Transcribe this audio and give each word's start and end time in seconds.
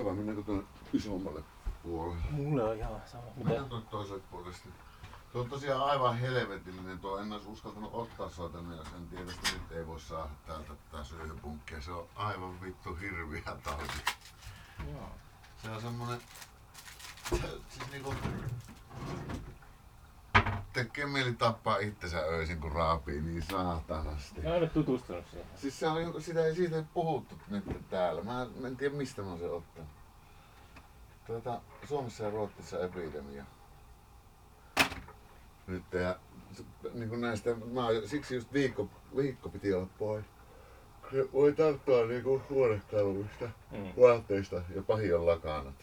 Se 0.00 0.04
vai 0.06 0.14
mennäänkö 0.14 0.42
tuonne 0.42 0.64
isommalle 0.92 1.42
puolelle? 1.82 2.22
Mulle 2.30 2.64
on 2.64 2.76
ihan 2.76 3.02
sama. 3.06 3.22
Mitä? 3.24 3.48
Mennään 3.48 3.68
tuonne 3.68 3.88
toiselle 3.90 4.22
puolelle 4.30 4.52
sitten. 4.52 4.72
Se 5.32 5.38
on 5.38 5.48
tosiaan 5.48 5.90
aivan 5.90 6.18
helvetillinen 6.18 6.98
tuo. 6.98 7.18
En 7.18 7.32
olisi 7.32 7.48
uskaltanut 7.48 7.90
ottaa 7.94 8.30
sua 8.30 8.48
tänne, 8.48 8.76
jos 8.76 8.86
en 8.96 9.08
tiedä, 9.08 9.30
että 9.30 9.52
nyt 9.52 9.72
ei 9.72 9.86
voi 9.86 10.00
saada 10.00 10.30
täältä 10.46 10.72
tää 10.92 11.04
syyhypunkkia. 11.04 11.80
Se 11.80 11.92
on 11.92 12.08
aivan 12.16 12.60
vittu 12.60 12.94
hirviä 12.94 13.42
tauti. 13.64 14.02
Joo. 14.92 15.08
Se 15.62 15.70
on 15.70 15.80
semmonen... 15.80 16.20
Siis 17.28 17.90
niinku... 17.92 18.14
Tekee 20.72 21.06
mieli 21.06 21.32
tappaa 21.32 21.78
itsensä 21.78 22.18
öisin 22.18 22.60
kun 22.60 22.72
raapii 22.72 23.20
niin 23.20 23.42
saatanasti. 23.42 24.40
Mä 24.40 24.48
en 24.48 24.62
ole 24.62 24.68
tutustunut 24.68 25.24
siihen. 25.30 25.46
Siis 25.56 25.78
se 25.80 25.88
on, 25.88 26.22
sitä 26.22 26.46
ei 26.46 26.54
siitä 26.54 26.76
ei 26.76 26.84
puhuttu 26.94 27.34
nyt 27.48 27.90
täällä. 27.90 28.22
Mä, 28.22 28.46
mä 28.60 28.68
en 28.68 28.76
tiedä 28.76 28.94
mistä 28.94 29.22
mä 29.22 29.28
oon 29.28 29.38
sen 29.38 29.52
ottanut. 29.52 29.89
Tuota, 31.30 31.60
Suomessa 31.88 32.24
ja 32.24 32.30
Ruotsissa 32.30 32.84
epidemia. 32.84 33.44
Nyt 35.66 35.82
ja 35.92 36.16
niin 36.94 37.08
kuin 37.08 37.20
näistä, 37.20 37.54
mä 37.54 37.86
oon, 37.86 38.08
siksi 38.08 38.34
just 38.34 38.52
viikko, 38.52 38.88
viikko 39.16 39.48
piti 39.48 39.74
olla 39.74 39.86
pois. 39.98 40.24
Se 41.12 41.32
voi 41.32 41.52
tarttua 41.52 42.06
niinku 42.06 42.42
huonekalvista, 42.50 43.50
Mm. 43.70 43.92
vaatteista 44.00 44.62
ja 44.74 44.82
pahin 44.82 45.16
on 45.16 45.26
lakanat. 45.26 45.74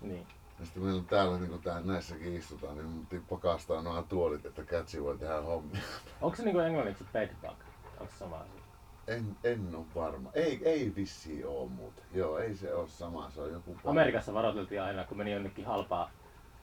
Niin. 0.00 0.26
Ja 0.58 0.64
sitten 0.64 0.82
meillä 0.82 0.98
on 0.98 1.06
täällä, 1.06 1.38
niin 1.38 1.50
kuin 1.50 1.62
tää, 1.62 1.80
näissäkin 1.80 2.36
istutaan, 2.36 2.76
niin 2.76 2.86
mun 2.88 3.06
pakastaa 3.30 3.82
nuo 3.82 4.02
tuolit, 4.02 4.46
että 4.46 4.64
kätsi 4.64 5.02
voi 5.02 5.18
tehdä 5.18 5.40
hommia. 5.40 5.82
Onko 6.20 6.36
se 6.36 6.42
niinku 6.42 6.58
englanniksi 6.58 7.04
bedbug? 7.12 7.56
Onko 8.00 8.12
se 8.12 8.18
sama 8.18 8.36
asia? 8.36 8.67
En, 9.08 9.36
en 9.44 9.74
ole 9.74 9.86
varma. 9.94 10.30
Ei, 10.34 10.60
ei 10.64 10.92
vissi 10.96 11.44
oo 11.44 11.66
muuten. 11.66 12.04
Joo, 12.14 12.38
ei 12.38 12.54
se 12.56 12.74
ole 12.74 12.88
sama. 12.88 13.30
Se 13.30 13.40
on 13.40 13.52
joku... 13.52 13.76
Amerikassa 13.84 14.34
varoiteltiin 14.34 14.82
aina, 14.82 15.04
kun 15.04 15.16
meni 15.16 15.32
jonnekin 15.32 15.64
halpaa 15.66 16.10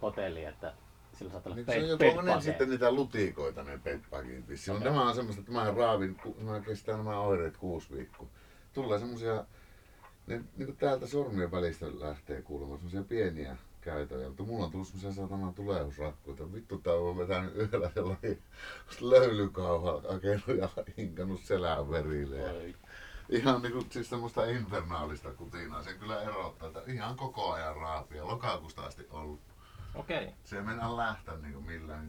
hotelliin, 0.01 0.47
että 0.47 0.73
sillä 1.13 1.31
saattaa 1.31 1.53
olla 1.53 1.63
Niin 1.67 1.87
se 1.87 1.93
on 1.93 1.99
bed, 1.99 2.07
joku 2.07 2.19
on 2.19 2.25
ne 2.25 2.31
bedbugeja. 2.31 2.41
sitten 2.41 2.69
niitä 2.69 2.91
lutikoita, 2.91 3.63
ne. 3.63 3.79
Vissi. 4.47 4.71
Okay. 4.71 4.83
Nämä 4.83 5.09
on 5.09 5.15
semmoista, 5.15 5.39
että 5.39 5.51
mä 5.51 5.71
raavin, 5.77 6.17
mä 6.41 6.59
kestää 6.59 6.97
nämä 6.97 7.19
oireet 7.19 7.57
kuusi 7.57 7.95
viikkoa. 7.95 8.27
Tulee 8.73 8.99
semmosia, 8.99 9.45
ne 10.27 10.41
niin 10.57 10.65
kuin 10.65 10.77
täältä 10.77 11.07
sormien 11.07 11.51
välistä 11.51 11.85
lähtee 11.99 12.41
kuulumaan 12.41 12.79
semmosia 12.79 13.03
pieniä 13.03 13.57
käytäviä, 13.85 14.27
mutta 14.27 14.43
mulla 14.43 14.65
on 14.65 14.71
tullut 14.71 14.87
semmosia 14.87 15.23
satana 15.23 15.53
tulehdusrakkuita. 15.53 16.53
Vittu 16.53 16.77
tää 16.77 16.93
on 16.93 17.17
vetänyt 17.17 17.55
yöllä 17.55 17.91
sellainen 17.93 18.37
löylykauha 19.01 20.01
hakenut 20.09 20.59
ja 20.59 20.69
hinkannut 20.97 21.41
selän 21.41 21.91
verille. 21.91 22.37
Ja. 22.37 22.73
Ihan 23.29 23.61
niinku 23.61 23.85
siis 23.89 24.09
semmoista 24.09 24.45
infernaalista 24.45 25.33
kutinaa. 25.33 25.83
Se 25.83 25.93
kyllä 25.93 26.21
erottaa, 26.21 26.67
että 26.67 26.81
ihan 26.87 27.15
koko 27.15 27.51
ajan 27.51 27.75
raapia. 27.75 28.27
Lokakuusta 28.27 28.85
asti 28.85 29.07
ollut. 29.11 29.39
Okei. 29.95 30.23
Okay. 30.23 30.33
Se 30.43 30.57
ei 30.57 30.63
mennä 30.63 30.97
lähteä 30.97 31.37
niinku 31.37 31.61
millään. 31.61 32.07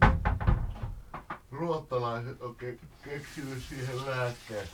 Ruottalaiset 1.50 2.42
on 2.42 2.56
ke- 2.62 2.86
keksinyt 3.04 3.62
siihen 3.62 4.06
lääkkeen. 4.06 4.68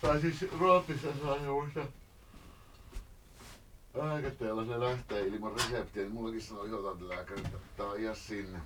Tai 0.00 0.20
siis 0.20 0.52
Ruotsissa 0.58 1.08
saa 1.22 1.34
semmoista 1.38 1.80
lääkettä, 3.94 4.44
jolla 4.44 4.64
se 4.64 4.80
lähtee 4.80 5.26
ilman 5.26 5.52
reseptiä. 5.52 6.02
Niin 6.02 6.14
mullakin 6.14 6.42
sanoi 6.42 6.68
ihotantilääkäri, 6.68 7.40
että 7.40 7.58
tää 7.76 7.86
on 7.86 8.00
ihan 8.00 8.16
sinne. 8.16 8.58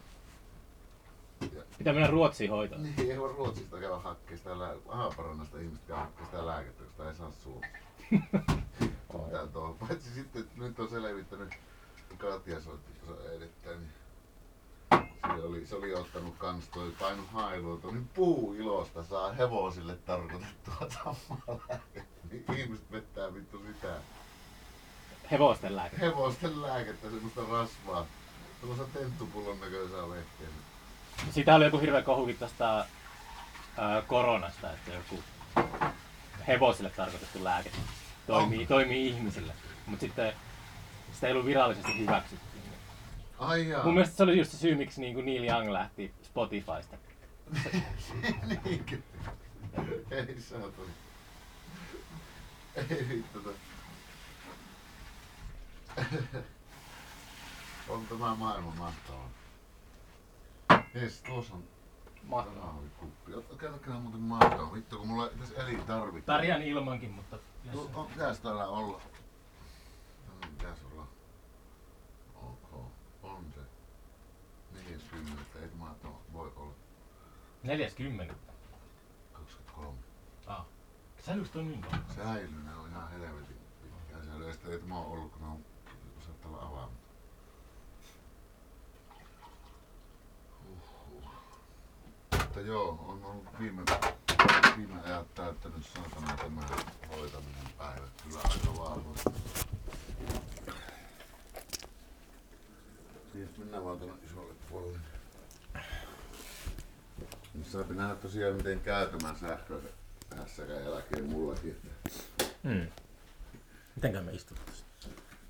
Pitää 1.79 1.93
mennä 1.93 2.11
Ruotsiin 2.11 2.51
hoitoon. 2.51 2.83
Niin, 2.83 3.11
ei 3.11 3.21
voi 3.21 3.33
Ruotsista 3.33 3.81
käydä 3.81 3.97
hakkeen 3.97 4.39
sitä 4.39 4.59
lää... 4.59 4.75
Ahaparannasta 4.89 5.59
ihmistä 5.59 5.87
käydä 5.87 6.01
hakkeen 6.03 6.27
sitä 6.27 6.47
lääkettä, 6.47 6.85
koska 6.85 6.93
sitä 6.93 7.09
ei 7.11 7.15
saa 7.15 7.31
Suomessa. 7.31 7.79
Tää 9.31 9.47
tuo. 9.47 9.77
Paitsi 9.81 10.15
sitten, 10.15 10.43
että 10.43 10.61
nyt 10.61 10.81
on 10.81 10.89
selvittänyt, 10.89 11.55
Katja 12.19 12.61
soitti 12.61 12.93
tuossa 13.07 13.33
edittäin, 13.33 13.79
niin 13.79 13.93
se 15.37 15.43
oli, 15.43 15.67
se 15.67 15.75
oli 15.75 15.95
ottanut 15.95 16.35
kans 16.39 16.69
toi 16.69 16.93
paino 17.01 17.23
hailuilta, 17.33 17.89
niin 17.89 18.09
puu 18.15 18.55
ilosta 18.55 19.05
saa 19.05 19.33
hevosille 19.33 19.97
tarkoitettua 19.97 20.89
samaa 21.05 21.61
lääkettä. 21.69 22.27
Niin 22.31 22.45
ihmiset 22.57 22.93
vettää 22.93 23.35
vittu 23.35 23.59
sitä. 23.59 23.97
Hevosten 25.31 25.77
lääke. 25.77 26.01
Hevosten 26.01 26.63
lääkettä, 26.63 27.11
semmoista 27.11 27.41
rasvaa. 27.51 28.07
Semmoista 28.61 28.99
tenttupullon 28.99 29.61
näköisää 29.61 30.09
vehkeä. 30.11 30.47
Siitä 31.31 31.55
oli 31.55 31.65
joku 31.65 31.79
hirveä 31.79 32.03
kohukin 32.03 32.39
tästä 32.39 32.87
ää, 33.77 34.03
koronasta, 34.07 34.73
että 34.73 34.91
joku 34.91 35.23
hevosille 36.47 36.91
tarkoitettu 36.91 37.45
lääke 37.45 37.71
toimii, 38.27 38.67
toimii 38.67 39.09
ihmisille. 39.09 39.53
Mutta 39.87 40.01
sitten 40.01 40.33
sitä 41.13 41.27
ei 41.27 41.33
ollut 41.33 41.47
virallisesti 41.47 41.99
hyväksytty. 41.99 42.47
Ai 43.39 43.69
jaa. 43.69 43.85
Mun 43.85 43.95
mielestä 43.95 44.17
se 44.17 44.23
oli 44.23 44.39
just 44.39 44.51
se 44.51 44.57
syy, 44.57 44.75
miksi 44.75 45.01
niin 45.01 45.25
Neil 45.25 45.45
Young 45.45 45.71
lähti 45.71 46.15
Spotifysta. 46.23 46.97
Niinkö? 48.65 48.99
Ei 50.11 50.41
saatana. 50.41 50.89
Ei 52.77 53.07
vittu. 53.09 53.55
on 57.89 58.07
tämä 58.07 58.35
maailma 58.35 58.73
mahtava. 58.79 59.29
Jes, 60.95 61.23
tuossa 61.23 61.55
on 61.55 61.65
Mahtavaa. 62.23 62.67
kahvikuppi. 62.67 63.33
Käytäkää 63.59 63.95
muuten 64.01 64.21
mahtavaa. 64.21 64.73
Vittu, 64.73 64.99
kun 64.99 65.09
mulla 65.09 65.29
ei 65.31 65.37
tässä 65.39 65.63
elintarvikkeita. 65.63 66.33
Pärjään 66.33 66.63
ilmankin, 66.63 67.11
mutta 67.11 67.39
Tu- 67.73 67.91
on, 67.95 68.07
pitäis 68.07 68.41
täällä 68.41 68.67
olla. 68.67 69.01
No, 70.29 70.49
pitäis 70.59 70.79
olla. 70.93 71.07
Ok, 72.35 72.91
on 73.23 73.45
se. 73.55 73.61
40, 74.91 75.43
ei 75.63 75.69
tuo- 76.03 76.23
voi 76.33 76.53
olla 76.57 76.75
40. 77.63 78.35
23. 79.33 79.99
Ah. 80.47 80.65
Säilyykö 81.27 81.51
toi 81.53 81.63
niin 81.65 81.81
kauan? 81.81 82.05
Säilyy, 82.17 82.63
ne 82.65 82.75
on 82.75 82.89
ihan 82.91 83.11
helvetin 83.11 83.57
pitkään 83.83 84.25
säilyy. 84.27 84.47
Ja 84.47 84.53
sitten 84.53 84.73
ei 84.73 84.79
tämä 84.79 84.99
ole 84.99 85.07
ollut, 85.07 85.33
kun 85.33 85.43
ne 85.43 85.49
on 85.49 85.65
saattaa 86.27 86.51
olla 86.51 86.63
avaamatta. 86.63 87.07
Huhhuh. 90.65 91.31
Mutta 92.57 92.71
joo, 92.71 93.05
on 93.09 93.25
ollut 93.25 93.45
viime, 93.61 93.83
viime 94.77 95.01
ajat 95.05 95.35
täyttänyt 95.35 95.87
saatana 95.87 96.37
tämä 96.37 96.61
hoitaminen 97.17 97.67
päivä. 97.79 98.09
Kyllä 98.25 98.39
aika 98.45 98.79
vahvasti. 98.79 99.31
Siis 103.33 103.59
mennään 103.59 103.85
vaan 103.85 103.99
tuonne 103.99 104.17
isolle 104.27 104.55
puolelle. 104.71 104.99
Nyt 107.55 107.67
Saapi 107.67 107.95
nähdä 107.95 108.15
tosiaan 108.15 108.57
miten 108.57 108.81
käy 108.81 109.07
tämän 109.07 109.37
sähköisen 109.37 109.91
hässäkän 110.37 110.85
jälkeen 110.85 111.25
mullakin. 111.25 111.71
Että... 111.71 112.11
Hmm. 112.63 112.87
Mitenkään 113.97 114.25
me 114.25 114.33
istutaan 114.33 114.67
tässä? 114.67 114.85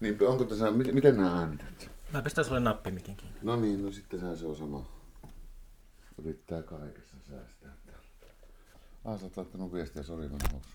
Niin, 0.00 0.18
onko 0.28 0.44
tässä, 0.44 0.70
miten, 0.70 0.94
miten 0.94 1.16
nämä 1.16 1.38
äänität? 1.38 1.90
Mä 2.12 2.22
pistän 2.22 2.44
sulle 2.44 2.60
nappimikin 2.60 3.16
kiinni. 3.16 3.38
No 3.42 3.56
niin, 3.56 3.84
no 3.84 3.92
sitten 3.92 4.20
sehän 4.20 4.36
se 4.36 4.46
on 4.46 4.56
sama. 4.56 4.95
Yrittää 6.18 6.62
kaikessa 6.62 7.16
säästää 7.28 7.76
täällä. 7.86 8.06
Ah, 9.04 9.18
sä 9.20 9.26
oot 9.26 9.36
laittanut 9.36 9.72
viestiä, 9.72 10.02
sori 10.02 10.28
mä 10.28 10.36
nousu. 10.52 10.68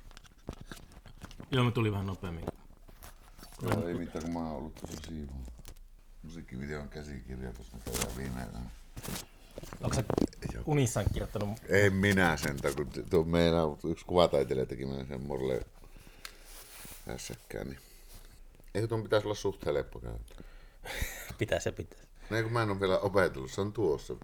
Joo, 1.51 1.63
me 1.63 1.71
tuli 1.71 1.91
vähän 1.91 2.05
nopeammin. 2.05 2.45
Joo, 3.61 3.87
ei 3.87 3.93
mitään, 3.93 4.23
kun 4.23 4.33
mä 4.33 4.39
oon 4.39 4.57
ollut 4.57 4.75
tuossa 4.75 4.97
siivoon. 5.07 5.45
Musiikkivideon 6.23 6.89
käsikirja 6.89 7.53
tuossa 7.53 7.77
käydään 7.85 8.17
viime 8.17 8.39
yönä. 8.39 8.59
Onko 9.81 9.95
sä 9.95 10.03
unissaan 10.65 11.05
kirjoittanut? 11.13 11.59
Ei 11.69 11.89
minä 11.89 12.37
sentä, 12.37 12.71
kun 12.71 12.89
tuo 13.09 13.23
meidän 13.23 13.63
yksi 13.91 14.05
kuvataiteilija 14.05 14.65
teki 14.65 14.85
meidän 14.85 15.07
sen 15.07 15.21
morle 15.21 15.61
hässäkkään, 17.07 17.67
niin... 17.67 17.79
Eikö 18.75 18.87
tuon 18.87 19.03
pitäisi 19.03 19.27
olla 19.27 19.35
suht 19.35 19.65
helppo 19.65 19.99
käyttää? 19.99 20.37
Pitää 21.37 21.59
se 21.59 21.71
pitää. 21.71 21.99
No 22.29 22.37
ei, 22.37 22.43
kun 22.43 22.51
mä 22.51 22.63
en 22.63 22.69
ole 22.69 22.79
vielä 22.79 22.99
opetellut, 22.99 23.51
se 23.51 23.61
on 23.61 23.73
tuossa. 23.73 24.15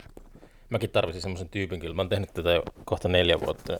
Mäkin 0.69 0.89
tarvitsin 0.89 1.21
semmoisen 1.21 1.49
tyypin 1.49 1.79
kyllä. 1.79 1.95
Mä 1.95 2.01
oon 2.01 2.09
tehnyt 2.09 2.33
tätä 2.33 2.51
jo 2.51 2.63
kohta 2.85 3.07
neljä 3.07 3.39
vuotta. 3.39 3.79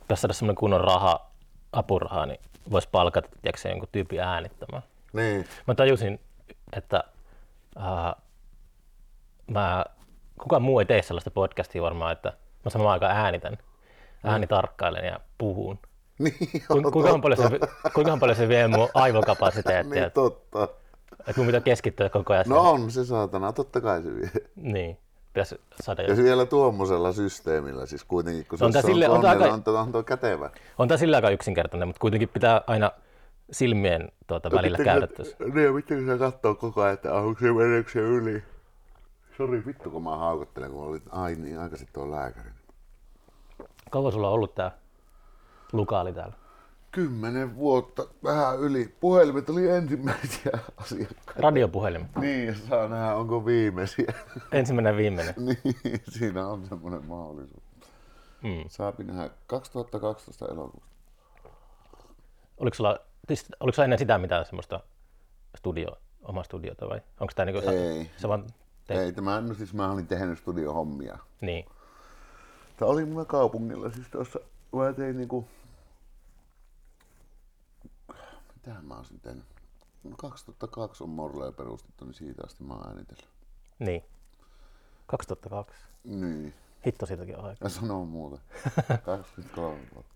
Pitäisi 0.00 0.20
saada 0.20 0.32
semmoinen 0.34 0.56
kunnon 0.56 0.80
raha, 0.80 1.30
apuraha, 1.72 2.26
niin 2.26 2.40
voisi 2.70 2.88
palkata 2.92 3.28
tiedätkö, 3.42 3.68
jonkun 3.68 3.88
tyypin 3.92 4.20
äänittämään. 4.20 4.82
Niin, 5.12 5.44
Mä 5.66 5.74
tajusin, 5.74 6.20
että 6.72 7.04
uh, 7.76 8.22
mä, 9.46 9.84
kukaan 10.42 10.62
muu 10.62 10.78
ei 10.78 10.86
tee 10.86 11.02
sellaista 11.02 11.30
podcastia 11.30 11.82
varmaan, 11.82 12.12
että 12.12 12.32
mä 12.64 12.70
samaan 12.70 12.92
aikaan 12.92 13.16
äänitän, 13.16 13.58
äänitarkkailen 14.24 15.04
ja 15.04 15.20
puhun. 15.38 15.78
niin 16.18 16.34
Ku, 16.68 16.90
kuinka, 16.92 17.18
paljon 17.18 17.38
se, 17.50 17.58
kuinka 17.94 18.16
paljon 18.16 18.36
se 18.36 18.48
vie 18.48 18.68
mun 18.68 18.88
aivokapasiteettia, 18.94 20.00
Niin 20.02 20.12
totta. 20.12 20.68
että 21.18 21.32
mun 21.36 21.46
pitää 21.46 21.60
keskittyä 21.60 22.08
koko 22.08 22.32
ajan. 22.32 22.44
No 22.48 22.70
on 22.70 22.90
se 22.90 23.04
saatana, 23.04 23.52
totta 23.52 23.80
kai 23.80 24.02
se 24.02 24.14
vie. 24.14 24.30
Niin, 24.56 24.98
pitäisi 25.44 25.60
saada 25.82 26.02
Ja 26.02 26.08
jo. 26.08 26.16
se 26.16 26.22
vielä 26.22 26.46
tuommoisella 26.46 27.12
systeemillä, 27.12 27.86
siis 27.86 28.04
kuitenkin, 28.04 28.46
kun 28.46 28.58
se 28.58 28.64
On 28.64 28.72
on, 28.76 28.82
sille- 28.82 29.08
on 29.08 29.18
on, 29.18 29.24
on, 29.24 29.30
aika- 29.30 29.44
on, 29.44 29.62
on, 29.66 29.76
on 29.76 29.92
tuo 29.92 30.02
kätevä. 30.02 30.50
On 30.78 30.88
tämä 30.88 30.98
sillä 30.98 31.16
aika 31.16 31.30
yksinkertainen, 31.30 31.88
mutta 31.88 32.00
kuitenkin 32.00 32.28
pitää 32.28 32.62
aina 32.66 32.90
silmien 33.50 34.12
tuota, 34.26 34.50
välillä 34.50 34.78
käytettäisiin. 34.78 35.54
Niin, 35.54 35.74
vittu 35.74 35.94
se 36.06 36.18
katsoo 36.18 36.54
koko 36.54 36.82
ajan, 36.82 36.94
että 36.94 37.14
onko 37.14 37.40
se 37.40 37.52
meneekö 37.52 37.90
se 37.90 37.98
yli. 38.00 38.42
Sori 39.36 39.62
vittu 39.66 39.90
kun 39.90 40.02
mä 40.02 40.16
haukottelen, 40.16 40.70
kun 40.70 40.84
olin 40.84 41.02
ai 41.10 41.34
niin 41.34 41.58
aikaisin 41.58 41.88
tuon 41.92 42.10
lääkärin. 42.10 42.52
Kauan 43.90 44.12
sulla 44.12 44.28
on 44.28 44.34
ollut 44.34 44.54
tää 44.54 44.70
lukaali 45.72 46.12
täällä? 46.12 46.34
Kymmenen 46.98 47.56
vuotta, 47.56 48.06
vähän 48.24 48.58
yli. 48.58 48.94
Puhelimet 49.00 49.50
oli 49.50 49.70
ensimmäisiä 49.70 50.52
asiakkaita. 50.76 51.40
Radiopuhelimet. 51.42 52.16
Niin, 52.16 52.56
saa 52.56 52.88
nähdä, 52.88 53.14
onko 53.14 53.46
viimeisiä. 53.46 54.14
Ensimmäinen 54.52 54.96
viimeinen. 54.96 55.34
niin, 55.36 56.00
siinä 56.08 56.46
on 56.46 56.66
semmoinen 56.66 57.04
mahdollisuus. 57.04 57.62
Mm. 58.42 58.64
Saapi 58.68 59.04
nähdä 59.04 59.30
2012 59.46 60.46
elokuusta. 60.46 60.88
Oliko 62.58 62.74
sulla, 62.74 62.98
siis, 63.28 63.46
oliko 63.60 63.74
sulla 63.74 63.84
ennen 63.84 63.98
sitä 63.98 64.18
mitään 64.18 64.44
semmoista 64.44 64.80
studio, 65.56 65.98
omaa 66.22 66.44
studiota 66.44 66.88
vai 66.88 67.00
onko 67.20 67.32
tämä 67.36 67.52
niinku, 67.52 67.70
Ei. 67.70 68.10
sä 68.16 68.28
vaan 68.28 68.46
teit? 68.86 69.00
Ei, 69.00 69.12
tämä, 69.12 69.40
no 69.40 69.54
siis 69.54 69.74
mä 69.74 69.92
olin 69.92 70.06
tehnyt 70.06 70.38
studiohommia. 70.38 71.18
Niin. 71.40 71.64
Tämä 72.76 72.90
oli 72.90 73.04
mulla 73.04 73.24
kaupungilla, 73.24 73.90
siis 73.90 74.08
tuossa 74.08 74.38
mä 74.72 74.92
tein 74.92 75.16
niinku... 75.16 75.48
Mitähän 78.58 78.84
mä 78.84 78.94
olisin 78.96 79.20
tehnyt? 79.20 79.44
No 80.04 80.16
2002 80.16 81.04
on 81.04 81.10
Morlea 81.10 81.52
perustettu, 81.52 82.04
niin 82.04 82.14
siitä 82.14 82.42
asti 82.46 82.64
mä 82.64 82.74
oon 82.74 82.88
äänitellyt. 82.88 83.28
Niin. 83.78 84.04
2002. 85.06 85.76
Niin, 86.04 86.54
Hitto 86.86 87.06
siitäkin 87.06 87.36
on 87.38 87.44
aika. 87.44 87.68
sanon 87.68 88.08
muuta. 88.08 88.40
23 89.04 89.80
vuotta. 89.94 90.14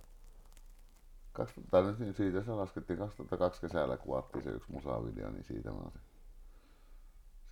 20, 1.33 1.71
tai 1.71 1.83
nyt 1.83 1.99
niin 1.99 2.15
siitä 2.15 2.43
se 2.43 2.51
laskettiin 2.51 2.99
2002 2.99 3.61
kesällä 3.61 3.97
kuvattiin 3.97 4.45
se 4.45 4.51
yksi 4.51 4.73
musavideo, 4.73 5.31
niin 5.31 5.45
siitä 5.45 5.71
mä 5.71 5.77
oon 5.79 5.93
se. 5.93 5.99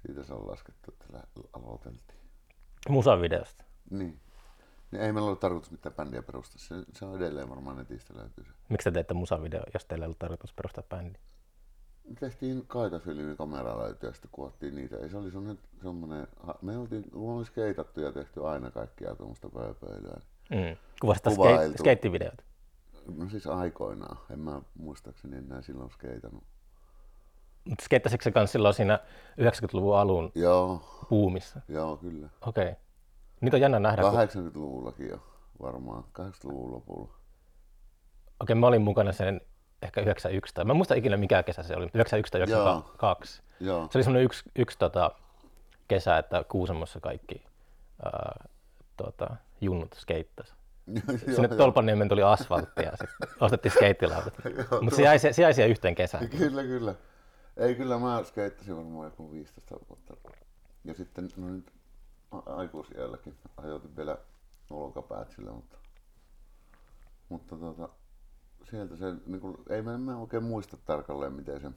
Siitä 0.07 0.25
se 0.25 0.35
on 0.35 0.49
laskettu, 0.51 0.93
että 0.93 1.05
lä- 1.13 1.45
aloiteltiin. 1.53 2.21
Musavideosta. 2.89 3.65
Niin. 3.91 4.21
Niin 4.91 5.03
ei 5.03 5.13
meillä 5.13 5.27
ollut 5.27 5.41
tarkoitus 5.41 5.71
mitään 5.71 5.95
bändiä 5.95 6.23
perustaa. 6.23 6.59
Se, 6.59 6.75
se 6.93 7.05
on 7.05 7.17
edelleen 7.17 7.49
varmaan 7.49 7.77
netistä 7.77 8.15
löytyy 8.17 8.45
se. 8.45 8.51
Miksi 8.69 8.85
te 8.85 8.91
teitte 8.91 9.15
musavideo, 9.15 9.63
jos 9.75 9.85
teillä 9.85 10.05
ei 10.05 10.07
ollut 10.07 10.19
tarkoitus 10.19 10.53
perustaa 10.53 10.85
bändi? 10.89 11.19
Tehtiin 12.21 12.67
kaitafilmi, 12.67 13.37
kamera 13.37 13.79
löytyi 13.79 14.09
ja 14.09 14.13
sitten 14.13 14.31
kuvattiin 14.33 14.75
niitä. 14.75 14.97
Ei 14.97 15.11
se 15.11 15.17
oli 15.17 15.31
semmoinen, 15.31 15.59
semmoinen 15.83 16.27
me 16.63 16.79
oltiin, 16.79 17.11
kun 17.11 17.37
oli 17.37 17.45
skeitattu 17.45 18.01
ja 18.01 18.13
tehty 18.13 18.47
aina 18.47 18.71
kaikkia 18.71 19.15
tuommoista 19.15 19.49
pööpöilyä. 19.49 20.21
Mm. 20.51 20.77
Kuvasit 21.01 21.25
skate, 21.25 21.79
skeittivideot. 21.79 22.45
No 23.17 23.29
siis 23.29 23.47
aikoinaan. 23.47 24.19
En 24.31 24.39
mä 24.39 24.63
muistaakseni 24.79 25.37
enää 25.37 25.63
silloin 25.63 25.91
skeitannut. 25.91 26.45
Mutta 27.65 27.85
skeittäisikö 27.85 28.25
se 28.25 28.31
kans 28.31 28.53
silloin 28.53 28.75
siinä 28.75 28.99
90-luvun 29.41 29.99
alun 29.99 30.33
Joo, 30.35 30.83
buumissa? 31.11 31.61
joo 31.69 31.97
kyllä. 31.97 32.29
Okei. 32.47 32.65
Okay. 32.69 32.75
Niitä 33.41 33.57
on 33.57 33.61
jännä 33.61 33.79
nähdä. 33.81 34.07
Okei, 34.07 34.27
80-luvullakin 34.27 35.09
jo 35.09 35.19
varmaan. 35.63 36.05
80-luvun 36.05 36.73
lopulla. 36.73 37.15
okay, 38.41 38.57
mä 38.57 38.67
olin 38.67 38.83
mukana 38.83 39.13
sen 39.13 39.41
ehkä 39.83 40.01
91 40.01 40.55
tai 40.55 40.65
mä 40.65 40.73
en 40.73 40.77
muista 40.77 40.95
ikinä 40.95 41.17
mikä 41.17 41.43
kesä 41.43 41.63
se 41.63 41.77
oli, 41.77 41.85
mutta 41.85 41.99
91 41.99 42.33
tai 42.33 42.41
92. 42.41 43.43
Joo, 43.61 43.89
Se 43.91 43.99
oli 43.99 44.05
semmoinen 44.05 44.25
yksi, 44.25 44.51
yksi 44.57 44.79
tota, 44.79 45.11
kesä, 45.89 46.19
että 46.19 46.45
Kuusamossa 46.49 47.01
kaikki 47.01 47.45
ää, 48.05 48.49
tota, 48.97 49.37
junnut 49.61 49.95
skeittasi. 49.99 50.55
Sinne 51.35 51.49
Tolpaniemen 51.49 52.09
tuli 52.09 52.23
asfalttia 52.23 52.85
ja 52.85 52.97
sitten 52.97 53.29
ostettiin 53.45 53.73
skeittilautat. 53.73 54.35
Mutta 54.83 54.97
se 54.97 55.03
jäi, 55.03 55.19
se, 55.19 55.43
jäi 55.43 55.55
siihen 55.55 55.71
yhteen 55.71 55.95
kesään. 55.95 56.29
Kyllä, 56.29 56.63
kyllä. 56.63 56.95
Ei, 57.57 57.75
kyllä 57.75 57.99
mä 57.99 58.23
skeittasin 58.25 58.77
varmaan 58.77 59.05
joku 59.05 59.33
15 59.33 59.77
vuotta. 59.89 60.15
Ja 60.85 60.95
sitten, 60.95 61.29
no 61.37 61.49
nyt 61.49 61.73
aikuisiälläkin 62.47 63.39
ajoitin 63.57 63.97
vielä 63.97 64.19
olkapäät 64.71 65.31
sillä, 65.31 65.53
mutta, 65.53 65.77
mutta 67.29 67.57
tota, 67.57 67.89
sieltä 68.71 68.97
se, 68.97 69.15
niin 69.27 69.41
kuin, 69.41 69.57
ei 69.69 69.83
mä, 69.83 69.99
mä 69.99 70.17
oikein 70.17 70.45
muista 70.45 70.77
tarkalleen 70.77 71.33
miten 71.33 71.61
se, 71.61 71.71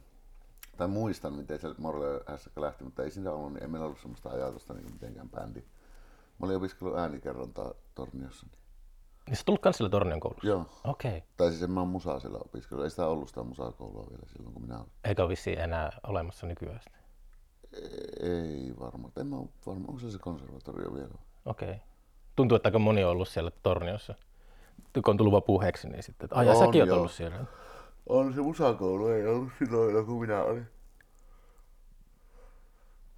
tai 0.78 0.88
muistan 0.88 1.34
miten 1.34 1.60
se 1.60 1.68
Morle 1.78 2.22
hässäkkä 2.28 2.62
lähti, 2.62 2.84
mutta 2.84 3.04
ei 3.04 3.12
siinä 3.12 3.32
ollut, 3.32 3.54
niin 3.54 3.64
ei 3.64 3.70
meillä 3.70 3.86
ollut 3.86 4.00
sellaista 4.00 4.30
ajatusta 4.30 4.74
niin 4.74 4.84
kuin 4.84 4.94
mitenkään 4.94 5.30
bändi. 5.30 5.64
Mä 6.40 6.46
olin 6.46 6.58
opiskellut 6.58 6.98
äänikerrontaa 6.98 7.74
Torniossa. 7.96 8.48
Niin. 8.52 8.64
Niin 9.28 9.38
sä 9.38 9.44
tullut 9.46 9.62
kans 9.62 9.78
sillä 9.78 9.90
Tornion 9.90 10.20
koulussa? 10.20 10.48
Joo. 10.48 10.66
Okei. 10.84 11.18
Okay. 11.18 11.30
Tai 11.38 11.50
siis 11.50 11.64
en 11.64 11.72
mä 11.72 11.80
oon 11.80 11.90
musaa 11.90 12.20
siellä 12.20 12.38
opiskellut. 12.38 12.84
Ei 12.84 12.90
sitä 12.90 13.08
ollut 13.08 13.30
sitä 13.30 13.44
musakoulua 13.44 14.08
vielä 14.10 14.24
silloin, 14.26 14.54
kun 14.54 14.62
minä 14.62 14.78
olin. 14.78 14.92
Eikä 15.04 15.22
ole 15.22 15.30
vissiin 15.30 15.60
enää 15.60 16.00
olemassa 16.08 16.48
nykyään 16.48 16.80
sitä. 16.84 16.98
Ei 18.20 18.74
varmaan. 18.80 19.14
En 19.20 19.28
mä 19.28 19.38
varma. 19.66 19.86
Onko 19.88 20.00
se 20.00 20.12
se 20.12 20.20
konservatorio 20.20 20.94
vielä? 20.94 21.14
Okei. 21.46 21.70
Okay. 21.70 21.80
Tuntuu, 22.36 22.56
että 22.56 22.68
aika 22.68 22.80
moni 22.80 23.04
on 23.04 23.12
ollut 23.12 23.28
siellä 23.28 23.52
Torniossa. 23.64 24.16
Kun 24.94 25.04
on 25.08 25.18
tullut 25.18 25.32
vaan 25.32 25.44
puheeksi, 25.44 25.90
niin 25.90 26.04
sitten, 26.04 26.26
että 26.26 26.36
ai 26.36 26.46
ja 26.46 26.52
On, 26.52 26.66
säkin 26.66 26.82
oot 26.82 26.92
ollut 26.92 27.12
siellä. 27.12 27.46
On 28.10 28.34
se 28.34 28.42
musakoulu, 28.42 29.08
ei 29.08 29.28
ollut 29.28 29.50
silloin, 29.60 30.06
kun 30.06 30.22
minä 30.22 30.44
olin. 30.44 30.68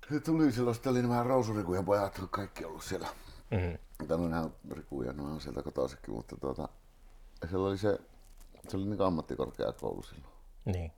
Se 0.09 0.19
tuli 0.19 0.51
silloin, 0.51 0.75
sitten 0.75 0.91
oli 0.91 1.01
nämä 1.01 1.23
Rousurikujen 1.23 1.85
pojat, 1.85 2.21
kaikki 2.31 2.65
ollut 2.65 2.83
siellä. 2.83 3.07
Mm-hmm. 3.51 4.07
Tai 4.07 4.17
nämä 4.17 4.49
Rikuja, 4.71 5.13
ne 5.13 5.23
on 5.23 5.41
sieltä 5.41 5.63
kotoisekin, 5.63 6.13
mutta 6.13 6.37
tuota, 6.37 6.69
siellä 7.49 7.67
oli 7.67 7.77
se, 7.77 7.99
se 8.67 8.77
oli 8.77 8.85
niin 8.85 9.01
ammattikorkeakoulu 9.01 10.03
silloin. 10.03 10.33
Niin. 10.65 10.91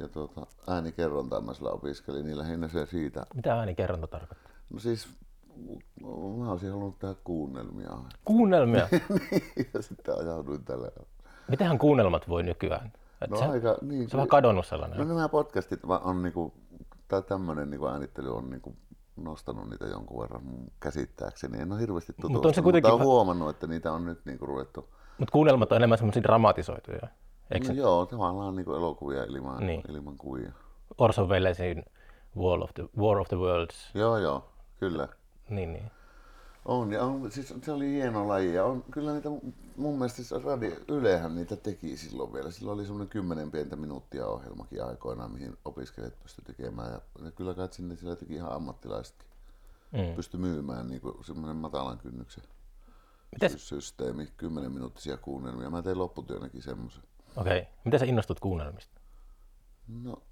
Ja 0.00 0.08
tuota, 0.08 0.46
äänikerrontaa 0.68 1.40
mä 1.40 1.54
sillä 1.54 1.70
opiskelin, 1.70 2.24
niin 2.26 2.38
lähinnä 2.38 2.68
se 2.68 2.86
siitä. 2.86 3.26
Mitä 3.34 3.54
äänikerronta 3.58 4.06
tarkoittaa? 4.06 4.52
No 4.70 4.78
siis, 4.78 5.08
mä 6.38 6.50
olisin 6.50 6.70
halunnut 6.70 6.98
tehdä 6.98 7.14
kuunnelmia. 7.24 7.90
Kuunnelmia. 8.24 8.88
ja 9.74 9.82
sitten 9.82 10.18
ajauduin 10.18 10.64
tälle. 10.64 10.92
Mitähän 11.48 11.78
kuunnelmat 11.78 12.28
voi 12.28 12.42
nykyään? 12.42 12.92
Et 13.20 13.30
No 13.30 13.36
se, 13.36 13.44
aika, 13.44 13.76
niin, 13.82 14.10
se 14.10 14.16
on 14.16 14.18
vähän 14.18 14.28
kadonnut 14.28 14.66
sellainen. 14.66 14.98
No 14.98 15.04
nämä 15.04 15.28
podcastit 15.28 15.88
va- 15.88 15.98
on 16.04 16.22
niinku, 16.22 16.54
tai 17.08 17.22
tämmönen 17.22 17.70
niinku 17.70 17.86
äänittely 17.86 18.36
on 18.36 18.50
niinku 18.50 18.76
nostanut 19.16 19.70
niitä 19.70 19.84
jonkun 19.86 20.22
verran 20.22 20.42
käsittääkseni. 20.80 21.60
En 21.60 21.72
ole 21.72 21.80
hirveästi 21.80 22.12
tutustunut, 22.12 22.46
on 22.46 22.54
se 22.54 22.62
kuitenkin 22.62 22.90
mutta 22.90 22.94
olen 23.04 23.06
huomannut, 23.06 23.50
että 23.50 23.66
niitä 23.66 23.92
on 23.92 24.04
nyt 24.04 24.20
niinku 24.24 24.46
ruvettu. 24.46 24.88
Mutta 25.18 25.32
kuunnelmat 25.32 25.72
on 25.72 25.76
enemmän 25.76 25.98
semmoisia 25.98 26.22
dramatisoituja. 26.22 27.08
Eikö 27.50 27.68
No 27.68 27.74
se 27.74 27.80
joo, 27.80 28.06
tavallaan 28.06 28.56
niinku 28.56 28.74
elokuvia 28.74 29.24
ilman, 29.24 29.56
Niin. 29.66 29.66
niin. 29.86 29.96
ilman 29.96 30.16
kuvia. 30.16 30.52
Orson 30.98 31.28
Wellesin 31.28 31.84
War 32.36 32.60
of 32.62 32.70
the, 32.74 32.88
War 32.98 33.18
of 33.18 33.28
the 33.28 33.36
Worlds? 33.36 33.90
Joo, 33.94 34.18
joo, 34.18 34.44
kyllä. 34.80 35.08
Niin, 35.48 35.72
niin. 35.72 35.90
On, 36.64 36.92
ja 36.92 37.02
on, 37.04 37.30
siis 37.30 37.54
se 37.62 37.72
oli 37.72 37.90
hieno 37.90 38.28
laji 38.28 38.54
ja 38.54 38.64
on, 38.64 38.84
kyllä 38.90 39.12
niitä 39.12 39.28
mun 39.76 39.94
mielestä 39.98 40.16
siis 40.22 40.44
radio, 40.44 40.70
Ylehän 40.88 41.34
niitä 41.34 41.56
teki 41.56 41.96
silloin 41.96 42.32
vielä. 42.32 42.50
Silloin 42.50 42.74
oli 42.78 42.84
semmoinen 42.86 43.08
kymmenen 43.08 43.50
pientä 43.50 43.76
minuuttia 43.76 44.26
ohjelmakin 44.26 44.84
aikoinaan, 44.84 45.32
mihin 45.32 45.56
opiskelijat 45.64 46.22
pysty 46.22 46.42
tekemään 46.42 46.92
ja, 46.92 47.00
ja 47.24 47.30
kyllä 47.30 47.54
kai 47.54 47.68
sinne 47.70 47.96
sillä 47.96 48.16
teki 48.16 48.34
ihan 48.34 48.52
ammattilaisetkin. 48.52 49.28
Mm. 49.92 50.14
Pysty 50.16 50.36
myymään 50.36 50.88
niin 50.88 51.00
semmoinen 51.26 51.56
matalan 51.56 51.98
kynnyksen 51.98 52.44
Mites, 53.32 53.52
sy- 53.52 53.58
systeemi, 53.58 54.28
10 54.36 54.72
minuuttisia 54.72 55.16
kuunnelmia. 55.16 55.70
Mä 55.70 55.82
tein 55.82 55.98
lopputyönäkin 55.98 56.62
semmoisen. 56.62 57.02
Okei. 57.36 57.58
Okay. 57.58 57.72
Miten 57.84 58.00
sä 58.00 58.06
innostut 58.06 58.40
kuunnelmista? 58.40 59.00
No, 59.88 60.22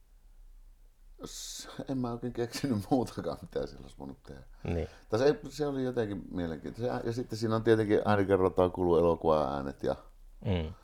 en 1.89 1.99
mä 1.99 2.13
oikein 2.13 2.33
keksinyt 2.33 2.85
muutakaan, 2.91 3.39
mitä 3.43 3.67
siellä 3.67 3.85
olisi 3.85 3.99
voinut 3.99 4.23
tehdä. 4.23 4.43
Niin. 4.65 4.89
Tai 5.09 5.19
se, 5.19 5.41
se 5.49 5.67
oli 5.67 5.85
jotenkin 5.85 6.25
mielenkiintoista. 6.31 7.01
Ja 7.05 7.13
sitten 7.13 7.39
siinä 7.39 7.57
on 7.57 7.65
tietenkin 7.65 8.01
äänikerrotaan 8.05 8.73
kulu 8.73 8.97
elokuva 8.97 9.55
äänet 9.55 9.83
ja, 9.83 9.97
Mm. 10.45 10.75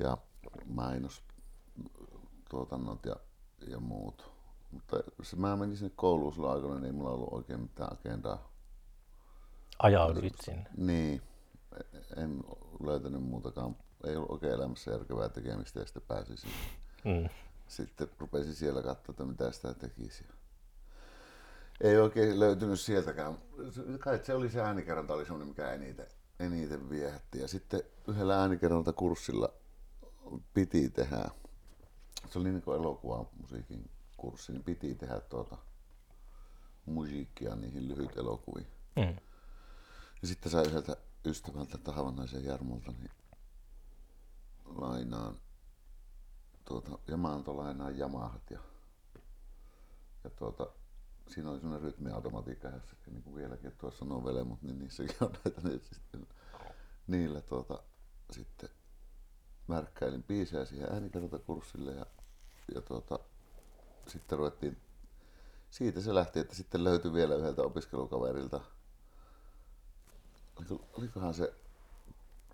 ja 0.00 0.18
mainos 0.66 1.22
tuotannot 2.50 3.06
ja, 3.06 3.16
ja 3.66 3.80
muut. 3.80 4.30
Mutta 4.70 4.96
se, 5.22 5.36
mä 5.36 5.56
menin 5.56 5.76
sinne 5.76 5.92
kouluun 5.96 6.32
silloin 6.32 6.54
aikana, 6.54 6.74
niin 6.74 6.84
ei 6.84 6.92
mulla 6.92 7.10
ollut 7.10 7.32
oikein 7.32 7.60
mitään 7.60 7.92
agendaa. 7.92 8.52
Ajauduit 9.78 10.34
sinne. 10.40 10.66
Niin, 10.76 11.22
en 12.16 12.44
löytänyt 12.86 13.22
muutakaan. 13.22 13.76
Ei 14.06 14.16
ollut 14.16 14.30
oikein 14.30 14.52
elämässä 14.52 14.90
järkevää 14.90 15.28
tekemistä 15.28 15.80
ja 15.80 15.86
sitten 15.86 16.02
pääsin 16.08 16.36
sinne. 16.36 16.56
Mm. 17.04 17.28
Sitten 17.68 18.08
rupesin 18.18 18.54
siellä 18.54 18.82
katsoa, 18.82 19.12
että 19.12 19.24
mitä 19.24 19.52
sitä 19.52 19.74
tekisi. 19.74 20.24
Ei 21.80 21.96
oikein 21.96 22.40
löytynyt 22.40 22.80
sieltäkään. 22.80 23.38
Kai 23.98 24.20
se 24.24 24.34
oli 24.34 24.50
se 24.50 24.60
äänikerronta 24.60 25.14
oli 25.14 25.24
semmoinen, 25.24 25.48
mikä 25.48 25.72
eniten, 25.72 26.06
eniten 26.40 26.90
viehätti. 26.90 27.40
Ja 27.40 27.48
sitten 27.48 27.82
yhdellä 28.08 28.40
äänikerronta 28.40 28.92
kurssilla 28.92 29.48
piti 30.54 30.90
tehdä, 30.90 31.28
se 32.30 32.38
oli 32.38 32.50
niin 32.50 32.62
kuin 32.62 32.80
elokuva 32.80 33.26
musiikin 33.40 33.90
kurssi, 34.16 34.52
niin 34.52 34.64
piti 34.64 34.94
tehdä 34.94 35.20
tuota 35.20 35.58
musiikkia 36.86 37.56
niihin 37.56 37.88
lyhyt 37.88 38.16
elokuviin. 38.16 38.66
Mm. 38.96 39.16
Ja 40.22 40.28
sitten 40.28 40.52
sai 40.52 40.66
yhdeltä 40.66 40.96
ystävältä 41.24 41.78
Tahvanaisen 41.78 42.44
Jarmolta 42.44 42.92
niin 42.92 43.10
lainaan 44.64 45.40
tuota, 46.64 46.98
Yamaha 47.08 47.34
antoi 47.34 47.54
lainaa 47.54 47.90
Yamahat 47.90 48.50
ja, 48.50 48.58
ja 50.24 50.30
tuota, 50.30 50.66
siinä 51.28 51.50
oli 51.50 51.60
semmoinen 51.60 51.82
rytmiautomatiikka 51.82 52.68
niin 53.06 53.22
kuin 53.22 53.36
vieläkin 53.36 53.72
tuossa 53.78 54.04
novelle, 54.04 54.44
mutta 54.44 54.66
niin 54.66 54.78
niissäkin 54.78 55.16
on 55.20 55.32
näitä 55.44 55.60
niin 55.68 55.82
sitten 55.92 56.26
niillä 57.06 57.40
tuota, 57.40 57.82
sitten 58.30 58.68
märkkäilin 59.66 60.22
biisejä 60.22 60.64
siihen 60.64 60.92
äänikertakurssille 60.92 61.92
ja, 61.92 62.06
ja 62.74 62.80
tuota, 62.80 63.18
sitten 64.06 64.38
ruvettiin, 64.38 64.76
siitä 65.70 66.00
se 66.00 66.14
lähti, 66.14 66.40
että 66.40 66.54
sitten 66.54 66.84
löytyi 66.84 67.12
vielä 67.12 67.34
yhdeltä 67.34 67.62
opiskelukaverilta, 67.62 68.60
olikohan 70.92 71.34
se, 71.34 71.54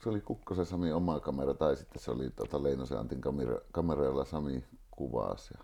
se 0.02 0.08
oli 0.08 0.20
Kukkosen 0.20 0.66
Sami 0.66 0.92
oma 0.92 1.20
kamera 1.20 1.54
tai 1.54 1.76
sitten 1.76 2.02
se 2.02 2.10
oli 2.10 2.30
tuota 2.30 2.62
Leinosen 2.62 2.98
Antin 2.98 3.20
kamera, 3.20 3.58
kameralla 3.72 4.24
Sami 4.24 4.64
kuvasi 4.90 5.54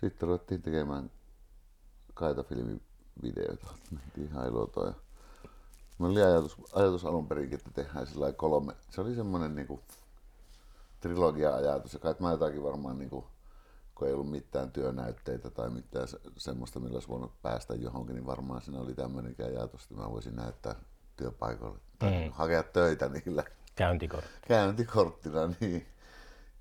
sitten 0.00 0.28
ruvettiin 0.28 0.62
tekemään 0.62 1.10
kaitafilmivideoita, 2.14 3.66
mentiin 3.90 4.32
hailuotoon 4.32 4.86
ja 4.86 4.94
Mulla 5.98 6.12
oli 6.12 6.22
ajatus, 6.22 6.56
ajatus 6.72 7.04
alun 7.04 7.28
perinkin, 7.28 7.58
että 7.58 7.70
tehdään 7.70 8.06
sillä 8.06 8.32
kolme. 8.32 8.72
Se 8.90 9.00
oli 9.00 9.14
semmoinen 9.14 9.54
niinku 9.54 9.80
trilogia-ajatus, 11.00 11.94
ja 11.94 12.00
mä 12.20 12.30
jotakin 12.30 12.62
varmaan 12.62 12.98
niinku, 12.98 13.24
kun 13.94 14.08
ei 14.08 14.14
ollut 14.14 14.30
mitään 14.30 14.72
työnäytteitä 14.72 15.50
tai 15.50 15.70
mitään 15.70 16.08
se, 16.08 16.20
semmoista, 16.36 16.80
millä 16.80 16.94
olisi 16.94 17.08
voinut 17.08 17.42
päästä 17.42 17.74
johonkin, 17.74 18.14
niin 18.14 18.26
varmaan 18.26 18.62
siinä 18.62 18.80
oli 18.80 18.94
tämmöinenkin 18.94 19.46
ajatus, 19.46 19.82
että 19.82 19.94
mä 19.94 20.10
voisin 20.10 20.36
näyttää 20.36 20.74
työpaikalle 21.16 21.78
tai 21.98 22.10
mm. 22.10 22.32
hakea 22.32 22.62
töitä 22.62 23.08
niillä. 23.08 23.44
Käyntikortti. 23.74 24.30
Käyntikorttina, 24.48 25.46
niin. 25.60 25.86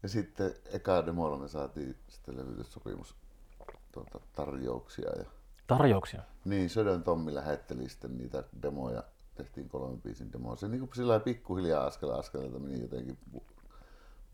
Ja 0.03 0.09
sitten 0.09 0.53
eka 0.65 1.05
demolla 1.05 1.38
me 1.38 1.47
saatiin 1.47 1.95
sitten 2.09 2.38
levytyssopimus 2.38 3.15
tuota, 3.91 4.19
tarjouksia. 4.35 5.09
Ja... 5.17 5.25
Tarjouksia? 5.67 6.21
Niin, 6.45 6.69
Södön 6.69 7.03
Tommi 7.03 7.35
lähetteli 7.35 7.89
sitten 7.89 8.17
niitä 8.17 8.43
demoja 8.62 9.03
tehtiin 9.35 9.69
kolmen 9.69 10.01
biisin 10.01 10.33
demoa. 10.33 10.55
Se 10.55 10.67
niin 10.67 10.79
kuin 10.79 10.95
sillä 10.95 11.19
pikkuhiljaa 11.19 11.85
askel 11.85 12.09
askeleelta 12.09 12.59
meni 12.59 12.81
jotenkin 12.81 13.17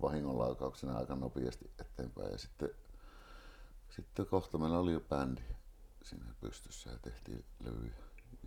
vahingonlaukauksena 0.01 0.97
aika 0.97 1.15
nopeasti 1.15 1.71
eteenpäin. 1.79 2.31
Ja 2.31 2.37
sitten, 2.37 2.69
sitten 3.89 4.25
kohta 4.25 4.57
meillä 4.57 4.79
oli 4.79 4.93
jo 4.93 4.99
bändi 4.99 5.41
siinä 6.03 6.25
pystyssä 6.41 6.89
ja 6.89 6.97
tehtiin 7.01 7.45
levyjä. 7.63 7.93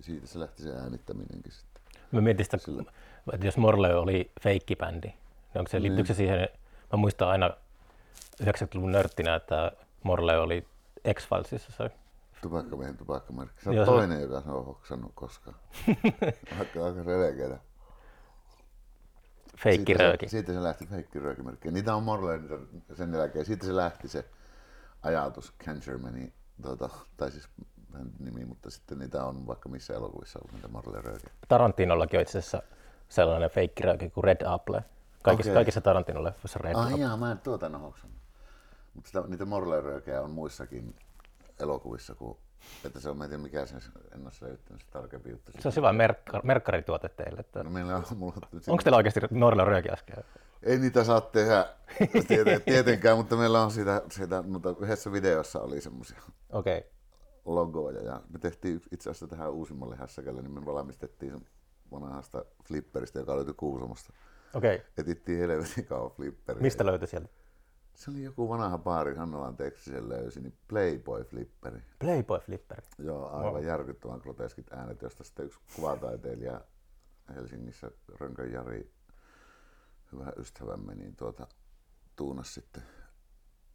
Siitä 0.01 0.27
se 0.27 0.41
lähti 0.41 0.63
se 0.63 0.77
äänittäminenkin 0.77 1.53
sitten. 1.53 1.83
Mä 2.13 2.21
mietin 2.21 2.45
sitä, 2.45 2.59
sillä... 2.59 2.85
että 3.33 3.47
jos 3.47 3.57
Morleo 3.57 4.01
oli 4.01 4.31
feikkibändi, 4.41 5.09
niin 5.09 5.59
onko 5.59 5.71
se, 5.71 5.83
liittyykö 5.83 6.15
se 6.15 6.23
niin. 6.23 6.31
siihen, 6.33 6.49
mä 6.93 6.97
muistan 6.97 7.29
aina 7.29 7.51
90-luvun 8.43 8.93
nörttinä, 8.93 9.35
että 9.35 9.73
Morleo 10.03 10.43
oli 10.43 10.67
X-Filesissa 11.15 11.73
se 11.73 11.91
tupakkamiehen 12.45 12.97
tupakkamerkki. 12.97 13.63
Se 13.63 13.69
on 13.71 13.77
Joo, 13.77 13.87
toinen, 13.87 14.23
joka 14.23 14.41
se 14.41 14.51
on 14.51 14.65
hoksannut 14.65 15.13
koskaan. 15.15 15.57
Aika, 16.59 16.85
aika 16.85 17.03
relekeä. 17.03 17.59
Feikkirööki. 19.59 20.29
Siitä, 20.29 20.47
siitä 20.47 20.53
se 20.53 20.63
lähti 20.63 20.87
feikkiröökimerkki. 20.87 21.71
Niitä 21.71 21.95
on 21.95 22.03
Morley 22.03 22.69
sen 22.95 23.15
jälkeen. 23.15 23.45
Siitä 23.45 23.67
se 23.67 23.77
lähti 23.77 24.09
se 24.09 24.25
ajatus 25.03 25.55
Cangermani, 25.65 26.33
tuota, 26.63 26.89
tai 27.17 27.31
siis 27.31 27.49
nimi, 28.19 28.45
mutta 28.45 28.71
sitten 28.71 28.99
niitä 28.99 29.25
on 29.25 29.47
vaikka 29.47 29.69
missä 29.69 29.95
elokuvissa 29.95 30.39
ollut 30.39 30.53
niitä 30.53 30.69
Morley 30.69 31.03
röökiä. 31.03 31.31
Tarantinollakin 31.49 32.19
on 32.19 32.23
itse 32.23 32.39
asiassa 32.39 32.63
sellainen 33.09 33.51
feikkirööki 33.51 34.11
kuin 34.11 34.25
Red 34.25 34.43
Apple. 34.47 34.85
Kaikissa, 35.23 35.51
okay. 35.51 35.59
kaikissa 35.59 35.81
Tarantinon 35.81 36.25
leffoissa 36.25 36.59
Red 36.63 36.75
ah, 36.75 36.85
Apple. 36.85 37.01
Jaa, 37.01 37.17
mä 37.17 37.33
en 37.33 37.39
tuota 37.39 37.79
hoksannut. 37.79 38.19
Mutta 38.95 39.09
sitä, 39.09 39.23
niitä 39.29 39.45
röökejä 39.83 40.23
on 40.23 40.31
muissakin 40.31 40.95
elokuvissa, 41.61 42.15
kun, 42.15 42.37
että 42.85 43.01
se 43.01 43.11
on, 43.11 43.17
mä 43.17 43.25
en 43.25 43.31
tiedä 43.31 43.43
mikä 43.43 43.67
se, 43.67 43.77
en 44.15 44.23
ole 44.23 44.33
selvittänyt 44.33 44.83
se 44.83 44.89
tarkempi 44.91 45.31
juttu. 45.31 45.53
Se 45.59 45.69
on 45.69 45.77
hyvä 45.77 45.93
merkka, 45.93 46.41
merkkarituote 46.45 47.09
teille. 47.09 47.41
Että... 47.41 47.63
No, 47.63 47.71
meillä 47.71 47.97
on, 47.97 48.05
mulla, 48.17 48.35
Onko 48.69 48.83
teillä 48.83 48.97
oikeasti 48.97 49.21
nuorilla 49.31 49.65
röökiäskeä? 49.65 50.17
Ei 50.63 50.79
niitä 50.79 51.05
saa 51.05 51.21
tehdä 51.21 51.67
tieten, 52.29 52.63
tietenkään, 52.63 53.17
mutta 53.17 53.37
meillä 53.37 53.63
on 53.63 53.71
sitä, 53.71 54.03
sitä 54.11 54.43
mutta 54.43 54.75
yhdessä 54.81 55.13
videossa 55.13 55.61
oli 55.61 55.81
semmoisia 55.81 56.19
okay. 56.53 56.83
Logoja 57.45 58.03
ja 58.03 58.23
me 58.33 58.39
tehtiin 58.39 58.81
itse 58.93 59.11
asiassa 59.11 59.27
tähän 59.27 59.53
uusimmalle 59.53 59.97
hässäkälle, 59.97 60.43
niin 60.43 60.53
me 60.53 60.67
valmistettiin 60.67 61.47
vanhasta 61.91 62.45
flipperistä, 62.65 63.19
joka 63.19 63.37
löytyi 63.37 63.55
Kuusamosta. 63.55 64.13
Okei. 64.55 64.75
Okay. 64.77 64.87
Etittiin 64.99 65.39
helvetin 65.39 65.85
kauan 65.85 66.11
flipperiä. 66.11 66.63
Mistä 66.63 66.87
löytyi 66.87 67.09
sieltä? 67.09 67.29
Se 67.95 68.11
oli 68.11 68.23
joku 68.23 68.49
vanha 68.49 68.79
baari, 68.79 69.15
Hannalan 69.15 69.57
teksti 69.57 69.91
sen 69.91 70.09
löysi, 70.09 70.41
niin 70.41 70.59
Playboy 70.69 71.25
Flipperi. 71.25 71.81
Playboy 71.99 72.39
Flipperi? 72.39 72.83
Joo, 72.99 73.29
aivan 73.29 73.55
wow. 73.55 73.65
järkyttävän 73.65 74.19
groteskit 74.19 74.73
äänet, 74.73 75.03
josta 75.03 75.25
sitten 75.25 75.47
yksi 75.47 75.59
kuvataiteilija 75.77 76.61
Helsingissä, 77.35 77.91
Rönkön 78.21 78.53
Jari, 78.53 78.93
hyvä 80.13 80.33
ystävämme, 80.37 80.95
niin 80.95 81.17
tuota, 81.17 81.47
tuunas 82.17 82.55
sitten 82.55 82.83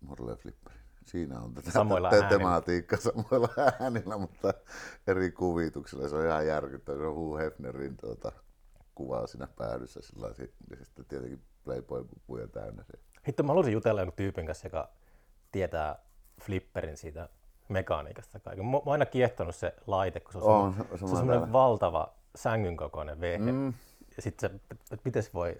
Morley 0.02 0.36
Flipperi. 0.36 0.80
Siinä 1.06 1.39
on 1.39 1.53
tätä 1.53 1.72
samoilla 1.72 2.10
te- 2.10 2.25
tematiikka 2.29 2.98
samoilla 3.08 3.50
äänillä, 3.79 4.18
mutta 4.18 4.53
eri 5.08 5.32
kuvituksilla. 5.32 6.10
Se 6.10 6.15
on 6.15 6.25
ihan 6.25 6.48
järkyttävä. 6.48 6.98
Se 6.98 7.03
on 7.03 7.15
Hugh 7.15 7.39
Hefnerin 7.39 7.98
tuota, 7.98 8.32
kuvaa 8.96 9.27
siinä 9.27 9.48
päädyssä. 9.58 10.00
Sillä 10.01 10.34
sitten 10.34 11.06
tietenkin 11.08 11.41
Playboy-pupuja 11.63 12.48
täynnä 12.48 12.84
se 12.84 12.94
Hitto, 13.27 13.44
mä 13.44 13.48
haluaisin 13.48 13.74
jutella 13.74 14.01
joku 14.01 14.12
tyypin 14.15 14.46
kanssa, 14.46 14.68
joka 14.68 14.89
tietää 15.51 16.00
flipperin 16.41 16.98
siitä 16.98 17.29
mekaniikasta 17.70 18.39
kaiken. 18.39 18.65
Mä 18.65 18.77
oon 18.77 18.91
aina 18.91 19.06
kiehtonut 19.06 19.56
se 19.56 19.75
laite, 19.88 20.20
kun 20.20 20.32
se 20.32 20.38
on, 20.38 20.75
on, 20.91 21.00
se 21.00 21.06
on 21.06 21.18
semmoinen 21.18 21.53
valtava 21.53 22.13
sängyn 22.36 22.77
kokoinen 22.77 23.22
vehje. 23.22 23.51
Mm. 23.51 23.74
Ja 24.15 24.22
sitten 24.22 24.50
se, 24.50 24.56
että 24.72 25.01
miten 25.06 25.24
se 25.24 25.29
voi 25.34 25.58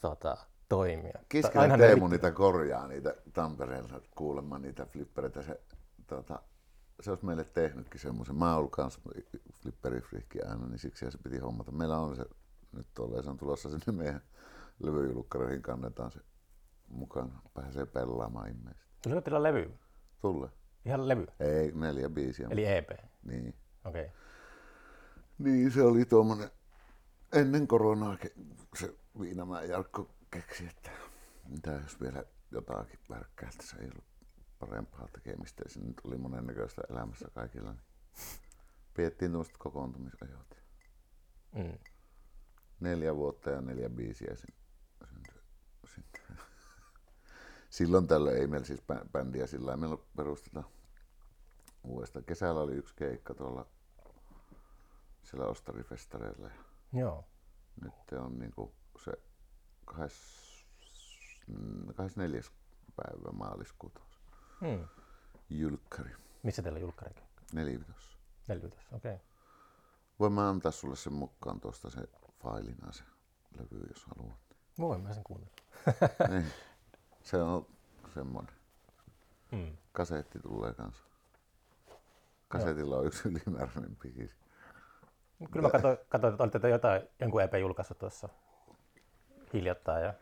tota, 0.00 0.36
toimia. 0.76 1.18
Kiskinen 1.28 1.78
Teemu 1.78 2.08
niitä 2.08 2.30
korjaa, 2.30 2.88
niitä 2.88 3.14
Tampereella 3.32 4.00
kuulemma 4.14 4.58
niitä 4.58 4.86
flippereitä. 4.86 5.42
Se, 5.42 5.60
tota, 6.06 6.42
se 7.00 7.10
olisi 7.10 7.24
meille 7.24 7.44
tehnytkin 7.44 8.00
semmoisen. 8.00 8.36
Mä 8.36 8.50
oon 8.50 8.58
ollut 8.58 8.72
kans 8.72 9.00
flipperifrikki 9.62 10.42
aina, 10.42 10.66
niin 10.66 10.78
siksi 10.78 11.10
se 11.10 11.18
piti 11.18 11.38
hommata. 11.38 11.72
Meillä 11.72 11.98
on 11.98 12.16
se 12.16 12.24
nyt 12.72 12.86
tolleen, 12.94 13.24
se 13.24 13.30
on 13.30 13.36
tulossa 13.36 13.68
sinne 13.70 13.92
meidän 13.92 14.20
levyjulukkaroihin 14.78 15.62
kannetaan 15.62 16.12
se 16.12 16.20
mukana. 16.88 17.42
Pääsee 17.54 17.86
pelaamaan 17.86 18.48
ilmeisesti. 18.48 18.92
Tuliko 19.02 19.20
teillä 19.20 19.42
levy? 19.42 19.70
Tulle. 20.20 20.48
Ihan 20.84 21.08
levy? 21.08 21.26
Ei, 21.40 21.72
neljä 21.72 22.08
biisiä. 22.10 22.48
Eli 22.50 22.66
EP? 22.66 22.90
Niin. 23.22 23.54
Okei. 23.84 24.02
Okay. 24.04 24.16
Niin, 25.38 25.70
se 25.70 25.82
oli 25.82 26.04
tuommoinen, 26.04 26.50
ennen 27.32 27.66
koronaa 27.66 28.16
se 28.78 28.94
Viinamäen 29.20 29.70
Jarkko 29.70 30.08
keksi, 30.32 30.66
että 30.66 30.90
mitä 31.48 31.70
jos 31.70 32.00
vielä 32.00 32.24
jotakin 32.50 32.98
värkkää, 33.10 33.48
että 33.48 33.66
se 33.66 33.76
ei 33.76 33.88
ollut 33.88 34.04
parempaa 34.58 35.08
tekemistä. 35.08 35.62
Ja 35.62 35.82
nyt 35.86 36.00
oli 36.04 36.18
monennäköistä 36.18 36.82
elämässä 36.90 37.28
kaikilla. 37.34 37.72
Niin 37.72 37.82
piettiin 38.94 39.30
tuommoiset 39.30 39.56
kokoontumisajot. 39.58 40.56
Mm. 41.54 41.78
Neljä 42.80 43.16
vuotta 43.16 43.50
ja 43.50 43.60
neljä 43.60 43.90
biisiä 43.90 44.34
syntyi. 44.36 45.42
Sitten 45.94 46.22
silloin 47.70 48.06
tällä 48.06 48.30
ei 48.32 48.46
meillä 48.46 48.66
siis 48.66 48.82
bändiä 49.12 49.46
sillä 49.46 49.76
meillä 49.76 49.98
perusteta 50.16 50.62
uudestaan. 51.84 52.24
Kesällä 52.24 52.60
oli 52.60 52.74
yksi 52.74 52.94
keikka 52.96 53.34
tuolla 53.34 53.66
siellä 55.22 55.46
Ostarifestareilla. 55.46 56.50
Joo. 56.92 57.24
Nyt 57.82 58.20
on 58.24 58.38
niinku 58.38 58.74
se 59.04 59.12
24. 59.86 62.40
päivä 62.96 63.32
maaliskuuta. 63.32 64.00
Hmm. 64.60 64.88
Julkkari. 65.50 66.10
Missä 66.42 66.62
teillä 66.62 66.76
on 66.76 66.80
julkkari? 66.80 67.14
Nelivitos. 67.52 68.18
Nelivitos, 68.48 68.86
okei. 68.92 69.14
Okay. 69.14 69.26
Voin 70.20 70.32
mä 70.32 70.48
antaa 70.48 70.72
sulle 70.72 70.96
sen 70.96 71.12
mukaan 71.12 71.60
tuosta 71.60 71.90
se 71.90 72.00
failina 72.42 72.92
se 72.92 73.04
levy, 73.58 73.86
jos 73.88 74.06
haluat. 74.06 74.38
Voin 74.78 75.00
mä 75.00 75.14
sen 75.14 75.24
kuunnella. 75.24 75.54
niin. 76.30 76.46
Se 77.22 77.42
on 77.42 77.66
semmoinen. 78.14 78.54
Hmm. 79.52 79.76
Kasetti 79.92 80.38
tulee 80.38 80.74
kanssa. 80.74 81.04
Kasetilla 82.48 82.96
on 82.96 83.06
yksi 83.06 83.28
ylimääräinen 83.28 83.96
pikis. 83.96 84.36
Kyllä 85.52 85.66
mä 85.66 85.70
katsoin, 85.70 85.98
katsoin 86.08 86.34
että 86.34 86.42
olitte 86.42 86.68
jotain, 86.68 87.02
jonkun 87.20 87.42
EP 87.42 87.54
julkaissut 87.60 87.98
tuossa 87.98 88.28
hiljattain. 89.52 90.04
Ja... 90.04 90.14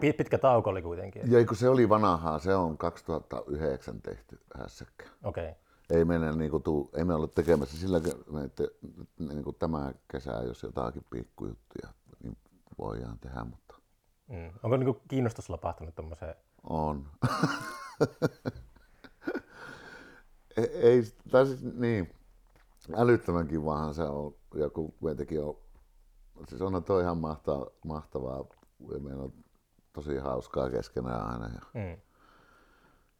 Pitkä 0.00 0.38
tauko 0.38 0.70
oli 0.70 0.82
kuitenkin. 0.82 1.32
Ja 1.32 1.46
kun 1.46 1.56
se 1.56 1.68
oli 1.68 1.88
vanhaa, 1.88 2.38
se 2.38 2.54
on 2.54 2.78
2009 2.78 4.02
tehty 4.02 4.40
hässäkkä. 4.58 5.04
Okei. 5.24 5.44
Okay. 5.44 5.54
Ei 5.90 6.04
mennä 6.04 6.32
niin 6.32 6.50
kuin, 6.50 6.62
tuu, 6.62 6.90
ei 6.94 7.04
me 7.04 7.14
olla 7.14 7.28
tekemässä 7.28 7.76
sillä, 7.76 8.00
että 8.44 8.64
niin 9.18 9.44
kuin 9.44 9.56
tämä 9.58 9.92
kesä, 10.12 10.32
jos 10.32 10.62
jotakin 10.62 11.04
pikkujuttuja, 11.10 11.88
niin 12.22 12.36
voidaan 12.78 13.18
tehdä, 13.18 13.44
mutta 13.44 13.66
Mm. 14.28 14.50
Onko 14.62 14.76
niin 14.76 14.96
kiinnostus 15.08 15.44
sulla 15.44 15.58
pahtunut 15.58 15.94
tuommoiseen 15.94 16.34
On. 16.62 17.06
ei, 20.56 20.64
ei, 20.64 21.02
tai 21.30 21.46
siis, 21.46 21.62
niin, 21.62 22.14
älyttömän 22.96 23.48
kivahan 23.48 23.94
se 23.94 24.02
on, 24.02 24.34
ja 24.54 24.70
kun 24.70 24.92
kuitenkin 24.92 25.42
on, 25.42 25.56
siis 26.48 26.62
onhan 26.62 26.84
toi 26.84 27.02
ihan 27.02 27.18
mahtavaa, 27.18 27.66
mahtavaa 27.84 28.44
ja 28.92 28.98
meillä 28.98 29.22
on 29.22 29.32
tosi 29.92 30.16
hauskaa 30.16 30.70
keskenään 30.70 31.26
aina. 31.26 31.48
Ja, 31.48 31.60
Mm. 31.74 32.00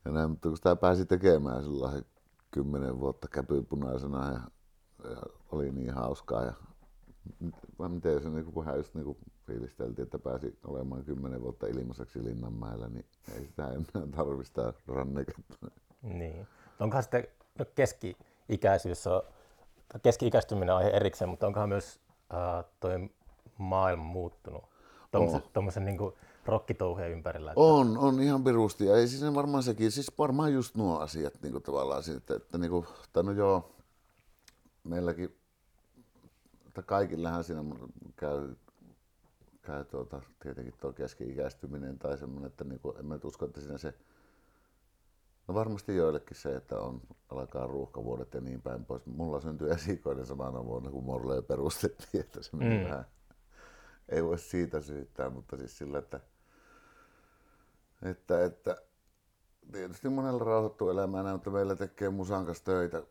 ja 0.05 0.11
näin, 0.13 0.31
mutta 0.31 0.49
kun 0.49 0.57
sitä 0.57 0.77
pääsi 0.77 1.07
tekemään 1.07 1.63
sillä 1.63 2.03
kymmenen 2.51 3.01
vuotta 3.01 3.29
käpypunaisena 3.29 4.33
ja, 4.33 4.41
ja 5.11 5.17
oli 5.53 5.73
niin 5.73 5.95
hauskaa 5.95 6.45
ja 6.45 6.53
vai 7.79 7.89
miten 7.89 8.23
se 8.23 8.31
niin 8.31 8.45
kun 8.53 8.65
hän 8.65 8.77
just 8.77 8.95
niin 8.95 9.17
fiilisteltiin, 9.47 10.03
että 10.03 10.19
pääsi 10.19 10.59
olemaan 10.67 11.05
kymmenen 11.05 11.43
vuotta 11.43 11.67
ilmaiseksi 11.67 12.25
Linnanmäellä, 12.25 12.89
niin 12.89 13.07
ei 13.35 13.47
sitä 13.47 13.69
enää 13.69 14.07
tarvista 14.17 14.73
ranneketta. 14.89 15.71
Niin. 16.03 16.47
Onkohan 16.81 17.03
sitten 17.03 17.27
no 17.59 17.65
keski-ikäisyys 17.75 19.07
on, 19.07 19.23
keski-ikäistyminen 20.03 20.71
on 20.71 20.77
aihe 20.79 20.91
erikseen, 20.91 21.29
mutta 21.29 21.47
onkohan 21.47 21.69
myös 21.69 22.01
äh, 22.35 22.65
toi 22.81 23.11
maailma 23.59 24.05
muuttunut 24.05 24.65
tuommoisen, 25.11 25.43
tuommoisen 25.53 25.85
niin 25.85 25.99
rokkitouheen 26.47 27.13
ympärillä? 27.13 27.51
Että, 27.51 27.61
On, 27.61 27.99
on 27.99 28.21
ihan 28.21 28.45
pirusti. 28.45 28.87
Ja 28.87 28.97
ei 28.97 29.09
siis 29.09 29.35
varmaan 29.35 29.63
sekin, 29.63 29.93
siis 29.93 30.13
varmaan 30.19 30.53
just 30.53 30.75
nuo 30.77 30.99
asiat 30.99 31.35
niin 31.43 31.53
kuin 31.53 31.63
tavallaan 31.63 32.03
siitä, 32.03 32.19
että, 32.19 32.35
että 32.37 32.59
niin 32.59 32.71
kuin, 32.71 32.87
tai 33.13 33.23
no 33.23 33.33
joo, 33.33 33.71
meilläkin, 34.85 35.37
että 36.67 36.83
kaikillähän 36.83 37.45
siinä 37.45 37.65
käy, 38.17 38.55
käy 39.63 39.85
tuota, 39.85 40.23
tietenkin 40.43 40.75
tuo 40.81 40.93
keski-ikäistyminen 40.93 41.99
tai 41.99 42.19
semmoinen, 42.19 42.47
että 42.47 42.65
niin 42.65 42.81
kuin, 42.81 42.97
en 42.99 43.07
mä 43.07 43.15
nyt 43.15 43.25
usko, 43.25 43.45
että 43.47 43.61
siinä 43.61 43.79
se, 43.79 43.95
no 45.49 45.55
varmasti 45.55 45.97
joillekin 45.97 46.37
se, 46.37 46.57
että 46.57 46.81
on, 46.81 47.01
alkaa 47.29 47.67
ruuhkavuodet 47.67 48.35
ja 48.35 48.41
niin 48.41 48.63
päin 48.63 48.85
pois. 48.85 49.07
Mulla 49.07 49.41
syntyi 49.41 49.71
esikoinen 49.71 50.27
samana 50.27 50.65
vuonna, 50.65 50.91
kun 50.91 51.05
Morley 51.05 51.43
perustettiin, 51.43 52.21
että 52.21 52.43
se 52.43 52.57
meni 52.57 52.79
Mm. 52.79 52.85
vähän, 52.85 53.07
ei 54.09 54.25
voi 54.25 54.39
siitä 54.39 54.81
syyttää, 54.81 55.31
mutta 55.31 55.57
siis 55.57 55.79
sillä, 55.79 55.99
että 55.99 56.21
että, 58.03 58.45
että 58.45 58.77
tietysti 59.73 60.09
monella 60.09 60.45
rauhoittuu 60.45 60.91
elämään, 60.91 61.27
mutta 61.33 61.51
meillä 61.51 61.77
tekee 61.77 62.09
musan 62.11 62.47
kanssa 62.47 62.65
töitä 62.65 63.03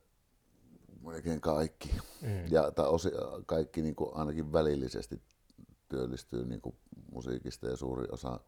melkein 1.05 1.41
kaikki. 1.41 1.95
Mm. 2.21 2.45
Ja 2.49 2.71
tai 2.71 2.87
osi, 2.87 3.11
kaikki 3.45 3.81
niin 3.81 3.95
kuin 3.95 4.15
ainakin 4.15 4.53
välillisesti 4.53 5.21
työllistyy 5.89 6.45
niin 6.45 6.61
kuin 6.61 6.75
musiikista 7.11 7.67
ja 7.67 7.77
suuri 7.77 8.07
osa 8.11 8.39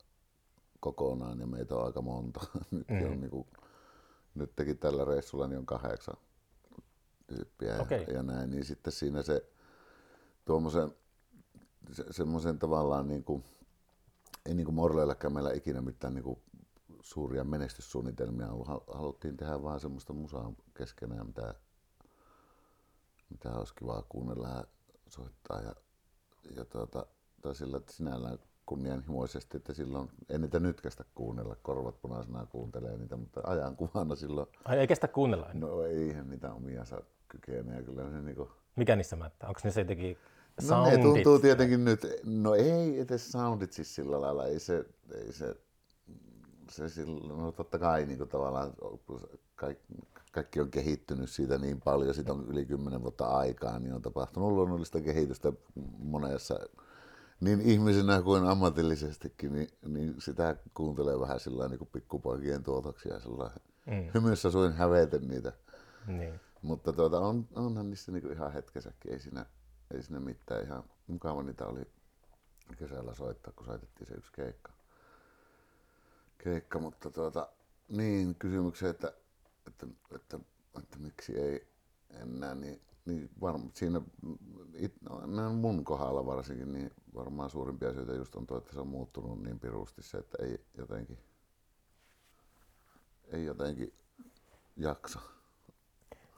kokonaan 0.80 1.39
ja 1.39 1.48
meitä 1.48 1.75
on 1.75 1.86
aika 1.86 2.01
monta. 2.01 2.39
Nyt, 2.72 2.88
Mm. 2.89 3.12
on, 3.12 3.22
niin 3.22 3.32
kuin, 3.32 3.48
nyt 4.36 4.56
teki 4.56 4.75
tällä 4.75 5.06
reissulla 5.06 5.48
niin 5.48 5.58
on 5.60 5.66
kahdeksan 5.66 6.18
tyyppiä 7.27 7.75
ja, 7.75 7.82
Okei. 7.82 8.06
ja 8.13 8.24
näin, 8.24 8.50
niin 8.50 8.66
sitten 8.66 8.94
siinä 8.94 9.24
se 9.24 9.50
tuommoisen 10.46 10.96
se, 11.91 12.03
semmoisen 12.12 12.60
tavallaan 12.60 13.08
niin 13.08 13.24
kuin, 13.24 13.44
ei 14.46 14.53
niin 14.53 14.65
kuin 14.65 14.75
Morleilläkään 14.75 15.34
meillä 15.34 15.53
ikinä 15.53 15.82
mitään 15.82 16.13
niin 16.13 16.24
kuin 16.24 16.39
suuria 17.01 17.44
menestyssuunnitelmia 17.44 18.51
ollut. 18.51 18.67
Hal- 18.67 18.94
Haluttiin 18.94 19.38
tehdä 19.38 19.63
vaan 19.63 19.79
semmoista 19.79 20.13
musaa 20.13 20.51
keskenään, 20.74 21.27
mitä, 21.27 21.53
mitä 23.29 23.53
olisi 23.53 23.75
kivaa 23.75 24.03
kuunnella 24.10 24.48
ja 24.48 24.63
soittaa. 25.08 25.62
Ja, 25.62 25.75
ja 26.56 26.65
tuota, 26.65 27.06
tai 27.41 27.56
sillä 27.56 27.78
että 27.78 27.93
sinällään 27.93 28.39
kunnianhimoisesti, 28.65 29.58
että 29.58 29.73
silloin 29.73 30.10
ei 30.30 30.39
niitä 30.39 30.60
nytkästä 30.60 31.06
kuunnella, 31.15 31.56
korvat 31.62 32.02
punaisena 32.02 32.45
kuuntelee 32.45 32.97
niitä, 32.97 33.17
mutta 33.17 33.41
ajankuvana 33.43 34.15
silloin, 34.15 34.47
Ai, 34.65 34.80
ei 34.80 34.88
kestä 34.88 35.08
kuunnella 35.08 35.50
no 35.54 35.84
eihän 35.84 36.30
niitä 36.30 36.54
omia 36.54 36.86
saa 36.86 37.02
kykeneä, 37.28 37.84
kyllä 37.84 38.12
se 38.12 38.21
niinku, 38.21 38.52
Mikä 38.76 38.95
niissä 38.95 39.15
mättää? 39.15 39.50
Onko 39.50 39.62
ne 39.63 39.71
se 39.71 39.82
jotenkin 39.82 40.17
No 40.70 40.86
ne 40.86 40.98
tuntuu 40.98 41.39
tietenkin 41.39 41.86
nyt, 41.86 42.02
no 42.24 42.56
ei 42.56 43.00
edes 43.00 43.32
soundit 43.32 43.74
siis 43.74 43.96
sillä 43.96 44.22
lailla, 44.22 44.46
ei 44.46 44.60
se, 44.60 44.86
ei 45.15 45.34
se, 45.34 45.56
se 46.72 46.89
sillä, 46.89 47.34
no 47.34 47.52
totta 47.52 47.80
kai 47.80 48.06
niin 48.06 48.17
kuin 48.17 48.30
tavallaan 48.30 48.74
kaikki, 49.56 49.93
kaikki 50.32 50.62
on 50.62 50.72
kehittynyt 50.72 51.30
siitä 51.30 51.58
niin 51.58 51.82
paljon, 51.82 52.15
siitä 52.15 52.34
on 52.34 52.46
yli 52.48 52.65
kymmenen 52.65 53.02
vuotta 53.02 53.26
aikaa, 53.26 53.80
niin 53.80 53.93
on 53.93 54.02
tapahtunut 54.02 54.52
luonnollista 54.52 55.02
kehitystä 55.02 55.54
monessa, 55.98 56.60
niin 57.39 57.62
ihmisenä 57.62 58.22
kuin 58.22 58.43
ammatillisestikin, 58.43 59.54
niin, 59.54 59.67
niin 59.88 60.15
sitä 60.20 60.56
kuuntelee 60.74 61.20
vähän 61.20 61.39
sillä 61.39 61.67
niin 61.67 61.80
kuin 61.80 61.89
pikkupoikien 61.93 62.63
tuotoksia, 62.63 63.20
sillä 63.20 63.52
Mm. 63.88 64.10
hymyssä 64.13 64.52
suin 64.52 64.74
häveten 64.74 65.28
niitä. 65.28 65.54
Niin. 66.08 66.39
Mutta 66.62 66.93
tuota, 66.93 67.20
on, 67.20 67.48
onhan 67.56 67.89
niissä 67.89 68.12
niinku 68.12 68.30
ihan 68.30 68.54
hetkesäkin, 68.54 69.13
ei 69.13 69.20
siinä, 69.20 69.46
ei 69.93 70.04
siinä 70.04 70.19
mitään. 70.19 70.65
Ihan 70.65 70.84
mukava 71.08 71.43
niitä 71.43 71.65
oli 71.65 71.82
kesällä 72.78 73.13
soittaa, 73.13 73.54
kun 73.54 73.65
soitettiin 73.65 74.08
se 74.08 74.13
yksi 74.13 74.32
keikka. 74.32 74.71
keikka 76.43 76.80
mutta 76.80 77.12
tuota, 77.12 77.47
niin 77.89 78.36
kysymykseen, 78.36 78.91
että, 78.91 79.13
että, 79.67 79.88
että, 80.15 80.39
että, 80.78 81.00
miksi 81.00 81.39
ei 81.39 81.67
enää, 82.10 82.56
niin, 82.56 82.82
niin 83.06 83.30
varmaan 83.41 83.71
siinä, 83.73 84.02
it, 84.73 84.93
no, 85.02 85.54
mun 85.54 85.84
kohdalla 85.84 86.26
varsinkin, 86.26 86.73
niin 86.73 86.91
varmaan 87.15 87.50
suurimpia 87.50 87.93
syitä 87.93 88.13
just 88.13 88.36
on 88.36 88.47
tuo, 88.47 88.58
että 88.58 88.73
se 88.73 88.80
on 88.80 88.88
muuttunut 88.88 89.43
niin 89.43 89.60
pirusti 89.60 90.02
se, 90.02 90.17
että 90.17 90.38
ei 90.43 90.62
jotenkin, 90.78 91.17
ei 93.28 93.45
jotenkin 93.45 93.93
jaksa. 94.78 95.19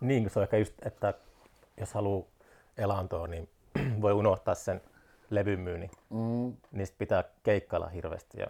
Niin, 0.01 0.29
se 0.29 0.39
on 0.39 0.43
ehkä 0.43 0.57
just, 0.57 0.73
että 0.85 1.13
jos 1.77 1.93
haluaa 1.93 2.27
elantoa, 2.79 3.27
niin 3.27 3.49
voi 4.01 4.13
unohtaa 4.13 4.55
sen 4.55 4.81
levyn 5.29 5.59
myynnin. 5.59 5.91
Mm, 6.09 6.85
sit 6.85 6.97
pitää 6.97 7.23
keikkailla 7.43 7.87
hirveästi. 7.87 8.39
Ja, 8.39 8.47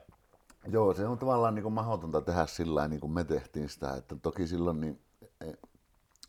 Joo, 0.67 0.93
se 0.93 1.07
on 1.07 1.17
tavallaan 1.17 1.55
niin 1.55 1.63
kuin 1.63 1.73
mahdotonta 1.73 2.21
tehdä 2.21 2.45
sillä 2.45 2.87
niin 2.87 3.01
kuin 3.01 3.11
me 3.11 3.23
tehtiin 3.23 3.69
sitä, 3.69 3.95
että 3.95 4.15
toki 4.15 4.47
silloin 4.47 4.79
niin, 4.81 5.01
ei, 5.41 5.53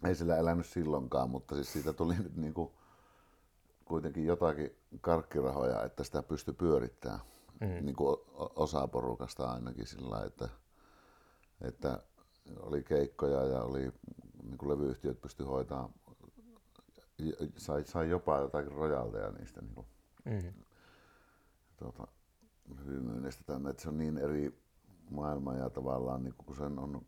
ei 0.05 0.15
sillä 0.15 0.37
elänyt 0.37 0.67
silloinkaan, 0.67 1.31
mutta 1.31 1.55
siis 1.55 1.73
siitä 1.73 1.93
tuli 1.93 2.15
nyt 2.15 2.37
niin 2.37 2.55
kuin 2.55 2.71
kuitenkin 3.85 4.27
jotakin 4.27 4.77
karkkirahoja, 5.01 5.85
että 5.85 6.05
sitä 6.05 6.23
pystyi 6.23 6.55
pyörittämään, 6.55 7.21
mm. 7.61 7.85
niin 7.85 7.97
kuin 7.97 8.17
osa 8.37 8.89
porukasta 8.89 9.51
ainakin 9.51 9.87
sillä 9.87 10.25
että, 10.27 10.49
että 11.61 12.03
oli 12.61 12.83
keikkoja 12.83 13.45
ja 13.45 13.63
oli 13.63 13.93
niin 14.43 14.59
kuin 14.59 14.71
levyyhtiöt 14.71 15.21
pysty 15.21 15.45
hoitamaan, 15.45 15.91
sai, 17.57 17.85
sai 17.85 18.11
jopa 18.11 18.39
jotakin 18.39 18.73
rojalteja 18.73 19.31
niistä 19.31 19.61
niin 19.61 19.75
kuin 19.75 19.87
mm. 20.25 20.53
tuota, 21.77 22.07
tänne, 23.47 23.71
että 23.71 23.83
se 23.83 23.89
on 23.89 23.99
niin 23.99 24.19
eri 24.19 24.61
maailma 25.11 25.55
ja 25.55 25.71
tavallaan 25.71 26.23
niin 26.23 26.35
kun 26.35 26.57
sen 26.57 26.79
on 26.79 27.07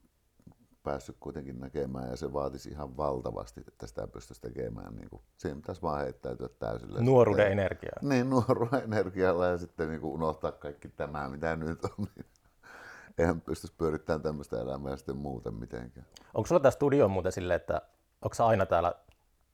päässyt 0.82 1.16
kuitenkin 1.20 1.60
näkemään 1.60 2.10
ja 2.10 2.16
se 2.16 2.32
vaatisi 2.32 2.70
ihan 2.70 2.96
valtavasti, 2.96 3.60
että 3.68 3.86
sitä 3.86 4.06
pystyisi 4.06 4.40
tekemään. 4.40 4.96
Niin 4.96 5.10
kuin, 5.10 5.22
siihen 5.36 5.56
pitäisi 5.56 5.82
vaan 5.82 6.00
heittäytyä 6.00 6.48
täysillä. 6.58 7.00
Nuoruuden 7.00 7.46
sitten, 7.46 7.58
energiaa. 7.58 7.98
Niin, 8.02 8.30
nuoruuden 8.30 8.82
energialla 8.82 9.46
ja 9.46 9.58
sitten 9.58 9.88
niin 9.88 10.00
kuin 10.00 10.12
unohtaa 10.12 10.52
kaikki 10.52 10.88
tämä, 10.88 11.28
mitä 11.28 11.56
nyt 11.56 11.84
on. 11.84 12.06
Niin 12.16 12.26
eihän 13.18 13.40
pystyisi 13.40 13.74
pyörittämään 13.78 14.22
tämmöistä 14.22 14.60
elämää 14.60 14.96
sitten 14.96 15.16
muuten 15.16 15.54
mitenkään. 15.54 16.06
Onko 16.34 16.46
sulla 16.46 16.60
tämä 16.60 16.70
studio 16.70 17.08
muuten 17.08 17.32
silleen, 17.32 17.56
että 17.56 17.82
onko 18.22 18.44
aina 18.44 18.66
täällä 18.66 18.94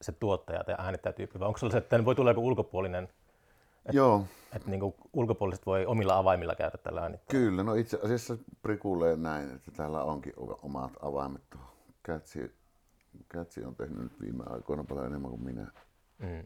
se 0.01 0.11
tuottaja 0.11 0.63
tai 0.63 0.75
äänittäjätyyppi, 0.77 1.39
vai 1.39 1.47
onko 1.47 1.59
se, 1.69 1.77
että 1.77 2.05
voi 2.05 2.15
tulla 2.15 2.29
joku 2.31 2.47
ulkopuolinen, 2.47 3.07
Joo, 3.91 4.25
että 4.55 4.69
niinku 4.69 4.95
ulkopuoliset 5.13 5.65
voi 5.65 5.85
omilla 5.85 6.17
avaimilla 6.17 6.55
käydä 6.55 6.77
tällä 6.77 7.01
äänittäjällä? 7.01 7.45
Kyllä, 7.49 7.63
no 7.63 7.73
itse 7.75 7.99
asiassa 8.03 8.37
prikulleen 8.61 9.23
näin, 9.23 9.55
että 9.55 9.71
täällä 9.71 10.03
onkin 10.03 10.33
omat 10.61 10.91
avaimet. 11.01 11.41
tuohon. 11.49 11.69
Kätsi, 12.03 12.55
Kätsi 13.29 13.63
on 13.63 13.75
tehnyt 13.75 13.97
nyt 14.03 14.21
viime 14.21 14.43
aikoina 14.49 14.83
paljon 14.83 15.05
enemmän 15.05 15.29
kuin 15.31 15.43
minä. 15.43 15.71
Mm. 16.19 16.45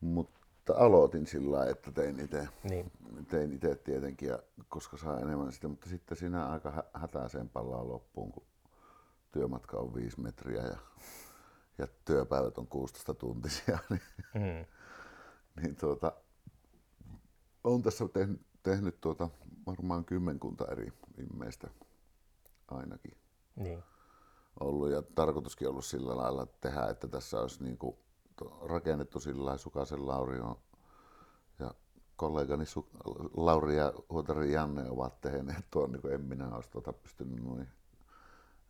Mutta 0.00 0.74
aloitin 0.76 1.26
sillä 1.26 1.56
lailla, 1.56 1.70
että 1.72 1.92
tein 1.92 2.20
itse 2.20 2.48
Niin. 2.64 2.92
tein 3.28 3.52
itse 3.52 3.74
tietenkin, 3.74 4.28
ja 4.28 4.38
koska 4.68 4.96
saa 4.96 5.20
enemmän 5.20 5.52
sitä, 5.52 5.68
mutta 5.68 5.88
sitten 5.88 6.16
siinä 6.16 6.46
aika 6.46 6.70
hä- 6.70 6.84
hätäiseen 6.94 7.48
palaa 7.48 7.88
loppuun, 7.88 8.32
kun 8.32 8.42
työmatka 9.32 9.76
on 9.76 9.94
viisi 9.94 10.20
metriä 10.20 10.62
ja, 10.62 10.76
ja 11.80 11.86
työpäivät 12.04 12.58
on 12.58 12.66
16 12.66 13.14
tuntisia, 13.14 13.78
niin, 13.90 14.02
Mm. 14.34 14.66
niin 15.62 15.76
tuota, 15.76 16.12
olen 17.64 17.82
tässä 17.82 18.08
tehnyt, 18.12 18.40
tehnyt 18.62 19.00
tuota, 19.00 19.28
varmaan 19.66 20.04
kymmenkunta 20.04 20.64
eri 20.72 20.92
viimeistä 21.18 21.70
ainakin 22.68 23.16
Niin. 23.56 23.82
ollut 24.60 24.90
ja 24.90 25.02
tarkoituskin 25.14 25.68
ollut 25.68 25.84
sillä 25.84 26.16
lailla 26.16 26.46
tehdä, 26.46 26.86
että 26.86 27.08
tässä 27.08 27.40
olisi 27.40 27.64
niin 27.64 27.78
kuin 27.78 27.96
rakennettu 28.62 29.20
sillä 29.20 29.44
lailla, 29.44 29.58
Sukasen 29.58 30.06
Lauri 30.06 30.40
on 30.40 30.56
ja 31.58 31.74
kollegani 32.16 32.64
Su- 32.64 33.30
Lauri 33.36 33.76
ja 33.76 33.92
Huotari 34.10 34.52
Janne 34.52 34.90
ovat 34.90 35.20
tehneet 35.20 35.64
tuon, 35.70 35.92
niin 35.92 36.02
kuin 36.02 36.14
en 36.14 36.20
minä 36.20 36.54
olisi 36.54 36.70
tuota 36.70 36.92
pystynyt 36.92 37.44
noin 37.44 37.68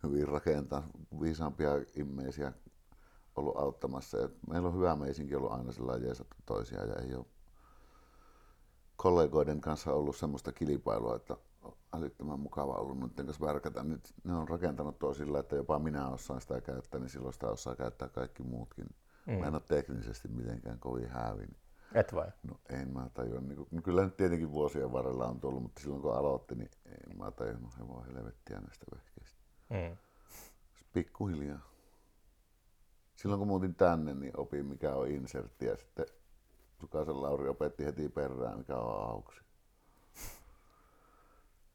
hyvin 0.02 0.28
rakentamaan 0.28 0.90
viisaampia 1.20 1.70
immeisiä 1.96 2.52
ollut 3.36 3.56
auttamassa. 3.56 4.24
Et 4.24 4.32
meillä 4.48 4.68
on 4.68 4.74
hyvä 4.74 4.96
meisinkin 4.96 5.36
ollut 5.36 5.52
aina 5.52 5.72
sillä 5.72 5.96
jeesattu 5.96 6.36
toisiaan 6.46 6.88
ja 6.88 6.94
ei 6.94 7.14
ole 7.14 7.26
kollegoiden 8.96 9.60
kanssa 9.60 9.92
ollut 9.92 10.16
semmoista 10.16 10.52
kilpailua, 10.52 11.16
että 11.16 11.36
on 11.62 11.76
älyttömän 11.92 12.40
mukava 12.40 12.74
ollut 12.74 12.98
noiden 12.98 13.26
kanssa 13.26 13.46
värkätä. 13.46 13.82
Nyt 13.82 14.14
ne 14.24 14.34
on 14.34 14.48
rakentanut 14.48 14.98
tuo 14.98 15.14
sillä, 15.14 15.38
että 15.38 15.56
jopa 15.56 15.78
minä 15.78 16.08
osaan 16.08 16.40
sitä 16.40 16.60
käyttää, 16.60 17.00
niin 17.00 17.10
silloin 17.10 17.32
sitä 17.32 17.48
osaa 17.48 17.76
käyttää 17.76 18.08
kaikki 18.08 18.42
muutkin. 18.42 18.86
Mm. 19.26 19.32
Mä 19.32 19.46
en 19.46 19.54
ole 19.54 19.62
teknisesti 19.68 20.28
mitenkään 20.28 20.78
kovin 20.78 21.08
häävin. 21.08 21.56
Et 21.94 22.14
vai? 22.14 22.28
No 22.42 22.60
en 22.68 22.92
mä 22.92 23.10
tajua. 23.14 23.40
Niin 23.40 23.66
no 23.70 23.82
kyllä 23.82 24.04
nyt 24.04 24.16
tietenkin 24.16 24.52
vuosien 24.52 24.92
varrella 24.92 25.26
on 25.26 25.40
tullut, 25.40 25.62
mutta 25.62 25.80
silloin 25.80 26.02
kun 26.02 26.14
aloitti, 26.14 26.54
niin 26.54 26.70
en 26.86 27.18
mä 27.18 27.30
tajunnut 27.30 27.78
hevon 27.78 28.06
helvettiä 28.06 28.60
näistä 28.60 28.86
vehkeistä. 28.94 29.40
Mm. 29.70 29.96
Pikkuhiljaa. 30.92 31.69
Silloin 33.20 33.38
kun 33.38 33.48
muutin 33.48 33.74
tänne, 33.74 34.14
niin 34.14 34.33
opin 34.37 34.66
mikä 34.66 34.94
on 34.94 35.09
insertti 35.09 35.66
ja 35.66 35.76
sitten 35.76 36.06
Sukasen 36.80 37.22
Lauri 37.22 37.48
opetti 37.48 37.85
heti 37.85 38.09
perään, 38.09 38.59
mikä 38.59 38.76
on 38.76 39.11
auksi. 39.11 39.40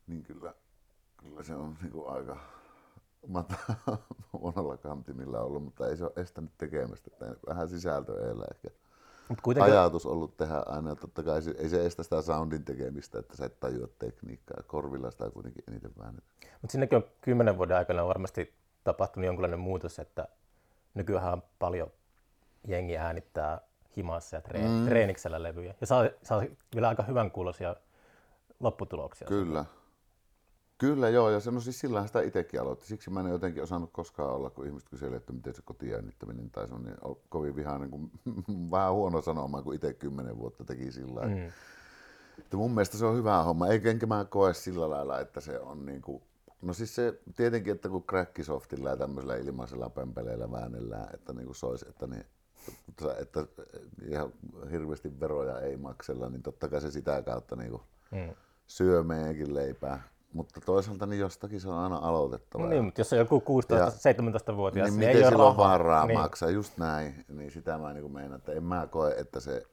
Niin 0.08 0.23
kyllä, 0.23 0.53
kyllä 1.17 1.43
se 1.43 1.55
on 1.55 1.77
niin 1.81 1.91
kuin 1.91 2.10
aika 2.10 2.38
mata- 3.27 3.97
monella 4.41 4.77
kantimilla 4.77 5.39
ollut, 5.39 5.63
mutta 5.63 5.88
ei 5.88 5.97
se 5.97 6.03
ole 6.03 6.12
estänyt 6.15 6.51
tekemästä. 6.58 7.12
Vähän 7.47 7.69
sisältö 7.69 8.25
edellä 8.25 8.45
ehkä 8.53 8.69
Mut 9.29 9.41
kuitenkin, 9.41 9.73
ajatus 9.73 10.05
ollut 10.05 10.38
tehdä 10.38 10.63
aina. 10.65 10.89
ja 10.89 10.95
Totta 10.95 11.23
kai 11.23 11.41
se, 11.41 11.55
ei 11.58 11.69
se 11.69 11.86
estä 11.86 12.03
sitä 12.03 12.21
soundin 12.21 12.65
tekemistä, 12.65 13.19
että 13.19 13.38
sä 13.38 13.45
et 13.45 13.60
tajua 13.60 13.88
tekniikkaa. 13.99 14.63
Korvilla 14.67 15.12
sitä 15.12 15.29
kuitenkin 15.29 15.63
eniten 15.67 15.91
väännetään. 15.99 16.53
mutta 16.62 16.71
sinnekin 16.71 16.97
on 16.97 17.03
kymmenen 17.21 17.58
vuoden 17.58 17.77
aikana 17.77 18.08
varmasti 18.08 18.53
tapahtunut 18.84 19.25
jonkinlainen 19.25 19.60
muutos, 19.60 19.99
että 19.99 20.27
nykyään 20.95 21.34
on 21.34 21.43
paljon 21.60 21.91
jengiä 22.67 23.03
äänittää 23.03 23.62
himassa 23.97 24.36
ja 24.36 24.41
treen, 24.41 24.71
mm. 24.71 24.86
treeniksellä 24.86 25.43
levyjä. 25.43 25.75
Ja 25.81 25.88
saa, 25.88 26.10
saa 26.23 26.43
vielä 26.75 26.89
aika 26.89 27.03
hyvän 27.03 27.31
kuulosia 27.31 27.75
lopputuloksia. 28.60 29.27
Kyllä. 29.27 29.65
Kyllä 30.77 31.10
joo, 31.10 31.29
ja 31.29 31.39
se, 31.39 31.51
no 31.51 31.60
siis 31.60 31.79
sillähän 31.79 32.08
sitä 32.08 32.21
itsekin 32.21 32.62
aloitti. 32.62 32.88
Siksi 32.88 33.10
mä 33.10 33.19
en 33.19 33.27
jotenkin 33.27 33.63
osannut 33.63 33.89
koskaan 33.93 34.29
olla, 34.29 34.49
kun 34.49 34.65
ihmiset 34.65 34.89
kyselee, 34.89 35.17
että 35.17 35.34
miten 35.34 35.53
se 35.53 35.62
kotiäänittäminen 35.65 36.51
tai 36.51 36.67
se 36.67 36.73
on 36.73 36.84
niin 36.84 36.97
kovin 37.29 37.55
vihainen, 37.55 37.91
kun 37.91 38.12
vähän 38.71 38.93
huono 38.93 39.21
sanomaan, 39.21 39.63
kun 39.63 39.75
itse 39.75 39.93
kymmenen 39.93 40.38
vuotta 40.38 40.65
teki 40.65 40.91
sillä. 40.91 41.21
Mm. 41.21 41.51
Että 42.39 42.58
mun 42.58 42.71
mielestä 42.71 42.97
se 42.97 43.05
on 43.05 43.17
hyvä 43.17 43.43
homma, 43.43 43.67
eikä 43.67 43.89
enkä 43.89 44.05
mä 44.05 44.25
koe 44.25 44.53
sillä 44.53 44.89
lailla, 44.89 45.19
että 45.19 45.41
se 45.41 45.60
on 45.60 45.86
niin 45.86 46.01
kuin, 46.01 46.23
no 46.61 46.73
siis 46.73 46.95
se 46.95 47.19
tietenkin, 47.35 47.75
että 47.75 47.89
kun 47.89 48.03
Cracksoftilla 48.03 48.89
ja 48.89 48.97
tämmöisellä 48.97 49.35
ilmaisella 49.35 49.89
pömpeleillä 49.89 50.51
väännellään, 50.51 51.09
että 51.13 51.33
niin 51.33 51.45
kuin 51.45 51.55
sois, 51.55 51.83
että, 51.83 52.07
niin, 52.07 52.25
että, 52.89 53.15
että 53.19 53.45
ihan 54.09 54.33
hirveästi 54.71 55.19
veroja 55.19 55.59
ei 55.59 55.77
maksella, 55.77 56.29
niin 56.29 56.43
totta 56.43 56.67
kai 56.69 56.81
se 56.81 56.91
sitä 56.91 57.21
kautta 57.21 57.55
niin 57.55 57.71
kuin 57.71 57.81
Mm. 58.11 58.35
syö 58.67 59.03
meidänkin 59.03 59.53
leipää. 59.55 60.03
Mutta 60.33 60.61
toisaalta 60.61 61.05
niin 61.05 61.19
jostakin 61.19 61.61
se 61.61 61.69
on 61.69 61.77
aina 61.77 61.95
aloitettava. 61.97 62.63
No 62.63 62.69
niin, 62.69 62.85
mutta 62.85 63.01
jos 63.01 63.13
on 63.13 63.19
joku 63.19 63.39
16-17-vuotias, 63.39 64.89
niin 64.89 64.99
niin, 64.99 65.07
miten 65.09 65.15
ei 65.15 65.23
ole 65.23 65.31
sillä 65.31 65.43
on 65.43 65.55
rahaa. 65.55 65.69
varaa 65.71 66.05
niin. 66.05 66.19
maksaa, 66.19 66.49
just 66.49 66.77
näin. 66.77 67.25
Niin 67.29 67.51
sitä 67.51 67.77
mä 67.77 67.93
niin 67.93 68.11
meinaan, 68.11 68.39
että 68.39 68.51
en 68.51 68.63
mä 68.63 68.87
koe, 68.87 69.11
että 69.17 69.39
se, 69.39 69.63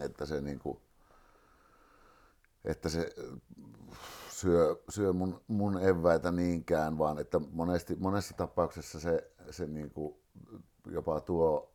että 0.00 0.26
se 0.26 0.40
niin 0.40 0.58
kuin, 0.58 0.78
että 2.64 2.88
se 2.88 3.14
syö, 4.40 4.76
syö 4.88 5.12
mun, 5.12 5.40
mun 5.48 5.82
eväitä 5.82 6.32
niinkään, 6.32 6.98
vaan 6.98 7.18
että 7.18 7.40
monesti, 7.52 7.96
monessa 7.96 8.34
tapauksessa 8.36 9.00
se, 9.00 9.30
se 9.50 9.66
niin 9.66 9.90
kuin 9.90 10.14
jopa 10.86 11.20
tuo 11.20 11.72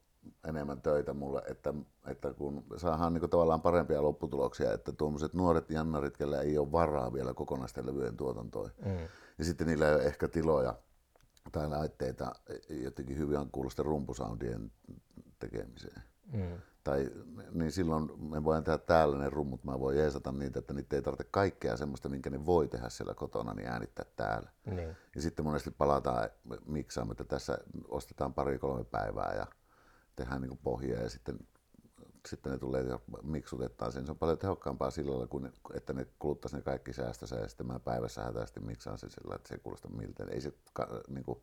enemmän 0.47 0.81
töitä 0.81 1.13
mulle, 1.13 1.41
että, 1.49 1.73
että 2.07 2.33
kun 2.33 2.63
saadaan 2.77 3.13
niin 3.13 3.29
tavallaan 3.29 3.61
parempia 3.61 4.01
lopputuloksia, 4.01 4.73
että 4.73 4.91
tuommoiset 4.91 5.33
nuoret 5.33 5.69
jannarit, 5.69 6.17
kellä 6.17 6.41
ei 6.41 6.57
ole 6.57 6.71
varaa 6.71 7.13
vielä 7.13 7.33
kokonaisten 7.33 7.85
levyjen 7.85 8.17
tuotantoon, 8.17 8.71
Mm. 8.85 9.07
ja 9.37 9.45
sitten 9.45 9.67
niillä 9.67 9.89
ei 9.89 9.95
ole 9.95 10.03
ehkä 10.03 10.27
tiloja 10.27 10.75
tai 11.51 11.69
laitteita 11.69 12.31
jotenkin 12.69 13.17
hyvän 13.17 13.49
kuulosten 13.51 13.85
rumpusoundien 13.85 14.71
tekemiseen. 15.39 16.01
Mm. 16.33 16.57
Tai, 16.85 17.11
niin 17.51 17.71
silloin 17.71 18.11
me 18.29 18.43
voidaan 18.43 18.63
tehdä 18.63 18.77
täällä 18.77 19.17
ne 19.17 19.29
rummut, 19.29 19.63
mä 19.63 19.79
voin 19.79 19.97
jeesata 19.97 20.31
niitä, 20.31 20.59
että 20.59 20.73
niitä 20.73 20.95
ei 20.95 21.01
tarvitse 21.01 21.27
kaikkea 21.31 21.77
semmoista, 21.77 22.09
minkä 22.09 22.29
ne 22.29 22.45
voi 22.45 22.67
tehdä 22.67 22.89
siellä 22.89 23.13
kotona, 23.13 23.53
niin 23.53 23.67
äänittää 23.67 24.05
täällä. 24.15 24.49
Niin. 24.65 24.95
Ja 25.15 25.21
sitten 25.21 25.45
monesti 25.45 25.71
palataan 25.71 26.29
miksaamme, 26.65 27.11
että 27.11 27.23
tässä 27.23 27.57
ostetaan 27.87 28.33
pari-kolme 28.33 28.83
päivää 28.83 29.33
ja 29.33 29.47
tehdään 30.15 30.41
niin 30.41 30.59
pohjaa 30.63 31.01
ja 31.01 31.09
sitten, 31.09 31.39
sitten 32.27 32.51
ne 32.51 32.57
tulee 32.57 32.83
ja 32.83 32.99
miksutetaan 33.23 33.91
sen. 33.91 34.05
Se 34.05 34.11
on 34.11 34.17
paljon 34.17 34.37
tehokkaampaa 34.37 34.91
sillä 34.91 35.27
kuin 35.27 35.51
että 35.73 35.93
ne 35.93 36.07
kuluttaisi 36.19 36.55
ne 36.55 36.61
kaikki 36.61 36.93
säästönsä 36.93 37.35
ja 37.35 37.47
sitten 37.47 37.67
mä 37.67 37.79
päivässä 37.79 38.23
hätäisesti 38.23 38.59
miksaan 38.59 38.97
sen 38.97 39.09
sillä, 39.09 39.35
että 39.35 39.47
se 39.47 39.55
ei 39.55 39.59
kuulosta 39.59 39.89
miltä. 39.89 40.23
Ei 40.29 40.41
se 40.41 40.53
niin 41.07 41.23
kuin, 41.23 41.39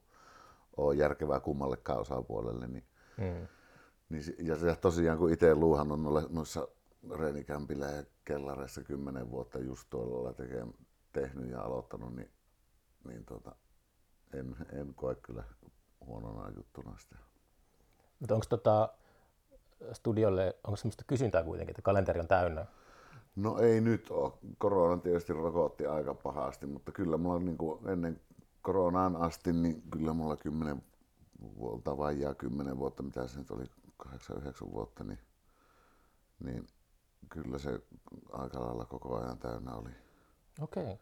ole 0.76 0.94
järkevää 0.94 1.40
kummallekaan 1.40 2.00
osapuolelle. 2.00 2.68
Niin, 2.68 2.85
Mm. 3.16 3.46
Niin, 4.12 4.46
ja 4.46 4.57
se 4.57 4.77
tosiaan, 4.77 5.18
kun 5.18 5.33
itse 5.33 5.55
luuhannut 5.55 6.03
noilla, 6.03 6.22
noissa 6.31 6.68
reenikämpillä 7.18 7.87
ja 7.87 8.05
kellareissa 8.25 8.83
kymmenen 8.83 9.31
vuotta 9.31 9.59
just 9.59 9.90
tuolla 9.90 10.33
tekee, 10.33 10.66
tehnyt 11.12 11.51
ja 11.51 11.61
aloittanut, 11.61 12.16
niin, 12.16 12.31
niin 13.05 13.25
tota, 13.25 13.55
en, 14.33 14.57
en 14.72 14.94
koe 14.94 15.14
kyllä 15.14 15.44
huonona 16.07 16.51
juttuna 16.57 16.98
sitä. 16.98 17.16
Mutta 18.20 18.35
onko 18.35 18.46
tota 18.48 18.88
studiolle, 19.92 20.57
onko 20.64 20.77
semmoista 20.77 21.05
kysyntää 21.07 21.44
kuitenkin, 21.44 21.72
että 21.72 21.83
kalenteri 21.83 22.20
on 22.20 22.29
täynnä? 22.29 22.66
No 23.37 23.59
ei 23.59 23.81
nyt 23.81 24.11
ole. 24.11 24.33
Korona 24.59 25.03
tietysti 25.03 25.33
rokotti 25.33 25.87
aika 25.87 26.14
pahasti, 26.14 26.66
mutta 26.66 26.92
kyllä 26.92 27.16
mulla 27.16 27.38
niin 27.38 27.59
kuin 27.59 27.88
ennen 27.88 28.20
koronaan 28.62 29.16
asti, 29.16 29.53
niin 29.53 29.83
kyllä 29.90 30.12
mulla 30.12 30.37
kymmenen 30.37 30.83
vuotta, 31.59 31.98
vajaa 31.98 32.35
kymmenen 32.35 32.79
vuotta, 32.79 33.03
mitä 33.03 33.27
se 33.27 33.38
nyt 33.38 33.51
oli, 33.51 33.64
kahdeksan, 34.03 34.38
yhdeksän 34.38 34.73
vuotta, 34.73 35.05
niin, 35.05 35.19
niin 36.45 36.67
kyllä 37.29 37.59
se 37.59 37.81
aika 38.33 38.61
lailla 38.61 38.85
koko 38.85 39.17
ajan 39.17 39.38
täynnä 39.38 39.75
oli. 39.75 39.91
Okei. 40.61 40.83
Okay. 40.85 40.97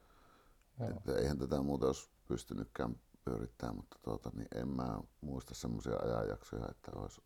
Joo. 0.79 0.91
Että 0.91 1.17
eihän 1.17 1.39
tätä 1.39 1.63
muuta 1.63 1.87
olisi 1.87 2.11
pystynytkään 2.29 2.97
pyörittämään, 3.25 3.77
mutta 3.77 3.99
tuota, 4.03 4.31
niin 4.35 4.49
en 4.55 4.69
mä 4.69 5.01
muista 5.21 5.55
semmoisia 5.55 5.97
ajanjaksoja, 5.97 6.69
että 6.71 6.91
olisi, 6.95 7.23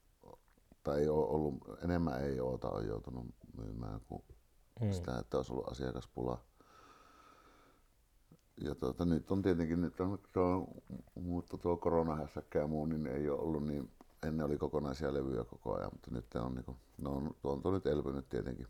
tai 0.83 1.01
ei 1.01 1.09
ole 1.09 1.27
ollut, 1.27 1.55
enemmän 1.85 2.23
ei 2.23 2.41
oota 2.41 2.71
on 2.71 2.87
joutunut 2.87 3.27
myymään 3.57 4.01
kuin 4.09 4.25
Mm. 4.81 4.93
sitä, 4.93 5.19
että 5.19 5.37
olisi 5.37 5.53
ollut 5.53 5.69
asiakaspula. 5.69 6.45
Ja 8.61 8.75
tuota, 8.75 9.05
nyt 9.05 9.31
on 9.31 9.43
tietenkin, 9.43 9.81
nyt 9.81 10.01
on 10.01 10.19
tuo, 10.33 10.69
mutta 11.15 11.59
tuo 11.59 11.77
koronahässäkkä 11.77 12.59
ja 12.59 12.67
muu, 12.67 12.87
niin 12.87 13.07
ei 13.07 13.29
ole 13.29 13.41
ollut 13.41 13.67
niin, 13.67 13.91
ennen 14.25 14.47
oli 14.47 14.59
kokonaisia 14.59 15.15
levyjä 15.15 15.45
koko 15.45 15.77
ajan, 15.77 15.91
mutta 15.93 16.11
nyt 16.11 16.35
on, 16.35 16.55
niin 16.55 16.65
kuin, 16.65 16.77
no 16.99 17.11
on, 17.11 17.35
on 17.45 17.63
tuo 17.63 17.73
nyt 17.73 17.87
elpynyt 17.87 18.29
tietenkin, 18.29 18.67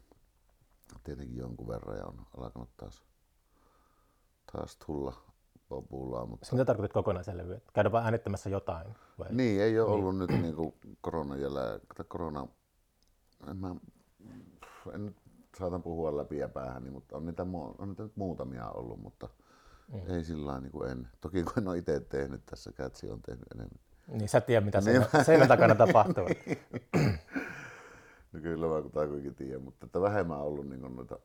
tietenkin 1.04 1.36
jonkun 1.36 1.68
verran 1.68 1.96
ja 1.96 2.06
on 2.06 2.26
alkanut 2.36 2.76
taas, 2.76 3.02
taas 4.52 4.76
tulla 4.76 5.14
populaa, 5.68 6.26
mutta 6.26 6.46
Mitä 6.52 6.64
tarkoitat 6.64 6.92
kokonaisen 6.92 7.38
levyä? 7.38 7.60
Käydä 7.72 7.92
vaan 7.92 8.04
äänittämässä 8.04 8.50
jotain? 8.50 8.94
Vai? 9.18 9.28
niin, 9.30 9.62
ei 9.62 9.80
ole 9.80 9.90
ollut 9.90 10.18
nyt 10.18 10.30
niin 10.30 10.54
kuin 10.54 10.74
koronan 11.00 11.38
tai 11.96 12.04
korona, 12.08 12.46
en 13.50 13.56
mä, 13.56 13.76
en 14.94 15.06
nyt 15.06 15.16
saatan 15.58 15.82
puhua 15.82 16.16
läpi 16.16 16.38
ja 16.38 16.48
päähän, 16.48 16.92
mutta 16.92 17.16
on 17.16 17.26
niitä, 17.26 17.46
on 17.78 17.88
niitä 17.88 18.02
nyt 18.02 18.16
muutamia 18.16 18.70
ollut, 18.70 19.00
mutta 19.00 19.28
mm. 19.92 20.10
ei 20.10 20.24
sillä 20.24 20.46
lailla 20.46 20.60
niin 20.60 20.72
kuin 20.72 20.90
en. 20.90 21.08
Toki 21.20 21.42
kun 21.42 21.52
en 21.56 21.68
ole 21.68 21.78
itse 21.78 22.00
tehnyt 22.00 22.46
tässä, 22.46 22.72
Kätsi 22.72 23.10
on 23.10 23.22
tehnyt 23.22 23.46
enemmän. 23.54 23.83
Niin 24.06 24.28
sä 24.28 24.40
tiedät, 24.40 24.64
mitä 24.64 24.80
Niin. 24.80 25.04
sen, 25.10 25.24
seinän 25.24 25.48
takana 25.48 25.74
tapahtuu. 25.74 26.24
No 28.32 28.40
kyllä 28.40 28.66
mä 28.66 28.82
kuitenkin 29.06 29.34
tiedän, 29.34 29.62
mutta 29.62 29.86
että 29.86 30.00
vähemmän 30.00 30.38
on 30.38 30.44
ollut 30.44 30.68
niin 30.68 30.80
kuin 30.80 30.96
noita, 30.96 31.18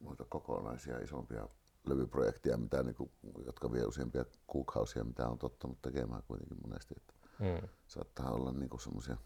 noita 0.00 0.24
kokonaisia 0.28 0.98
isompia 0.98 1.48
levyprojekteja, 1.86 2.56
mitä 2.56 2.82
niin 2.82 2.94
kuin, 2.94 3.10
jotka 3.46 3.72
vie 3.72 3.84
useampia 3.84 4.24
kuukausia, 4.46 5.04
mitä 5.04 5.28
on 5.28 5.38
tottunut 5.38 5.82
tekemään 5.82 6.22
kuitenkin 6.22 6.56
monesti. 6.66 6.94
Että 6.96 7.12
Mm. 7.38 7.68
saattaa 7.86 8.30
olla 8.30 8.52
niinku 8.52 8.78
semmoisia 8.78 9.16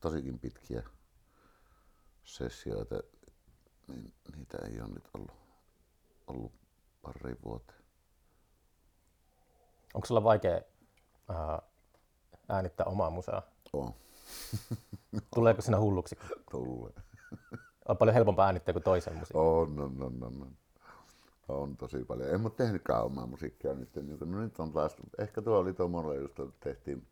tosikin 0.00 0.38
pitkiä 0.38 0.82
sessioita, 2.24 2.94
niin 3.88 4.14
niitä 4.36 4.58
ei 4.58 4.80
ole 4.80 4.88
nyt 4.88 5.08
ollut, 5.14 5.30
ollut 6.26 6.52
pari 7.02 7.36
vuoteen. 7.44 7.75
Onko 9.96 10.06
sulla 10.06 10.24
vaikea 10.24 10.60
ää, 11.28 11.62
äänittää 12.48 12.86
omaa 12.86 13.10
musaa? 13.10 13.42
On 13.72 13.94
Tuleeko 15.34 15.62
sinä 15.62 15.80
hulluksi? 15.80 16.18
tulee. 16.50 16.92
On 17.88 17.96
paljon 17.96 18.14
helpompaa 18.14 18.46
äänittää 18.46 18.72
kuin 18.72 18.82
toisen 18.82 19.14
musiikin. 19.16 19.40
On, 19.40 19.80
on, 19.80 20.02
on, 20.02 20.22
on, 20.22 20.42
on. 20.42 20.52
On 21.48 21.76
tosi 21.76 22.04
paljon. 22.04 22.30
En 22.34 22.40
mä 22.40 22.50
tehnytkään 22.50 23.04
omaa 23.04 23.26
musiikkia 23.26 23.74
nyt. 23.74 23.94
Niin, 23.96 24.18
no 24.20 24.40
nyt 24.40 24.58
on 24.58 24.72
taas, 24.72 24.96
ehkä 25.18 25.42
tuo 25.42 25.58
oli 25.58 25.72
tuo 25.72 25.88
Morle 25.88 26.16
just, 26.16 26.34
tehtiin 26.60 27.06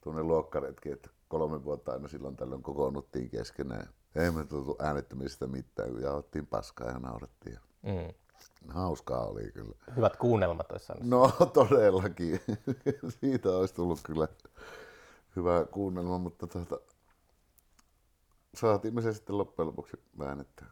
tuonne 0.00 0.22
luokkaretki, 0.22 0.90
että 0.90 1.10
kolme 1.28 1.64
vuotta 1.64 1.92
aina 1.92 2.08
silloin 2.08 2.36
tällöin 2.36 2.62
kokoonnuttiin 2.62 3.30
keskenään. 3.30 3.88
Ei 4.14 4.30
me 4.30 4.44
tultu 4.44 4.76
äänettämisestä 4.78 5.46
mitään, 5.46 5.90
kun 5.90 6.02
jaottiin 6.02 6.46
paskaa 6.46 6.88
ja 6.90 6.98
naurettiin. 6.98 7.58
Mm. 7.82 8.14
Hauskaa 8.68 9.24
oli 9.26 9.52
kyllä. 9.52 9.74
Hyvät 9.96 10.16
kuunnelmat 10.16 10.72
olisi 10.72 10.86
saanut. 10.86 11.06
No 11.06 11.32
todellakin. 11.54 12.40
Siitä 13.20 13.48
olisi 13.48 13.74
tullut 13.74 14.00
kyllä 14.02 14.28
hyvä 15.36 15.66
kuunnelma, 15.70 16.18
mutta 16.18 16.46
tuota, 16.46 16.80
saatiin 18.54 18.94
me 18.94 19.02
se 19.02 19.12
sitten 19.12 19.38
loppujen 19.38 19.66
lopuksi 19.66 19.96
väännettyä, 20.18 20.66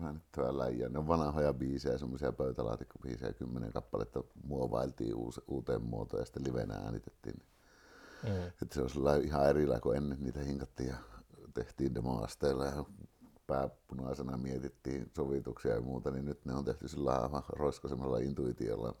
väännettyä 0.00 0.58
läjää. 0.58 0.88
Ne 0.88 0.98
on 0.98 1.08
vanhoja 1.08 1.52
biisejä, 1.52 1.98
semmoisia 1.98 2.32
pöytälaatikkobiisejä, 2.32 3.32
kymmenen 3.32 3.72
kappaletta 3.72 4.24
muovailtiin 4.44 5.14
uuteen 5.48 5.82
muotoon 5.82 6.20
ja 6.20 6.24
sitten 6.24 6.44
livenä 6.44 6.74
äänitettiin. 6.74 7.42
Mm. 8.22 8.46
Että 8.62 8.74
se 8.74 8.82
on 8.82 9.22
ihan 9.22 9.48
erillä 9.48 9.80
kuin 9.80 9.96
ennen 9.96 10.18
niitä 10.20 10.40
hinkattiin 10.40 10.88
ja 10.88 10.96
tehtiin 11.54 11.94
demoasteilla 11.94 12.64
ja 12.64 12.84
pääpunaisena 13.52 14.36
mietittiin 14.36 15.10
sovituksia 15.16 15.74
ja 15.74 15.80
muuta, 15.80 16.10
niin 16.10 16.24
nyt 16.24 16.44
ne 16.44 16.54
on 16.54 16.64
tehty 16.64 16.88
sillä 16.88 17.12
aivan 17.12 17.42
roiskosemmalla 17.48 18.18
intuitiolla. 18.18 18.94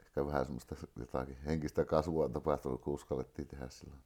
Ehkä 0.00 0.26
vähän 0.26 0.44
semmoista 0.44 0.76
jotakin 0.96 1.36
henkistä 1.46 1.84
kasvua 1.84 2.24
on 2.24 2.32
tapahtunut, 2.32 2.80
kun 2.80 2.94
uskallettiin 2.94 3.48
tehdä 3.48 3.68
sillä. 3.68 3.96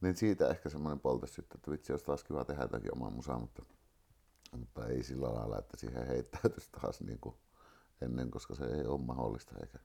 Niin 0.00 0.16
siitä 0.16 0.48
ehkä 0.48 0.68
semmoinen 0.68 1.00
poltes 1.00 1.34
sitten, 1.34 1.58
että 1.58 1.70
vitsi, 1.70 1.92
olisi 1.92 2.04
taas 2.04 2.24
kiva 2.24 2.44
tehdä 2.44 2.62
jotakin 2.62 2.94
omaa 2.94 3.10
musaa, 3.10 3.38
mutta, 3.38 3.62
mutta 4.56 4.86
ei 4.86 5.02
sillä 5.02 5.34
lailla, 5.34 5.58
että 5.58 5.76
siihen 5.76 6.06
heittäytyisi 6.06 6.70
taas 6.80 7.00
niin 7.00 7.18
kuin 7.20 7.34
ennen, 8.00 8.30
koska 8.30 8.54
se 8.54 8.64
ei 8.64 8.86
ole 8.86 9.00
mahdollista 9.00 9.54
eikä. 9.60 9.78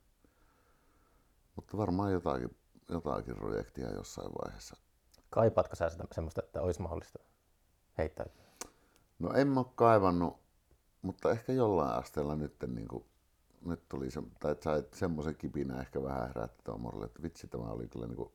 Mutta 1.55 1.77
varmaan 1.77 2.11
jotakin, 2.11 2.57
jotakin 2.89 3.35
projektia 3.35 3.91
jossain 3.91 4.31
vaiheessa. 4.31 4.77
Kaipaatko 5.29 5.75
sä 5.75 5.89
sitä 5.89 6.03
semmoista, 6.11 6.41
että 6.43 6.61
olisi 6.61 6.81
mahdollista 6.81 7.19
heittäytyä? 7.97 8.42
No 9.23 9.33
en 9.33 9.47
mä 9.47 9.63
kaivannut, 9.75 10.39
mutta 11.01 11.31
ehkä 11.31 11.53
jollain 11.53 11.95
asteella 11.95 12.35
nyt, 12.35 12.55
niin 12.67 12.87
kuin, 12.87 13.05
nyt 13.65 13.89
tuli 13.89 14.11
se, 14.11 14.23
tai 14.39 14.55
sai 14.63 14.83
semmoisen 14.93 15.35
kipinä 15.35 15.81
ehkä 15.81 16.03
vähän 16.03 16.27
herätti 16.27 16.63
tuommoiselle, 16.63 17.05
että 17.05 17.23
vitsi 17.23 17.47
tämä 17.47 17.63
oli 17.63 17.87
kyllä 17.87 18.07
niin 18.07 18.17
kuin, 18.17 18.31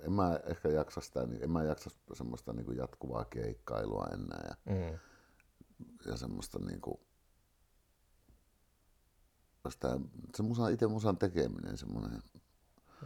en 0.00 0.12
mä 0.12 0.40
ehkä 0.46 0.68
jaksa 0.68 1.00
sitä, 1.00 1.26
niin 1.26 1.42
en 1.42 1.50
mä 1.50 1.62
jaksa 1.62 1.90
semmoista 2.12 2.52
niin 2.52 2.66
kuin 2.66 2.78
jatkuvaa 2.78 3.24
keikkailua 3.24 4.06
enää 4.12 4.46
ja, 4.48 4.74
mm. 4.74 4.98
ja 6.06 6.16
semmoista 6.16 6.58
niin 6.58 6.80
kuin, 6.80 6.98
sitä, 9.68 10.00
se 10.36 10.42
musa, 10.42 10.68
itse 10.68 10.86
musan 10.86 11.18
tekeminen, 11.18 11.78
semmoinen 11.78 12.22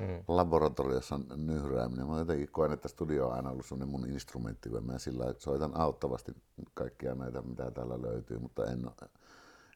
mm. 0.00 0.24
laboratoriossa 0.28 1.20
nyhrääminen. 1.36 2.06
Mä 2.06 2.18
jotenkin 2.18 2.48
koen, 2.52 2.72
että 2.72 2.88
studio 2.88 3.28
on 3.28 3.34
aina 3.34 3.50
ollut 3.50 3.66
semmoinen 3.66 3.88
mun 3.88 4.10
instrumentti, 4.10 4.68
kun 4.68 4.86
mä 4.86 4.98
sillä 4.98 5.34
soitan 5.38 5.76
auttavasti 5.76 6.32
kaikkia 6.74 7.14
näitä, 7.14 7.42
mitä 7.42 7.70
täällä 7.70 8.02
löytyy, 8.02 8.38
mutta 8.38 8.64
en, 8.64 8.90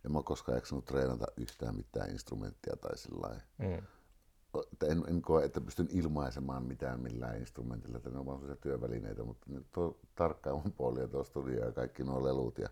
en 0.04 0.12
mä 0.12 0.22
koskaan 0.22 0.56
jaksanut 0.56 0.84
treenata 0.84 1.26
yhtään 1.36 1.76
mitään 1.76 2.10
instrumenttia 2.10 2.76
tai 2.76 2.98
sillä 2.98 3.40
mm. 3.58 3.82
En, 4.88 5.04
en 5.08 5.22
koe, 5.22 5.44
että 5.44 5.60
pystyn 5.60 5.88
ilmaisemaan 5.90 6.64
mitään 6.64 7.00
millään 7.00 7.40
instrumentilla, 7.40 7.96
että 7.96 8.10
ne 8.10 8.18
on 8.18 8.26
vaan 8.26 8.38
sellaisia 8.38 8.62
työvälineitä, 8.62 9.24
mutta 9.24 9.46
tuo 9.72 9.98
tarkkailun 10.14 10.72
puoli 10.76 11.00
ja 11.00 11.08
tuo 11.08 11.24
studio 11.24 11.64
ja 11.64 11.72
kaikki 11.72 12.04
nuo 12.04 12.24
lelut 12.24 12.58
ja 12.58 12.68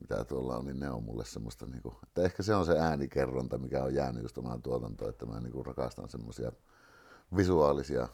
mitä 0.00 0.24
tuolla 0.24 0.56
on, 0.56 0.64
niin 0.64 0.80
ne 0.80 0.90
on 0.90 1.02
mulle 1.02 1.24
semmoista, 1.24 1.66
niin 1.66 1.82
kuin, 1.82 1.94
että 2.02 2.22
ehkä 2.22 2.42
se 2.42 2.54
on 2.54 2.66
se 2.66 2.78
äänikerronta, 2.78 3.58
mikä 3.58 3.84
on 3.84 3.94
jäänyt 3.94 4.22
just 4.22 4.38
omaan 4.38 4.62
tuotantoon, 4.62 5.10
että 5.10 5.26
mä 5.26 5.40
niin 5.40 5.52
kuin 5.52 5.66
rakastan 5.66 6.08
semmoisia 6.08 6.52
visuaalisia 7.36 8.08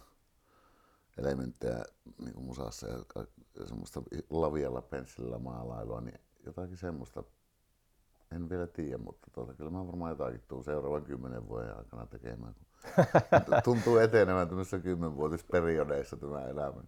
elementtejä 1.18 1.84
niin 2.24 2.34
kuin 2.34 2.46
musassa 2.46 2.88
ja, 2.88 2.98
ja 3.58 3.66
semmoista 3.66 4.02
lavialla 4.30 4.82
pensselillä 4.82 5.38
maalailua, 5.38 6.00
niin 6.00 6.20
jotakin 6.46 6.76
semmoista, 6.76 7.24
en 8.32 8.48
vielä 8.50 8.66
tiedä, 8.66 8.98
mutta 8.98 9.30
tuota, 9.32 9.54
kyllä 9.54 9.70
mä 9.70 9.86
varmaan 9.86 10.10
jotakin 10.10 10.42
tuun 10.48 10.64
seuraavan 10.64 11.04
kymmenen 11.04 11.48
vuoden 11.48 11.76
aikana 11.78 12.06
tekemään, 12.06 12.54
kun 12.54 12.66
tuntuu 13.64 13.96
etenevän 13.96 14.48
tämmöisissä 14.48 14.78
kymmenvuotisperiodeissa 14.78 16.16
tämä 16.16 16.44
elämä 16.44 16.82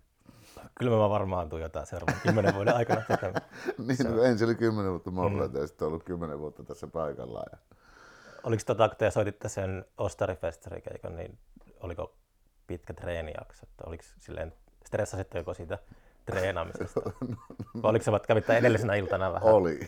kyllä 0.79 0.97
mä 0.97 1.11
varmaan 1.11 1.49
tuun 1.49 1.63
jotain 1.63 1.87
seuraavan 1.87 2.21
kymmenen 2.23 2.55
vuoden 2.55 2.77
aikana 2.77 3.03
tekemään. 3.09 3.43
niin, 3.87 3.97
se... 3.97 4.09
no, 4.09 4.23
ensin 4.23 4.49
oli 4.49 4.55
kymmenen 4.55 4.91
vuotta 4.91 5.11
morreita 5.11 5.55
mm. 5.55 5.61
ja 5.61 5.67
sitten 5.67 5.89
ollut 5.89 6.05
kymmenen 6.05 6.39
vuotta 6.39 6.65
tässä 6.65 6.87
paikallaan. 6.87 7.47
Ja... 7.53 7.59
Oliko 8.43 8.63
tota, 8.67 8.89
kun 8.89 8.99
te 8.99 9.11
soititte 9.11 9.49
sen 9.49 9.85
Ostarifestarikeikan, 9.99 11.17
niin 11.17 11.39
oliko 11.81 12.15
pitkä 12.67 12.95
treenijakso? 12.95 13.67
Että 13.71 13.85
oliko 13.87 14.05
silleen, 14.19 14.53
stressasitte 14.87 15.39
joko 15.39 15.55
siitä 15.55 15.79
treenaamisesta? 16.27 17.01
Vai 17.83 17.91
oliko 17.91 18.05
se, 18.05 18.11
että 18.17 18.29
kävitte 18.29 18.57
edellisenä 18.57 18.95
iltana 18.95 19.33
vähän? 19.33 19.53
Oli. 19.55 19.81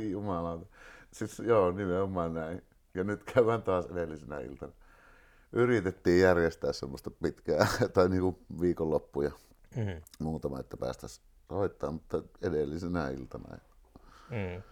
Jumalauta. 0.12 0.66
Siis 1.12 1.38
joo, 1.38 1.70
nimenomaan 1.70 2.34
näin. 2.34 2.62
Ja 2.94 3.04
nyt 3.04 3.24
käydään 3.24 3.62
taas 3.62 3.86
edellisenä 3.86 4.40
iltana 4.40 4.72
yritettiin 5.52 6.20
järjestää 6.20 6.72
semmoista 6.72 7.10
pitkää 7.10 7.66
tai 7.94 8.08
niinku 8.08 8.38
viikonloppuja 8.60 9.30
mm. 9.76 10.02
muutama, 10.18 10.60
että 10.60 10.76
päästäisiin 10.76 11.26
soittamaan, 11.48 11.94
mutta 11.94 12.22
edellisenä 12.42 13.08
iltana. 13.08 13.58
Mm. 14.30 14.62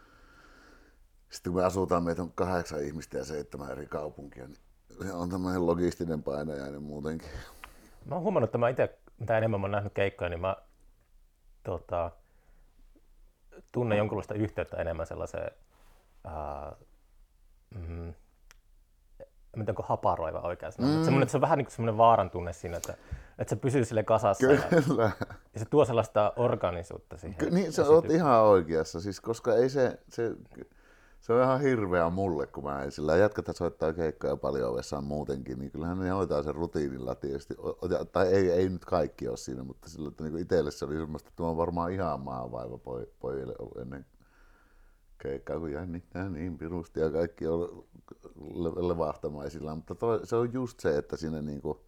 Sitten 1.30 1.52
kun 1.52 1.60
me 1.60 1.66
asutaan, 1.66 2.02
meitä 2.02 2.22
on 2.22 2.32
kahdeksan 2.32 2.84
ihmistä 2.84 3.18
ja 3.18 3.24
seitsemän 3.24 3.70
eri 3.70 3.86
kaupunkia, 3.86 4.46
niin 4.46 4.58
se 5.02 5.12
on 5.12 5.30
tämmöinen 5.30 5.66
logistinen 5.66 6.22
painajainen 6.22 6.82
muutenkin. 6.82 7.28
Mä 8.04 8.14
oon 8.14 8.22
huomannut, 8.22 8.48
että 8.48 8.58
mä 8.58 8.68
itse, 8.68 8.98
mitä 9.18 9.38
enemmän 9.38 9.60
mä 9.60 9.64
oon 9.64 9.70
nähnyt 9.70 9.92
keikkoja, 9.92 10.28
niin 10.28 10.40
mä 10.40 10.56
tota, 11.62 12.10
tunnen 13.72 13.98
jonkunlaista 13.98 14.34
yhteyttä 14.34 14.76
enemmän 14.76 15.06
sellaiseen 15.06 15.50
ää, 16.24 16.76
mm, 17.74 18.14
miten 19.58 19.72
onko 19.72 19.82
haparoiva 19.82 20.40
oikein 20.40 20.72
sana, 20.72 20.88
mm. 20.88 20.94
semmoinen, 20.94 21.22
että 21.22 21.30
se 21.30 21.36
on 21.36 21.40
vähän 21.40 21.58
niin 21.58 21.66
kuin 21.66 21.74
semmoinen 21.74 21.98
vaaran 21.98 22.30
tunne 22.30 22.52
siinä, 22.52 22.76
että, 22.76 22.94
että 23.38 23.50
se 23.50 23.56
pysyy 23.56 23.84
sille 23.84 24.02
kasassa. 24.02 24.46
Kyllä. 24.46 25.02
Ja, 25.02 25.10
ja 25.54 25.60
se 25.60 25.64
tuo 25.64 25.84
sellaista 25.84 26.32
organisuutta 26.36 27.16
siihen. 27.16 27.38
Ky- 27.38 27.50
niin, 27.50 27.72
sä 27.72 27.88
oot 27.88 28.10
ihan 28.10 28.42
oikeassa, 28.42 29.00
siis 29.00 29.20
koska 29.20 29.54
ei 29.54 29.68
se, 29.68 29.98
se, 30.08 30.32
se 31.20 31.32
on 31.32 31.42
ihan 31.42 31.60
hirveä 31.60 32.10
mulle, 32.10 32.46
kun 32.46 32.64
mä 32.64 32.82
en 32.82 32.92
sillä 32.92 33.16
jätkätä 33.16 33.52
soittaa 33.52 33.92
keikkoja 33.92 34.36
paljon 34.36 34.70
ovessaan 34.70 35.04
muutenkin, 35.04 35.58
niin 35.58 35.70
kyllähän 35.70 35.98
ne 35.98 36.10
hoitaa 36.10 36.42
sen 36.42 36.54
rutiinilla 36.54 37.14
tietysti, 37.14 37.54
tai 38.12 38.26
ei, 38.26 38.50
ei 38.50 38.68
nyt 38.68 38.84
kaikki 38.84 39.28
ole 39.28 39.36
siinä, 39.36 39.62
mutta 39.62 39.88
sillä, 39.88 40.08
että 40.08 40.24
niin 40.24 40.38
itselle 40.38 40.70
se 40.70 40.84
oli 40.84 40.96
semmoista, 40.96 41.28
että 41.28 41.42
mä 41.42 41.56
varmaan 41.56 41.92
ihan 41.92 42.20
maavaiva 42.20 42.78
pojille 43.20 43.54
ennen 43.82 44.06
keikkaa, 45.18 45.58
kun 45.58 45.72
jännittää 45.72 46.28
niin 46.28 46.58
pirusti 46.58 47.00
ja 47.00 47.10
kaikki 47.10 47.46
on 47.46 47.84
levahtamaisilla, 48.88 49.74
mutta 49.74 49.94
toi, 49.94 50.26
se 50.26 50.36
on 50.36 50.52
just 50.52 50.80
se, 50.80 50.98
että 50.98 51.16
siinä 51.16 51.42
niinku, 51.42 51.80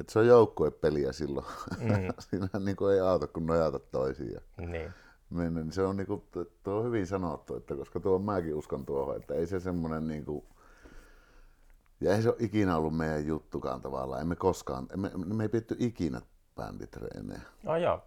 että 0.00 0.12
se 0.12 0.18
on 0.18 0.26
joukkuepeliä 0.26 1.12
silloin. 1.12 1.46
Mm. 1.80 1.88
siinä 2.30 2.48
niinku 2.58 2.86
ei 2.86 3.00
auta 3.00 3.26
kun 3.26 3.46
nojata 3.46 3.78
toisiin. 3.78 4.40
Niin. 4.58 4.90
Mennä, 5.30 5.60
niin 5.60 5.72
se 5.72 5.82
on, 5.82 5.96
niinku, 5.96 6.24
tuo 6.62 6.74
on 6.74 6.84
hyvin 6.84 7.06
sanottu, 7.06 7.56
että 7.56 7.74
koska 7.74 8.00
tuo 8.00 8.18
mäkin 8.18 8.54
uskon 8.54 8.86
tuohon, 8.86 9.16
että 9.16 9.34
ei 9.34 9.46
se 9.46 9.60
semmoinen 9.60 10.08
niinku, 10.08 10.44
ja 12.00 12.16
ei 12.16 12.22
se 12.22 12.28
ole 12.28 12.36
ikinä 12.40 12.76
ollut 12.76 12.96
meidän 12.96 13.26
juttukaan 13.26 13.80
tavallaan. 13.80 14.20
Emme 14.20 14.36
koskaan, 14.36 14.86
emme, 14.92 15.10
me 15.14 15.44
ei 15.44 15.48
pidetty 15.48 15.76
ikinä 15.78 16.20
bänditreenejä. 16.56 17.40
Oh, 17.66 17.76
joo. 17.76 18.02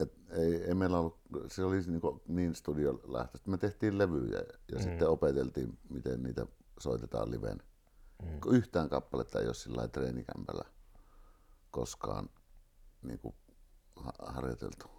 Et 0.00 0.12
ei, 0.30 0.54
ei 0.64 0.74
meillä 0.74 0.98
ollut, 0.98 1.18
se 1.48 1.64
oli 1.64 1.76
niin, 1.76 2.00
niin 2.28 2.54
studiolähtöistä. 2.54 3.50
Me 3.50 3.58
tehtiin 3.58 3.98
levyjä 3.98 4.38
ja 4.72 4.78
mm. 4.78 4.82
sitten 4.82 5.08
opeteltiin, 5.08 5.78
miten 5.88 6.22
niitä 6.22 6.46
soitetaan 6.78 7.30
liven. 7.30 7.62
Mm. 8.22 8.52
Yhtään 8.52 8.88
kappaletta 8.88 9.40
ei 9.40 9.46
ole 9.46 9.54
sillä 9.54 9.88
treenikämpällä 9.88 10.64
koskaan 11.70 12.28
niin 13.02 13.18
kuin, 13.18 13.34
harjoiteltu. 14.18 14.90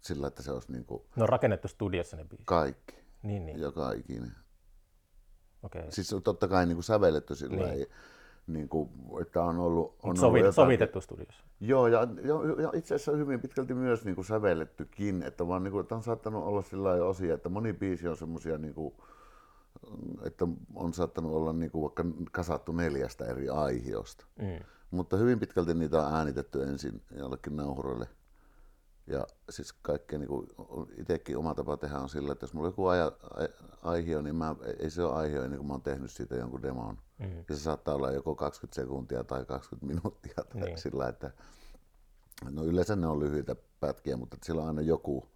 Sillä, 0.00 0.26
että 0.26 0.42
se 0.42 0.52
olisi 0.52 0.72
niin 0.72 0.84
kuin, 0.84 1.02
No 1.16 1.26
rakennettu 1.26 1.68
studiossa 1.68 2.16
ne 2.16 2.24
biisit? 2.24 2.46
Kaikki. 2.46 2.96
Niin, 3.22 3.46
niin. 3.46 3.60
Joka 3.60 3.92
ikinen. 3.92 4.36
Okay. 5.62 5.82
Siis 5.90 6.14
totta 6.24 6.48
kai 6.48 6.66
niin 6.66 6.76
kuin 6.76 6.84
sävelletty 6.84 7.34
sillä 7.34 7.66
niin 7.66 7.86
niin 8.46 8.68
kuin, 8.68 8.90
että 9.20 9.42
on 9.42 9.58
ollut... 9.58 9.96
On 10.02 10.16
Sovi, 10.16 10.40
ollut 10.40 10.54
sovitettu 10.54 11.00
studiossa. 11.00 11.44
Joo, 11.60 11.86
ja, 11.86 12.00
ja, 12.00 12.62
ja 12.62 12.70
itse 12.74 12.94
asiassa 12.94 13.12
hyvin 13.12 13.40
pitkälti 13.40 13.74
myös 13.74 14.04
niin 14.04 14.14
kuin 14.14 14.24
sävellettykin, 14.24 15.22
että, 15.22 15.48
vaan, 15.48 15.64
niin 15.64 15.72
kuin, 15.72 15.82
että 15.82 15.94
on 15.94 16.02
saattanut 16.02 16.44
olla 16.44 16.62
sillä 16.62 16.90
osia, 16.90 17.34
että 17.34 17.48
moni 17.48 17.72
biisi 17.72 18.08
on 18.08 18.16
semmoisia, 18.16 18.58
niin 18.58 18.74
kuin, 18.74 18.94
että 20.24 20.48
on 20.74 20.92
saattanut 20.92 21.32
olla 21.32 21.52
niin 21.52 21.70
kuin 21.70 21.82
vaikka 21.82 22.04
kasattu 22.32 22.72
neljästä 22.72 23.24
eri 23.24 23.48
aihiosta. 23.48 24.26
Mm. 24.42 24.58
Mutta 24.90 25.16
hyvin 25.16 25.40
pitkälti 25.40 25.74
niitä 25.74 26.06
on 26.06 26.14
äänitetty 26.14 26.62
ensin 26.62 27.02
jollekin 27.18 27.56
nauhuroille 27.56 28.08
Ja 29.06 29.26
siis 29.50 29.72
kaikkea 29.72 30.18
niin 30.18 30.30
itsekin 30.96 31.38
oma 31.38 31.54
tapa 31.54 31.76
tehdä 31.76 31.98
on 31.98 32.08
sillä, 32.08 32.32
että 32.32 32.44
jos 32.44 32.54
mulla 32.54 32.66
on 32.66 32.72
joku 32.72 32.86
aja, 32.86 33.12
aihio, 33.82 34.22
niin 34.22 34.36
mä, 34.36 34.56
ei 34.78 34.90
se 34.90 35.02
ole 35.02 35.14
aihio 35.14 35.42
ennen 35.42 35.58
kuin 35.58 35.66
mä 35.66 35.74
oon 35.74 35.82
tehnyt 35.82 36.10
siitä 36.10 36.36
jonkun 36.36 36.62
demon. 36.62 36.98
Mm. 37.18 37.36
Ja 37.48 37.54
se 37.54 37.60
saattaa 37.60 37.94
olla 37.94 38.10
joko 38.10 38.34
20 38.34 38.74
sekuntia 38.74 39.24
tai 39.24 39.44
20 39.44 39.86
minuuttia 39.86 40.34
tai 40.52 40.60
niin. 40.60 40.78
sillä, 40.78 41.08
että 41.08 41.30
no 42.50 42.64
yleensä 42.64 42.96
ne 42.96 43.06
on 43.06 43.20
lyhyitä 43.20 43.56
pätkiä, 43.80 44.16
mutta 44.16 44.36
sillä 44.42 44.62
on 44.62 44.68
aina 44.68 44.82
joku 44.82 45.28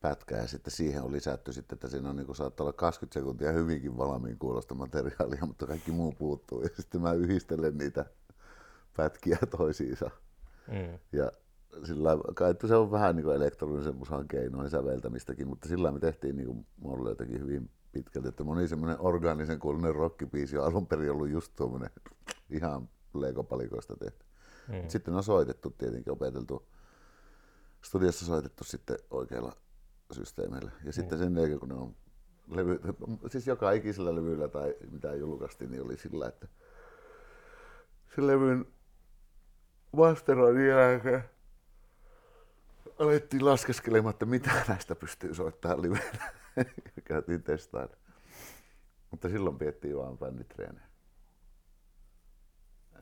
pätkä 0.00 0.36
ja 0.36 0.46
sitten 0.46 0.72
siihen 0.72 1.02
on 1.02 1.12
lisätty 1.12 1.52
sitten, 1.52 1.76
että 1.76 1.88
siinä 1.88 2.10
on 2.10 2.16
niin 2.16 2.26
kuin, 2.26 2.36
saattaa 2.36 2.64
olla 2.64 2.72
20 2.72 3.20
sekuntia 3.20 3.52
hyvinkin 3.52 3.96
valmiin 3.96 4.38
kuulosta 4.38 4.74
materiaalia, 4.74 5.46
mutta 5.46 5.66
kaikki 5.66 5.92
muu 5.92 6.12
puuttuu 6.12 6.62
ja 6.62 6.68
sitten 6.76 7.00
mä 7.00 7.12
yhdistelen 7.12 7.78
niitä 7.78 8.04
pätkiä 8.96 9.38
toisiinsa. 9.56 10.10
Mm. 10.68 10.98
Ja 11.12 11.32
sillä 11.84 12.10
kai, 12.34 12.50
että 12.50 12.66
se 12.66 12.74
on 12.74 12.90
vähän 12.90 13.16
niin 13.16 13.24
kuin 13.24 13.36
elektronisen 13.36 13.96
musan 13.96 14.28
keinoin 14.28 14.70
säveltämistäkin, 14.70 15.48
mutta 15.48 15.68
sillä 15.68 15.92
me 15.92 15.98
tehtiin 15.98 16.36
niin 16.36 16.46
kuin 16.46 16.66
hyvin 17.40 17.70
pitkälti, 17.92 18.28
että 18.28 18.44
moni 18.44 18.68
semmoinen 18.68 19.00
orgaanisen 19.00 19.58
kuulunen 19.58 19.94
rockibiisi 19.94 20.58
on 20.58 20.64
alun 20.64 20.86
perin 20.86 21.10
ollut 21.10 21.30
just 21.30 21.52
tuommoinen 21.56 21.90
ihan 22.50 22.88
legopalikoista 23.14 23.96
tehty. 23.96 24.24
Mm. 24.68 24.88
Sitten 24.88 25.14
on 25.14 25.22
soitettu 25.22 25.70
tietenkin, 25.70 26.12
opeteltu, 26.12 26.66
studiossa 27.82 28.26
soitettu 28.26 28.64
sitten 28.64 28.96
oikeilla 29.10 29.52
systeemeillä. 30.10 30.70
Ja 30.78 30.86
mm. 30.86 30.92
sitten 30.92 31.18
sen 31.18 31.36
jälkeen, 31.36 31.60
kun 31.60 31.68
ne 31.68 31.74
on 31.74 31.94
levy, 32.48 32.80
siis 33.30 33.46
joka 33.46 33.72
ikisellä 33.72 34.14
levyllä 34.14 34.48
tai 34.48 34.74
mitä 34.90 35.14
julkaistiin, 35.14 35.70
niin 35.70 35.82
oli 35.82 35.96
sillä, 35.96 36.28
että 36.28 36.48
se 38.14 38.26
levyn 38.26 38.66
masteroinnin 39.92 40.68
jälkeen 40.68 41.24
alettiin 42.98 43.44
laskeskelemaan, 43.44 44.10
että 44.10 44.26
mitä 44.26 44.50
näistä 44.68 44.94
pystyy 44.94 45.34
soittamaan 45.34 45.82
livenä. 45.82 46.32
Käytiin 47.04 47.42
testailemaan. 47.42 47.98
Mutta 49.10 49.28
silloin 49.28 49.58
piettiin 49.58 49.96
vaan 49.96 50.18
bänditreenejä. 50.18 50.86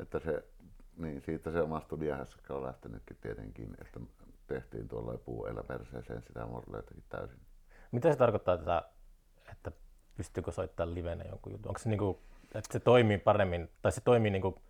Että 0.00 0.18
se, 0.18 0.44
niin 0.96 1.22
siitä 1.22 1.52
se 1.52 1.61
oma 1.61 1.81
studiahässäkkä 1.81 2.55
on 2.55 2.62
lähtenytkin 2.62 3.16
tietenkin, 3.20 3.74
että 3.81 4.00
tehtiin 4.46 4.88
tuolla 4.88 5.18
puueillä 5.18 5.62
perseeseen 5.62 6.22
sitä 6.22 6.46
morleitakin 6.46 7.05
täysin. 7.09 7.40
Mitä 7.92 8.12
se 8.12 8.18
tarkoittaa, 8.18 8.55
että, 8.55 8.83
että 9.52 9.72
pystyykö 10.16 10.52
soittamaan 10.52 10.94
livenä 10.94 11.24
jonkun 11.24 11.52
jutun? 11.52 11.68
Onko 11.68 11.78
se 11.78 11.88
niinku, 11.88 12.22
että 12.55 12.72
se 12.72 12.81
toimii 12.81 13.18
paremmin, 13.18 13.70
tai 13.83 13.92
se 13.92 14.00
toimii 14.00 14.31
niinku 14.31 14.62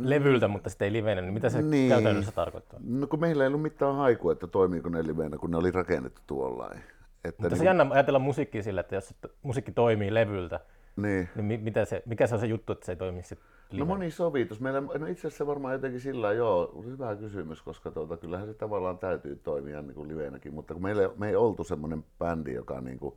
levyltä, 0.00 0.48
mutta 0.48 0.70
sitten 0.70 0.86
ei 0.86 0.92
livenä, 0.92 1.20
niin 1.20 1.34
mitä 1.34 1.50
se 1.50 1.62
niin. 1.62 1.88
käytännössä 1.88 2.32
tarkoittaa? 2.32 2.80
No 2.84 3.06
kun 3.06 3.20
meillä 3.20 3.44
ei 3.44 3.48
ollut 3.48 3.62
mitään 3.62 3.96
haikua, 3.96 4.32
että 4.32 4.46
toimiiko 4.46 4.88
ne 4.88 5.06
livenä, 5.06 5.38
kun 5.38 5.50
ne 5.50 5.56
oli 5.56 5.70
rakennettu 5.70 6.20
tuollain. 6.26 6.78
Että 7.24 7.42
mutta 7.42 7.48
niin... 7.48 7.58
se 7.58 7.64
jännä 7.64 7.86
ajatella 7.90 8.18
musiikkia 8.18 8.62
sillä, 8.62 8.80
että 8.80 8.94
jos 8.94 9.14
musiikki 9.42 9.72
toimii 9.72 10.14
levyltä, 10.14 10.60
niin, 10.96 11.28
niin 11.36 11.60
mitä 11.60 11.84
se, 11.84 12.02
mikä 12.06 12.26
se 12.26 12.34
on 12.34 12.40
se 12.40 12.46
juttu, 12.46 12.72
että 12.72 12.86
se 12.86 12.92
ei 12.92 12.96
toimi 12.96 13.22
sitten 13.22 13.52
No 13.72 13.84
moni 13.84 14.10
sovitus. 14.10 14.60
Meillä, 14.60 14.80
no 14.80 15.06
itse 15.06 15.26
asiassa 15.26 15.46
varmaan 15.46 15.74
jotenkin 15.74 16.00
sillä 16.00 16.32
joo, 16.32 16.82
hyvä 16.84 17.16
kysymys, 17.16 17.62
koska 17.62 17.90
tuota, 17.90 18.16
kyllähän 18.16 18.46
se 18.46 18.54
tavallaan 18.54 18.98
täytyy 18.98 19.36
toimia 19.36 19.82
niin 19.82 19.94
kuin 19.94 20.08
livenäkin, 20.08 20.54
mutta 20.54 20.74
kun 20.74 20.82
meillä, 20.82 21.10
me 21.16 21.28
ei 21.28 21.36
oltu 21.36 21.64
semmoinen 21.64 22.04
bändi, 22.18 22.52
joka 22.52 22.80
niin 22.80 22.98
kuin, 22.98 23.14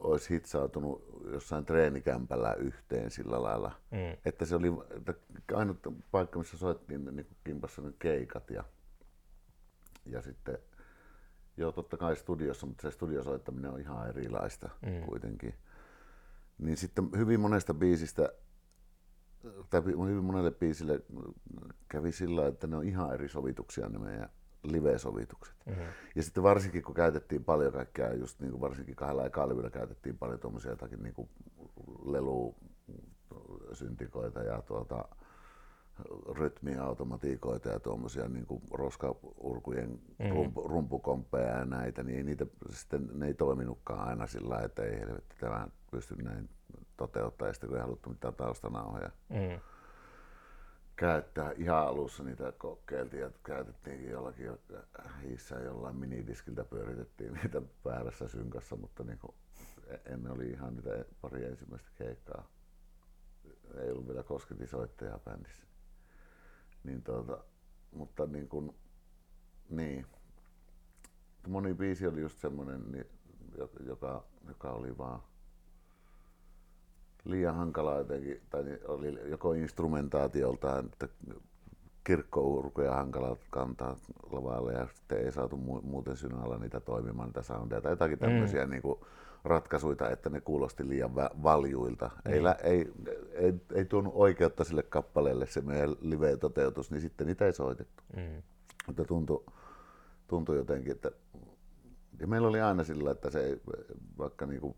olisi 0.00 0.30
hitsautunut 0.34 1.22
jossain 1.32 1.64
treenikämpällä 1.64 2.54
yhteen 2.54 3.10
sillä 3.10 3.42
lailla. 3.42 3.72
Mm. 3.90 4.16
Että 4.24 4.44
se 4.44 4.56
oli 4.56 4.68
että 4.96 5.14
ainut 5.54 5.78
paikka, 6.10 6.38
missä 6.38 6.58
soittiin 6.58 7.04
niin 7.04 7.26
kimpassa 7.44 7.82
ne 7.82 7.92
keikat 7.98 8.50
ja, 8.50 8.64
ja 10.06 10.22
sitten 10.22 10.58
joo 11.56 11.72
totta 11.72 11.96
kai 11.96 12.16
studiossa, 12.16 12.66
mutta 12.66 12.82
se 12.82 12.90
studiosoittaminen 12.90 13.70
on 13.70 13.80
ihan 13.80 14.08
erilaista 14.08 14.70
mm. 14.86 15.02
kuitenkin. 15.02 15.54
Niin 16.58 16.76
sitten 16.76 17.08
hyvin 17.16 17.40
monesta 17.40 17.74
biisistä 17.74 18.32
tai 19.70 19.82
hyvin 19.84 20.24
monelle 20.24 20.50
biisille 20.50 21.00
kävi 21.88 22.12
sillä 22.12 22.46
että 22.46 22.66
ne 22.66 22.76
on 22.76 22.84
ihan 22.84 23.14
eri 23.14 23.28
sovituksia 23.28 23.88
ne 23.88 23.98
meidän 23.98 24.30
live-sovitukset. 24.62 25.56
Mm-hmm. 25.66 25.82
Ja 26.14 26.22
sitten 26.22 26.42
varsinkin 26.42 26.82
kun 26.82 26.94
käytettiin 26.94 27.44
paljon 27.44 27.72
kaikkea, 27.72 28.14
just 28.14 28.40
niin 28.40 28.50
kuin 28.50 28.60
varsinkin 28.60 28.96
kahdella 28.96 29.22
ja 29.22 29.30
kalvilla 29.30 29.70
käytettiin 29.70 30.18
paljon 30.18 30.38
tuommoisia 30.38 30.70
jotakin 30.70 31.02
niin 31.02 31.14
kuin 31.14 31.28
lelusyntikoita 32.04 34.42
ja 34.42 34.62
tuota, 34.62 35.04
rytmiautomatiikoita 36.38 37.68
ja 37.68 37.80
tuommoisia 37.80 38.28
niin 38.28 38.46
kuin 38.46 38.62
roskaurkujen 38.70 39.90
mm-hmm. 39.90 40.30
rumpu, 40.30 40.68
rumpukomppeja 40.68 41.58
ja 41.58 41.64
näitä, 41.64 42.02
niin 42.02 42.26
niitä 42.26 42.46
sitten 42.70 43.08
ne 43.12 43.26
ei 43.26 43.34
toiminutkaan 43.34 44.08
aina 44.08 44.26
sillä 44.26 44.58
että 44.58 44.82
ei 44.82 45.00
helvetti 45.00 45.36
tämä 45.40 45.68
pysty 45.90 46.22
näin 46.22 46.48
toteuttaa, 46.96 47.48
ja 47.48 47.54
sitten 47.54 47.68
kun 47.68 47.78
ei 47.78 47.82
haluttu 47.82 48.10
mitään 48.10 48.34
taustanauhoja. 48.34 49.10
Mm 49.28 49.60
käyttää. 51.00 51.52
Ihan 51.56 51.86
alussa 51.88 52.24
niitä 52.24 52.52
kokeiltiin 52.52 53.22
ja 53.22 53.30
käytettiin 53.44 54.10
jollakin 54.10 54.50
hiissä 55.22 55.54
jollain 55.54 55.96
minidiskiltä 55.96 56.64
pyöritettiin 56.64 57.32
niitä 57.32 57.62
väärässä 57.84 58.28
synkassa, 58.28 58.76
mutta 58.76 59.04
niin 59.04 59.18
kuin 59.18 59.34
ennen 60.06 60.32
oli 60.32 60.50
ihan 60.50 60.76
niitä 60.76 61.04
pari 61.20 61.44
ensimmäistä 61.44 61.90
keikkaa. 61.94 62.48
Ei 63.74 63.90
ollut 63.90 64.08
vielä 64.08 64.24
soittajaa 64.66 65.18
bändissä. 65.18 65.66
Niin 66.84 67.02
tuota, 67.02 67.44
mutta 67.92 68.26
niin 68.26 68.48
kuin, 68.48 68.76
niin. 69.68 70.06
Moni 71.48 71.74
biisi 71.74 72.06
oli 72.06 72.20
just 72.20 72.38
semmoinen, 72.38 72.92
niin, 72.92 73.06
joka, 73.86 74.24
joka 74.48 74.70
oli 74.70 74.98
vaan 74.98 75.22
liian 77.24 77.54
hankalaa 77.54 77.98
jotenkin, 77.98 78.40
tai 78.50 78.78
oli 78.88 79.18
joko 79.30 79.52
instrumentaatioltaan, 79.52 80.84
että 80.84 81.08
kirkkourkuja 82.04 82.92
hankala 82.92 83.36
kantaa 83.50 83.96
lavalle 84.30 84.72
ja 84.72 84.86
sitten 84.94 85.18
ei 85.24 85.32
saatu 85.32 85.56
muuten 85.82 86.16
synällä 86.16 86.58
niitä 86.58 86.80
toimimaan 86.80 87.28
niitä 87.28 87.42
soundeja 87.42 87.80
tai 87.80 87.92
jotakin 87.92 88.18
tämmöisiä 88.18 88.64
mm. 88.64 88.70
niin 88.70 88.82
kuin 88.82 89.00
ratkaisuja, 89.44 90.10
että 90.10 90.30
ne 90.30 90.40
kuulosti 90.40 90.88
liian 90.88 91.14
valjuilta. 91.42 92.10
Mm. 92.24 92.32
Ei, 92.32 92.40
ei, 92.62 92.92
ei, 93.32 93.54
ei 93.74 93.84
tuonut 93.84 94.12
oikeutta 94.16 94.64
sille 94.64 94.82
kappaleelle 94.82 95.46
se 95.46 95.60
meidän 95.60 95.96
live-toteutus, 96.00 96.90
niin 96.90 97.00
sitten 97.00 97.26
niitä 97.26 97.46
ei 97.46 97.52
soitettu. 97.52 98.02
Mm. 98.16 98.42
Mutta 98.86 99.04
tuntui, 99.04 99.44
tuntui 100.28 100.56
jotenkin, 100.56 100.92
että 100.92 101.10
ja 102.20 102.26
meillä 102.26 102.48
oli 102.48 102.60
aina 102.60 102.84
sillä, 102.84 103.10
että 103.10 103.30
se 103.30 103.40
ei, 103.40 103.60
vaikka 104.18 104.46
niin 104.46 104.60
kuin, 104.60 104.74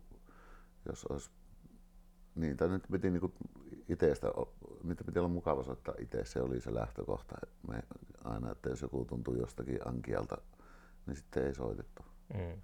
jos 0.85 1.05
olisi 1.05 1.31
niin, 2.35 2.57
tai 2.57 2.69
nyt 2.69 2.83
piti 2.91 3.11
niinku 3.11 3.33
itsestä, 3.89 4.27
niitä 4.83 5.03
piti 5.03 5.19
olla 5.19 5.29
mukava 5.29 5.63
soittaa 5.63 5.95
itse, 5.99 6.25
se 6.25 6.41
oli 6.41 6.61
se 6.61 6.73
lähtökohta. 6.73 7.35
Me 7.67 7.83
aina, 8.23 8.51
että 8.51 8.69
jos 8.69 8.81
joku 8.81 9.05
tuntuu 9.05 9.35
jostakin 9.35 9.87
ankialta, 9.87 10.37
niin 11.05 11.15
sitten 11.15 11.45
ei 11.45 11.55
soitettu. 11.55 12.05
Mm. 12.33 12.61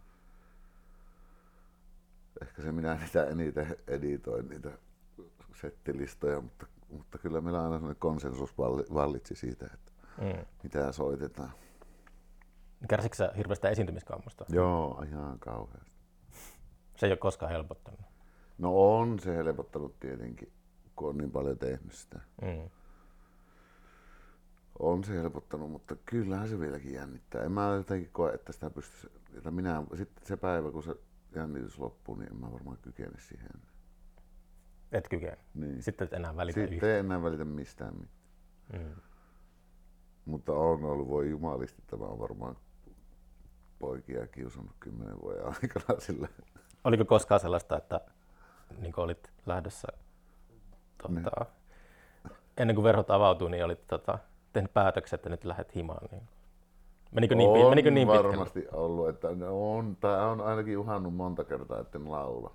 Ehkä 2.42 2.62
se 2.62 2.72
minä 2.72 2.96
niitä 2.96 3.26
eniten 3.26 3.76
editoin 3.88 4.50
niitä 4.50 4.72
settilistoja, 5.62 6.42
mutta, 6.42 6.68
mutta 6.90 7.18
kyllä 7.18 7.42
meillä 7.42 7.64
aina 7.64 7.76
sellainen 7.76 8.00
konsensus 8.00 8.58
vallitsi 8.94 9.36
siitä, 9.36 9.66
että 9.74 9.92
mm. 10.22 10.46
mitä 10.64 10.92
soitetaan. 10.92 11.52
Kärsikö 12.90 13.16
sä 13.16 13.32
hirveästä 13.38 13.70
esiintymiskammosta? 13.70 14.46
Joo, 14.50 15.04
ihan 15.08 15.40
kauheasti. 15.40 15.92
Se 16.98 17.06
ei 17.06 17.12
ole 17.12 17.18
koskaan 17.18 17.52
helpottanut. 17.52 18.00
No 18.60 18.98
on 19.00 19.20
se 19.20 19.36
helpottanut 19.36 20.00
tietenkin, 20.00 20.52
kun 20.96 21.10
on 21.10 21.18
niin 21.18 21.32
paljon 21.32 21.58
tehnyt 21.58 21.94
sitä. 21.94 22.20
Mm. 22.42 22.70
On 24.80 25.04
se 25.04 25.14
helpottanut, 25.14 25.72
mutta 25.72 25.96
kyllähän 26.06 26.50
se 26.50 26.60
vieläkin 26.60 26.94
jännittää. 26.94 27.44
En 27.44 27.52
mä 27.52 27.68
jotenkin 27.68 28.10
koe, 28.12 28.34
että 28.34 28.52
sitä 28.52 28.70
pystyisi, 28.70 29.10
että 29.38 29.52
minä, 29.52 29.84
sitten 29.96 30.28
se 30.28 30.38
päivä, 30.38 30.72
kun 30.72 30.84
se 30.84 30.96
jännitys 31.36 31.80
loppuu, 31.80 32.16
niin 32.16 32.32
en 32.32 32.40
mä 32.40 32.52
varmaan 32.52 32.78
kykene 32.82 33.20
siihen. 33.20 33.50
Et 34.92 35.08
kykene? 35.10 35.38
Niin. 35.54 35.84
Sitten 35.84 36.06
et 36.06 36.14
enää 36.14 36.36
välitä 36.36 36.54
Sitten 36.60 36.74
yhtään. 36.76 36.92
enää 37.00 37.24
välitä 37.24 37.46
mistään 37.46 37.94
mitään. 37.96 38.20
Mm. 38.74 39.02
Mutta 40.26 40.54
on 40.54 40.84
ollut, 40.84 41.08
voi 41.08 41.30
jumalisti, 41.30 41.84
tämä 41.88 42.06
on 42.06 42.20
varmaan 42.20 42.58
poikia 43.80 44.28
kiusannut 44.28 44.76
kymmenen 44.80 45.22
vuoden 45.22 45.46
aikana 45.46 46.00
sillä. 46.00 46.28
Oliko 46.84 47.06
koskaan 47.06 47.40
sellaista, 47.40 47.78
että 47.78 48.02
niin 48.78 48.94
kuin 48.94 49.06
olit 49.06 49.32
lähdössä 49.46 49.88
tuota, 50.98 51.14
niin. 51.14 52.36
ennen 52.58 52.76
kuin 52.76 52.84
verhot 52.84 53.12
avautui, 53.12 53.52
niin 53.52 53.66
olit 53.66 53.88
tota, 53.88 54.20
tehnyt 54.54 54.74
päätöksen, 54.74 55.18
että 55.18 55.30
nyt 55.30 55.44
lähdet 55.44 55.76
himaan. 55.76 56.08
Niin. 56.12 56.24
Menikö 57.12 57.36
niin, 57.36 57.50
on 57.50 57.70
menikö 57.70 57.92
niin 57.92 58.08
varmasti 58.08 58.62
pitkälle? 58.62 58.84
ollut, 58.84 59.10
että 59.10 59.28
on, 59.50 59.98
tai 60.00 60.26
on 60.26 60.42
ainakin 60.42 60.78
uhannut 60.78 61.16
monta 61.16 61.44
kertaa, 61.44 61.80
että 61.80 61.98
en 61.98 62.12
laula. 62.12 62.52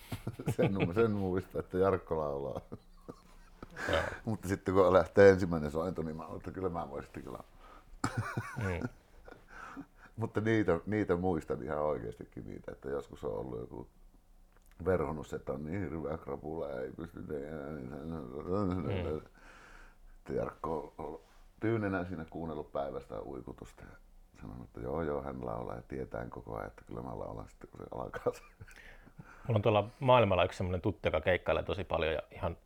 sen, 0.56 0.78
sen 0.94 1.10
muista, 1.10 1.58
että 1.58 1.78
Jarkko 1.78 2.18
laulaa. 2.18 2.60
Mutta 4.24 4.48
sitten 4.48 4.74
kun 4.74 4.92
lähtee 4.92 5.30
ensimmäinen 5.30 5.70
sointo, 5.70 6.02
niin 6.02 6.16
mä 6.16 6.26
olen, 6.26 6.36
että 6.36 6.50
kyllä 6.50 6.68
mä 6.68 6.90
voisin 6.90 7.12
kyllä. 7.12 7.38
mm. 8.56 8.88
mutta 10.16 10.40
niitä, 10.40 10.80
niitä 10.86 11.16
muistan 11.16 11.62
ihan 11.62 11.82
oikeastikin 11.82 12.46
niitä, 12.46 12.72
että 12.72 12.88
joskus 12.88 13.24
on 13.24 13.32
ollut 13.38 13.60
joku 13.60 13.88
verhonnus, 14.84 15.32
että 15.32 15.52
on 15.52 15.64
niin 15.64 15.80
hirveä 15.80 16.18
krapula, 16.18 16.80
ei 16.80 16.92
pysty 16.96 17.20
mm. 17.20 17.26
Jarkko 20.36 20.94
on 20.98 21.20
tyynenä 21.60 22.04
siinä 22.04 22.24
kuunnellut 22.30 22.72
päivästä 22.72 23.22
uikutusta 23.22 23.82
ja 23.82 23.96
sanonut, 24.40 24.66
että 24.66 24.80
joo 24.80 25.02
joo, 25.02 25.22
hän 25.22 25.46
laulaa 25.46 25.76
ja 25.76 25.82
tietää 25.82 26.26
koko 26.28 26.56
ajan, 26.56 26.66
että 26.66 26.82
kyllä 26.86 27.02
mä 27.02 27.18
laulan 27.18 27.48
sitten 27.48 27.70
kun 27.70 27.80
se 27.80 27.86
alkaa 27.90 28.32
se. 28.32 28.42
Mulla 29.46 29.58
on 29.58 29.62
tuolla 29.62 29.88
maailmalla 30.00 30.44
yksi 30.44 30.56
semmoinen 30.56 30.80
tuttu, 30.80 31.08
joka 31.08 31.20
keikkailee 31.20 31.62
tosi 31.62 31.84
paljon 31.84 32.12
ja 32.12 32.22
ihan 32.30 32.56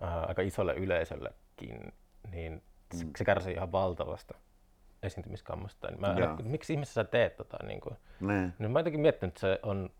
ää, 0.00 0.24
aika 0.24 0.42
isolle 0.42 0.74
yleisöllekin, 0.74 1.92
niin 2.30 2.62
mm. 2.94 3.10
se 3.16 3.24
kärsii 3.24 3.54
ihan 3.54 3.72
valtavasta 3.72 4.34
esiintymiskammasta. 5.02 5.88
Mä, 5.98 6.06
älä, 6.06 6.36
miksi 6.42 6.72
ihmisessä 6.72 7.02
sä 7.02 7.10
teet 7.10 7.36
tota? 7.36 7.56
Niin, 7.66 7.80
kuin, 7.80 7.96
niin. 8.20 8.54
niin 8.58 8.70
mä 8.70 8.78
jotenkin 8.78 9.00
miettinyt, 9.00 9.30
että 9.30 9.40
se 9.40 9.60
on 9.62 9.90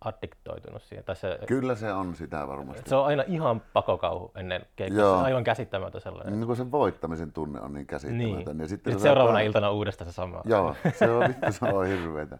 addiktoitunut 0.00 0.82
siihen. 0.82 1.04
Tai 1.04 1.16
se, 1.16 1.38
Kyllä 1.46 1.74
se 1.74 1.92
on 1.92 2.14
sitä 2.14 2.48
varmasti. 2.48 2.90
Se 2.90 2.96
on 2.96 3.06
aina 3.06 3.24
ihan 3.26 3.62
pakokauhu 3.72 4.32
ennen 4.34 4.66
keikkaa. 4.76 5.04
Se 5.04 5.06
on 5.06 5.24
aivan 5.24 5.44
käsittämätön 5.44 6.00
sellainen. 6.00 6.32
Niin 6.40 6.46
kuin 6.46 6.56
se 6.56 6.70
voittamisen 6.70 7.32
tunne 7.32 7.60
on 7.60 7.72
niin 7.72 7.86
käsittämätön. 7.86 8.56
Niin. 8.56 8.60
Ja 8.60 8.68
sitten 8.68 8.92
se 8.92 8.98
seuraavana 8.98 9.40
iltana 9.40 9.70
uudestaan 9.70 10.10
se 10.10 10.14
sama. 10.14 10.42
Joo, 10.44 10.74
se 10.98 11.10
on 11.10 11.28
vittu, 11.28 11.52
se 11.52 11.64
on 11.64 11.86
hirveetä. 11.86 12.38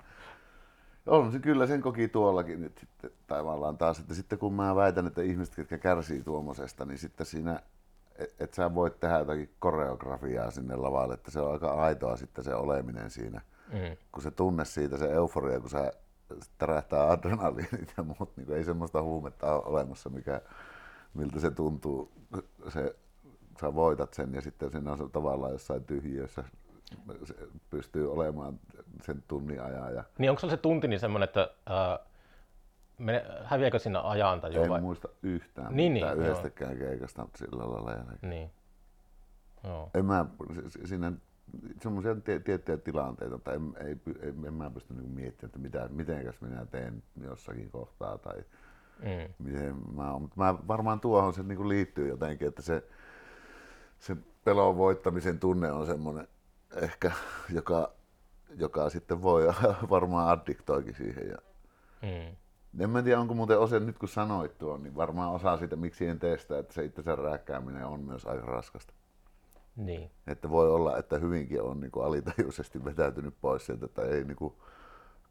On 1.07 1.33
se 1.33 1.39
kyllä, 1.39 1.67
sen 1.67 1.81
koki 1.81 2.09
tuollakin 2.09 2.61
nyt 2.61 2.79
sitten 2.79 3.11
tavallaan 3.27 3.79
taas, 3.79 3.99
että 3.99 4.15
sitten 4.15 4.39
kun 4.39 4.55
mä 4.55 4.77
väitän, 4.77 5.07
että 5.07 5.23
ihmiset, 5.23 5.59
jotka 5.59 5.79
kärsii 5.79 6.23
tuommoisesta, 6.23 6.85
niin 6.85 6.99
sitten 6.99 7.27
siinä, 7.27 7.61
että 8.17 8.45
et 8.45 8.55
sä 8.55 8.75
voit 8.75 9.01
tehdä 9.01 9.19
jotakin 9.19 9.55
koreografiaa 9.59 10.51
sinne 10.51 10.77
lavalle, 10.77 11.15
että 11.15 11.31
se 11.31 11.41
on 11.41 11.53
aika 11.53 11.71
aitoa 11.71 12.17
sitten 12.17 12.45
se 12.45 12.55
oleminen 12.55 13.11
siinä. 13.11 13.41
Mm. 13.73 13.97
Kun 14.13 14.23
se 14.23 14.31
tunne 14.31 14.65
siitä, 14.65 14.97
se 14.97 15.13
euforia, 15.13 15.61
kun 15.61 15.71
sä 15.71 15.93
tärähtää 16.59 17.11
adrenaliinit 17.11 17.95
ja 17.97 18.03
muut, 18.03 18.37
niin 18.37 18.53
ei 18.53 18.65
semmoista 18.65 19.03
huumetta 19.03 19.55
ole 19.55 19.65
olemassa, 19.65 20.11
mikä, 20.11 20.41
miltä 21.15 21.41
se 21.41 21.51
tuntuu, 21.51 22.13
se, 22.69 22.97
sä 23.61 23.75
voitat 23.75 24.15
sen 24.15 24.35
ja 24.35 24.41
sitten 24.41 24.71
siinä 24.71 24.93
on 24.93 24.99
se 24.99 25.09
tavallaan 25.13 25.53
jossain 25.53 25.85
tyhjiössä 25.85 26.45
se 27.25 27.35
pystyy 27.71 28.13
olemaan 28.13 28.61
sen 29.03 29.25
tunnin 29.29 29.63
ajan. 29.63 29.95
Ja... 29.95 30.05
Niin 30.19 30.31
onko 30.31 30.49
se 30.49 30.57
tunti 30.57 30.89
niin 30.89 31.01
semmoinen, 31.01 31.25
että 31.29 31.51
äh, 31.71 32.07
mene, 32.99 33.25
häviääkö 33.45 33.79
siinä 33.79 34.01
ajan 34.01 34.41
tai 34.41 34.57
En 34.57 34.71
vai? 34.71 34.81
muista 34.81 35.09
yhtään 35.23 35.77
niin, 35.77 35.93
mitään 35.93 36.19
niin, 36.19 36.27
yhdestäkään 36.27 36.79
joo. 36.79 36.89
keikasta 36.89 37.29
sillä 37.37 37.71
lailla 37.71 37.93
jälkeen. 37.93 38.31
Niin. 38.31 38.51
Joo. 39.65 39.91
En 39.95 40.05
mä, 40.05 40.27
siinä 40.85 41.13
semmoisia 41.83 42.17
tiettyjä 42.45 42.79
tilanteita, 42.79 43.39
tai 43.39 43.57
en, 43.57 43.75
ei, 43.81 43.97
ei, 44.23 44.33
en 44.47 44.55
mä 44.55 44.71
pysty 44.71 44.95
niinku 44.95 45.11
miettimään, 45.11 45.49
että 45.49 45.59
mitä, 45.59 45.89
mitenkäs 45.91 46.41
minä 46.41 46.67
teen 46.67 47.03
jossakin 47.23 47.71
kohtaa, 47.71 48.19
tai 48.19 48.45
mm. 48.99 49.35
miten 49.39 49.77
mä 49.95 50.13
oon. 50.13 50.23
Mutta 50.23 50.37
mä 50.37 50.55
varmaan 50.69 51.01
tuohon 51.01 51.35
se 51.35 51.43
niinku 51.43 51.69
liittyy 51.69 52.09
jotenkin, 52.09 52.49
että 52.49 52.63
se, 52.63 52.85
se 53.99 54.17
pelon 54.45 54.77
voittamisen 54.77 55.39
tunne 55.39 55.73
on 55.73 55.87
semmoinen 55.87 56.29
ehkä, 56.77 57.13
joka, 57.55 57.93
joka 58.57 58.91
sitten 58.91 59.23
voi 59.23 59.47
varmaan 59.91 60.29
addiktoikin 60.29 60.95
siihen. 60.95 61.29
Ja 61.29 61.37
mm. 62.03 62.37
En 62.81 62.91
mä 62.91 63.03
tiedä, 63.03 63.21
onko 63.21 63.35
muuten 63.35 63.59
osa, 63.59 63.81
nyt 63.81 63.99
kun 63.99 64.09
sanoit 64.09 64.59
tuon, 64.59 64.83
niin 64.83 64.97
varmaan 64.97 65.31
osa 65.31 65.57
siitä, 65.57 65.77
miksi 65.77 66.07
en 66.07 66.19
tee 66.19 66.39
sitä, 66.39 66.59
että 66.59 66.75
se 66.75 66.85
itsensä 66.85 67.17
rääkkääminen 67.17 67.87
on 67.87 68.01
myös 68.01 68.27
aika 68.27 68.47
raskasta. 68.47 68.95
Niin. 69.79 70.11
Että 70.27 70.51
voi 70.51 70.71
olla, 70.71 70.97
että 70.97 71.19
hyvinkin 71.19 71.63
on 71.63 71.81
niin 71.81 71.91
kuin 71.91 72.07
alitajuisesti 72.07 72.85
vetäytynyt 72.85 73.35
pois 73.41 73.67
sieltä, 73.67 73.87
että 73.87 74.03
ei 74.03 74.25
niin 74.25 74.37
kuin 74.37 74.55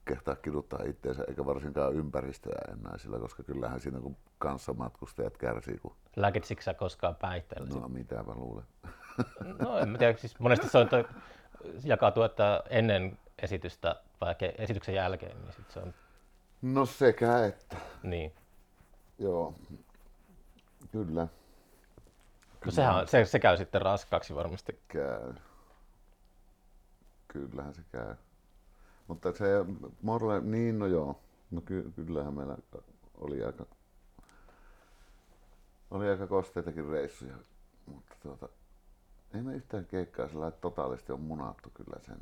kehtaa 0.06 0.36
kiduttaa 0.36 0.80
itseensä 0.86 1.24
eikä 1.28 1.46
varsinkaan 1.46 1.96
ympäristöä 1.96 2.62
enää 2.72 2.98
sillä, 2.98 3.20
koska 3.20 3.44
kyllähän 3.44 3.80
siinä 3.80 4.00
kun 4.00 4.18
kanssamatkustajat 4.38 5.38
kärsii. 5.38 5.78
Kun... 5.78 5.96
Lääkitsikö 6.16 6.62
sä 6.62 6.74
koskaan 6.74 7.16
päihteellä? 7.16 7.80
No 7.80 7.88
mitäpä 7.88 8.34
luulen. 8.36 8.66
No 9.60 9.80
en 9.80 9.90
mä 9.90 9.98
tiedä, 9.98 10.18
siis 10.18 10.40
monesti 10.40 10.70
se 10.70 10.78
on 10.78 10.88
jakautuu, 11.84 12.24
että 12.24 12.64
ennen 12.70 13.20
esitystä 13.42 13.96
vai 14.22 14.36
esityksen 14.58 14.96
jälkeen, 14.96 15.42
niin 15.42 15.54
sit 15.54 15.72
se 15.72 15.80
on... 15.80 15.94
No 16.62 16.86
sekä 16.86 17.46
että. 17.46 17.78
Niin. 18.04 18.34
Joo, 19.20 19.54
kyllä. 20.92 21.28
No 22.68 22.72
sehän, 22.72 23.08
se, 23.08 23.26
se 23.26 23.40
käy 23.40 23.58
sitten 23.58 23.82
raskaaksi 23.82 24.36
varmasti. 24.36 24.80
Käy. 24.88 25.34
Kyllähän 27.28 27.74
se 27.74 27.82
käy. 27.92 28.16
Mutta 29.08 29.34
se 29.34 29.46
Morle, 30.02 30.42
niin 30.42 30.80
no 30.80 30.86
joo, 30.86 31.20
no 31.52 31.62
ky, 31.62 31.92
kyllähän 31.96 32.34
meillä 32.34 32.58
oli 33.18 33.44
aika, 33.44 33.66
oli 35.92 36.10
aika 36.10 36.28
kosteitakin 36.28 36.88
reissuja, 36.88 37.36
mutta 37.86 38.16
tuota, 38.24 38.50
ei 39.34 39.42
me 39.42 39.56
yhtään 39.56 39.86
keikkaa 39.86 40.28
sillä 40.28 40.48
että 40.48 40.62
totaalisesti 40.62 41.12
on 41.12 41.22
munattu 41.22 41.70
kyllä 41.74 42.00
sen 42.06 42.18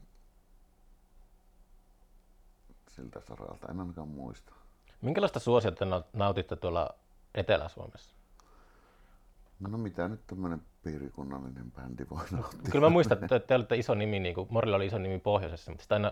siltä 2.88 3.22
saralta, 3.28 3.72
en 3.72 3.80
ainakaan 3.80 4.08
muista. 4.08 4.54
Minkälaista 5.02 5.40
suosiota 5.40 5.86
nautitte 6.14 6.56
tuolla 6.56 6.90
Etelä-Suomessa? 7.36 8.15
No 9.60 9.78
mitä 9.78 10.08
nyt 10.08 10.28
tämmöinen 10.28 10.62
piirikunnallinen 10.84 11.72
bändi 11.72 12.06
voi 12.10 12.24
nauttia? 12.32 12.72
Kyllä 12.72 12.86
mä 12.86 12.90
muistan, 12.90 13.18
että 13.24 13.40
te 13.40 13.56
olette 13.56 13.76
iso 13.76 13.96
nimi, 13.96 14.20
niin 14.20 14.36
kuin 14.36 14.48
Morilla 14.52 14.76
oli 14.76 14.86
iso 14.86 14.98
nimi 14.98 15.20
pohjoisessa, 15.20 15.72
mutta 15.72 15.84
sitä 15.84 15.96
aina 15.96 16.12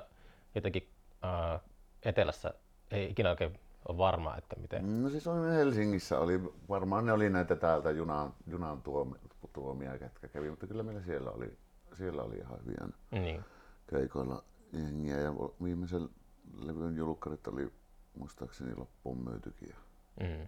jotenkin 0.55 0.89
äh, 1.23 1.61
etelässä 2.03 2.53
ei 2.91 3.09
ikinä 3.11 3.29
oikein 3.29 3.59
ole 3.87 3.97
varmaa, 3.97 4.37
että 4.37 4.55
miten. 4.59 5.03
No 5.03 5.09
siis 5.09 5.27
oli 5.27 5.51
Helsingissä, 5.51 6.19
oli, 6.19 6.53
varmaan 6.69 7.05
ne 7.05 7.11
oli 7.11 7.29
näitä 7.29 7.55
täältä 7.55 7.91
junan, 7.91 8.33
junan 8.47 8.81
tuomi, 8.81 9.15
tuomia, 9.53 9.97
ketkä 9.97 10.27
kävi, 10.27 10.49
mutta 10.49 10.67
kyllä 10.67 10.83
meillä 10.83 11.01
siellä 11.01 11.31
oli, 11.31 11.57
siellä 11.97 12.23
oli 12.23 12.37
ihan 12.37 12.59
hyviä 12.59 12.87
niin. 13.11 13.43
keikoilla 13.87 14.43
jengiä 14.73 15.19
ja 15.19 15.33
viimeisen 15.63 16.09
levyn 16.57 16.95
julkkarit 16.95 17.47
oli 17.47 17.71
muistaakseni 18.17 18.75
loppuun 18.75 19.23
myytykin. 19.23 19.75
Mm. 20.19 20.47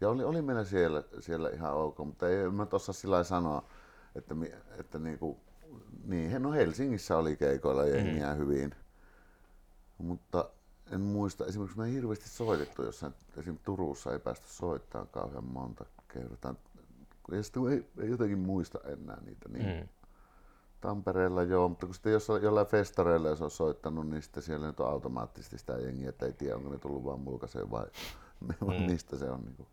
Ja 0.00 0.08
oli, 0.08 0.24
oli 0.24 0.42
meillä 0.42 0.64
siellä, 0.64 1.02
siellä 1.20 1.50
ihan 1.50 1.74
ok, 1.74 1.98
mutta 1.98 2.28
ei 2.28 2.50
mä 2.50 2.66
tuossa 2.66 2.92
sillä 2.92 3.24
sanoa, 3.24 3.64
että, 4.14 4.34
että 4.78 4.98
niinku, 4.98 5.40
niin, 6.04 6.42
no 6.42 6.52
Helsingissä 6.52 7.16
oli 7.16 7.36
keikoilla 7.36 7.84
jengiä 7.84 8.34
mm. 8.34 8.38
hyvin. 8.38 8.74
Mutta 9.98 10.50
en 10.92 11.00
muista, 11.00 11.46
esimerkiksi 11.46 11.78
me 11.78 11.86
ei 11.86 11.92
hirveästi 11.92 12.28
soitettu 12.28 12.82
jossain, 12.82 13.14
esimerkiksi 13.36 13.64
Turussa 13.64 14.12
ei 14.12 14.18
päästy 14.18 14.48
soittamaan 14.48 15.08
kauhean 15.08 15.44
monta 15.44 15.84
kertaa. 16.08 16.54
Ja 17.32 17.42
sitten 17.42 17.68
ei, 17.68 17.86
ei 17.98 18.10
jotenkin 18.10 18.38
muista 18.38 18.78
enää 18.84 19.20
niitä. 19.24 19.48
Niin 19.48 19.80
mm. 19.80 19.88
Tampereella 20.80 21.42
joo, 21.42 21.68
mutta 21.68 21.86
kun 21.86 21.94
sitten 21.94 22.12
jos 22.12 22.28
jollain 22.42 22.66
festareilla 22.66 23.28
jos 23.28 23.42
on 23.42 23.50
soittanut, 23.50 24.08
niin 24.08 24.22
sitten 24.22 24.42
siellä 24.42 24.66
nyt 24.66 24.80
on 24.80 24.90
automaattisesti 24.90 25.58
sitä 25.58 25.72
jengiä, 25.72 26.08
että 26.08 26.26
ei 26.26 26.32
tiedä 26.32 26.56
onko 26.56 26.70
ne 26.70 26.78
tullut 26.78 27.04
vaan 27.04 27.20
mulkaiseen 27.20 27.70
vai 27.70 27.86
mm. 28.60 28.82
mistä 28.86 29.16
se 29.16 29.30
on. 29.30 29.40
Niin 29.40 29.56
kuin. 29.56 29.68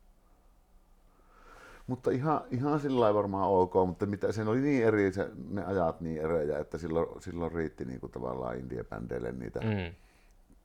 Mutta 1.92 2.12
ihan, 2.12 2.42
ihan 2.52 2.80
sillä 2.80 3.14
varmaan 3.14 3.50
ok, 3.50 3.74
mutta 3.74 4.06
mitä, 4.06 4.32
sen 4.32 4.48
oli 4.48 4.62
niin 4.62 4.84
eri, 4.84 5.14
se, 5.14 5.30
ne 5.50 5.66
ajat 5.66 6.02
niin 6.02 6.22
erejä, 6.22 6.60
että 6.60 6.78
silloin, 6.78 7.22
silloin 7.22 7.52
riitti 7.52 7.86
niin 7.86 8.00
kuin 8.00 8.12
tavallaan 8.12 8.58
indie-bändeille 8.58 9.32
niitä 9.32 9.60
mm. 9.60 9.96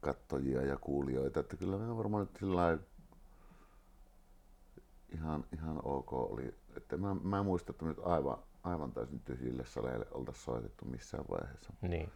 kattojia 0.00 0.62
ja 0.62 0.76
kuulijoita, 0.76 1.40
että 1.40 1.56
kyllä 1.56 1.76
me 1.76 1.96
varmaan 1.96 2.26
nyt 2.26 2.36
sillä 2.40 2.78
ihan, 5.14 5.44
ihan 5.52 5.80
ok 5.84 6.12
oli. 6.12 6.54
Että 6.76 6.96
mä, 6.96 7.14
mä 7.14 7.38
en 7.38 7.44
muista, 7.44 7.70
että 7.70 7.84
nyt 7.84 7.98
aivan, 8.02 8.38
aivan 8.62 8.92
täysin 8.92 9.20
tyhjille 9.20 9.64
saleille 9.64 10.06
oltaisiin 10.10 10.44
soitettu 10.44 10.84
missään 10.84 11.24
vaiheessa. 11.30 11.72
Niin. 11.80 12.12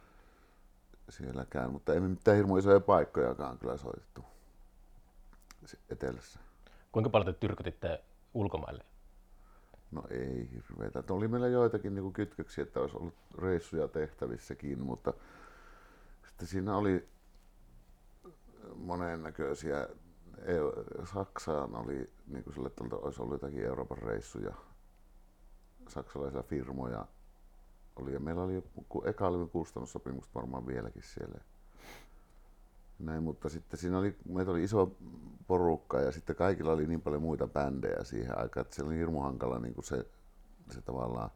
Sielläkään, 1.09 1.71
mutta 1.71 1.93
ei 1.93 1.99
me 1.99 2.07
mitään 2.07 2.37
hirmu 2.37 2.57
isoja 2.57 2.79
paikkojakaan 2.79 3.57
kyllä 3.57 3.77
soitettu 3.77 4.21
etelässä. 5.89 6.39
Kuinka 6.91 7.09
paljon 7.09 7.33
te 7.33 7.39
tyrkytitte 7.39 8.03
ulkomaille? 8.33 8.90
No 9.91 10.03
ei 10.09 10.49
hirveitä. 10.51 11.03
Oli 11.09 11.27
meillä 11.27 11.47
joitakin 11.47 11.95
niin 11.95 12.13
kytköksiä, 12.13 12.63
että 12.63 12.79
olisi 12.79 12.97
ollut 12.97 13.13
reissuja 13.37 13.87
tehtävissäkin, 13.87 14.81
mutta 14.81 15.13
sitten 16.27 16.47
siinä 16.47 16.77
oli 16.77 17.09
monennäköisiä. 18.75 19.87
Saksaan 21.13 21.75
oli 21.75 22.09
niin 22.27 22.43
kuin 22.43 22.53
sille, 22.53 22.67
että 22.67 22.83
olisi 22.95 23.21
ollut 23.21 23.33
jotakin 23.41 23.65
Euroopan 23.65 23.97
reissuja, 23.97 24.53
saksalaisia 25.87 26.43
firmoja 26.43 27.05
oli. 27.95 28.13
Ja 28.13 28.19
meillä 28.19 28.43
oli 28.43 28.63
eka 29.05 29.27
oli 29.27 29.47
kustannussopimukset 29.49 30.35
varmaan 30.35 30.67
vieläkin 30.67 31.03
siellä. 31.03 31.41
Näin, 33.01 33.23
mutta 33.23 33.49
sitten 33.49 33.79
siinä 33.79 33.97
oli, 33.97 34.17
meitä 34.29 34.51
oli 34.51 34.63
iso 34.63 34.95
porukka 35.47 35.99
ja 35.99 36.11
sitten 36.11 36.35
kaikilla 36.35 36.71
oli 36.71 36.87
niin 36.87 37.01
paljon 37.01 37.21
muita 37.21 37.47
bändejä 37.47 38.03
siihen 38.03 38.37
aikaan, 38.37 38.61
että 38.61 38.75
se 38.75 38.83
oli 38.83 38.97
hirmu 38.97 39.19
hankala 39.19 39.59
niin 39.59 39.73
kuin 39.73 39.85
se, 39.85 40.05
se 40.69 40.81
tavallaan 40.81 41.29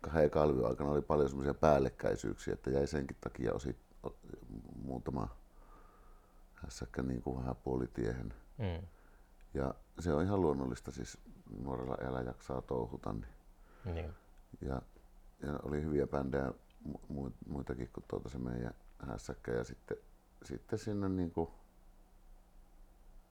kahden 0.00 0.30
kalvion 0.30 0.68
aikana 0.68 0.90
oli 0.90 1.02
paljon 1.02 1.28
semmoisia 1.28 1.54
päällekkäisyyksiä, 1.54 2.54
että 2.54 2.70
jäi 2.70 2.86
senkin 2.86 3.16
takia 3.20 3.54
osit, 3.54 3.76
muutama 4.84 5.28
hässäkkä 6.54 7.02
niin 7.02 7.22
kuin 7.22 7.38
vähän 7.38 7.56
puolitiehen. 7.56 8.34
Mm. 8.58 8.86
Ja 9.54 9.74
se 9.98 10.12
on 10.14 10.22
ihan 10.22 10.40
luonnollista, 10.40 10.90
siis 10.90 11.18
nuorella 11.62 11.96
elä 11.96 12.20
jaksaa 12.20 12.62
touhuta. 12.62 13.12
Niin. 13.12 13.26
Niin. 13.94 14.14
Ja, 14.60 14.82
ja, 15.42 15.58
oli 15.62 15.82
hyviä 15.82 16.06
bändejä 16.06 16.52
mu, 17.08 17.30
muitakin 17.48 17.90
kuin 17.92 18.04
tuota 18.08 18.28
se 18.28 18.38
meidän 18.38 18.74
hässäkkä. 18.98 19.52
Ja 19.52 19.64
sitten, 19.64 19.96
sitten 20.44 20.78
sinne 20.78 21.08
niin 21.08 21.30
kuin 21.30 21.50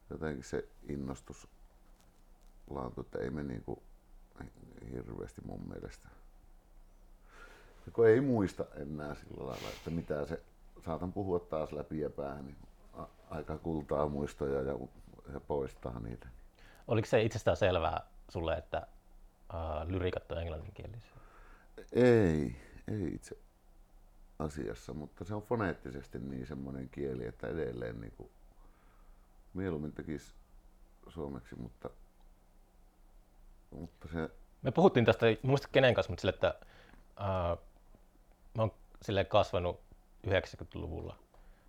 jotenkin 0.09 0.43
se 0.43 0.67
innostus 0.89 1.47
laantui, 2.69 3.01
että 3.01 3.19
ei 3.19 3.29
me 3.29 3.43
niin 3.43 3.63
kuin 3.63 3.79
hirveästi 4.93 5.41
mun 5.45 5.67
mielestä. 5.69 6.09
Ja 7.85 7.91
kun 7.91 8.07
ei 8.07 8.21
muista 8.21 8.65
enää 8.75 9.15
sillä 9.15 9.47
lailla, 9.47 9.69
että 9.69 9.89
mitä 9.89 10.25
se, 10.25 10.41
saatan 10.85 11.13
puhua 11.13 11.39
taas 11.39 11.71
läpi 11.71 11.99
ja 11.99 12.09
päähän, 12.09 12.45
niin 12.45 12.57
aika 13.29 13.57
kultaa 13.57 14.09
muistoja 14.09 14.61
ja, 14.61 14.77
ja 15.33 15.39
poistaa 15.39 15.99
niitä. 15.99 16.27
Oliko 16.87 17.05
se 17.05 17.21
itsestään 17.21 17.57
selvää 17.57 18.07
sulle, 18.29 18.57
että 18.57 18.87
uh, 19.53 19.89
lyrikat 19.89 20.31
on 20.31 20.41
englanninkielisiä? 20.41 21.11
Ei, 21.91 22.55
ei 22.87 23.13
itse 23.13 23.37
asiassa, 24.41 24.93
mutta 24.93 25.25
se 25.25 25.35
on 25.35 25.41
foneettisesti 25.41 26.19
niin 26.19 26.47
semmoinen 26.47 26.89
kieli, 26.89 27.25
että 27.25 27.47
edelleen 27.47 28.01
niin 28.01 28.13
kuin, 28.17 28.29
mieluummin 29.53 29.91
tekisi 29.91 30.33
suomeksi, 31.07 31.55
mutta, 31.55 31.89
mutta 33.71 34.07
se... 34.07 34.29
Me 34.61 34.71
puhuttiin 34.71 35.05
tästä, 35.05 35.25
muista 35.41 35.67
kenen 35.71 35.93
kanssa, 35.93 36.11
mutta 36.11 36.21
sille, 36.21 36.33
että 36.33 36.53
uh, 37.19 37.63
mä 38.57 38.61
oon 38.61 38.73
silleen 39.01 39.25
kasvanut 39.25 39.79
90-luvulla, 40.27 41.15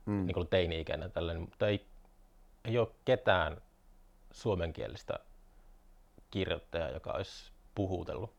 mm. 0.07 0.27
niin 0.27 0.35
kuin 0.35 0.49
teini-ikäinen 0.49 1.13
tällainen, 1.13 1.43
mutta 1.43 1.69
ei, 1.69 1.87
ei 2.65 2.79
ole 2.79 2.89
ketään 3.05 3.63
suomenkielistä 4.31 5.19
kirjoittajaa, 6.31 6.91
joka 6.91 7.13
olisi 7.13 7.53
puhutellut 7.75 8.35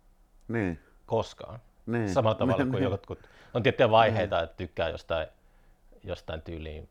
niin. 0.47 0.79
koskaan. 1.05 1.59
Niin. 1.85 2.09
Samalla 2.09 2.35
tavalla 2.35 2.57
kuin 2.65 2.71
niin. 2.71 2.83
jotkut, 2.83 3.19
on 3.53 3.63
tiettyjä 3.63 3.91
vaiheita, 3.91 4.35
niin. 4.35 4.43
että 4.43 4.57
tykkää 4.57 4.89
jostain, 4.89 5.27
jostain 6.03 6.41
tyyliin 6.41 6.89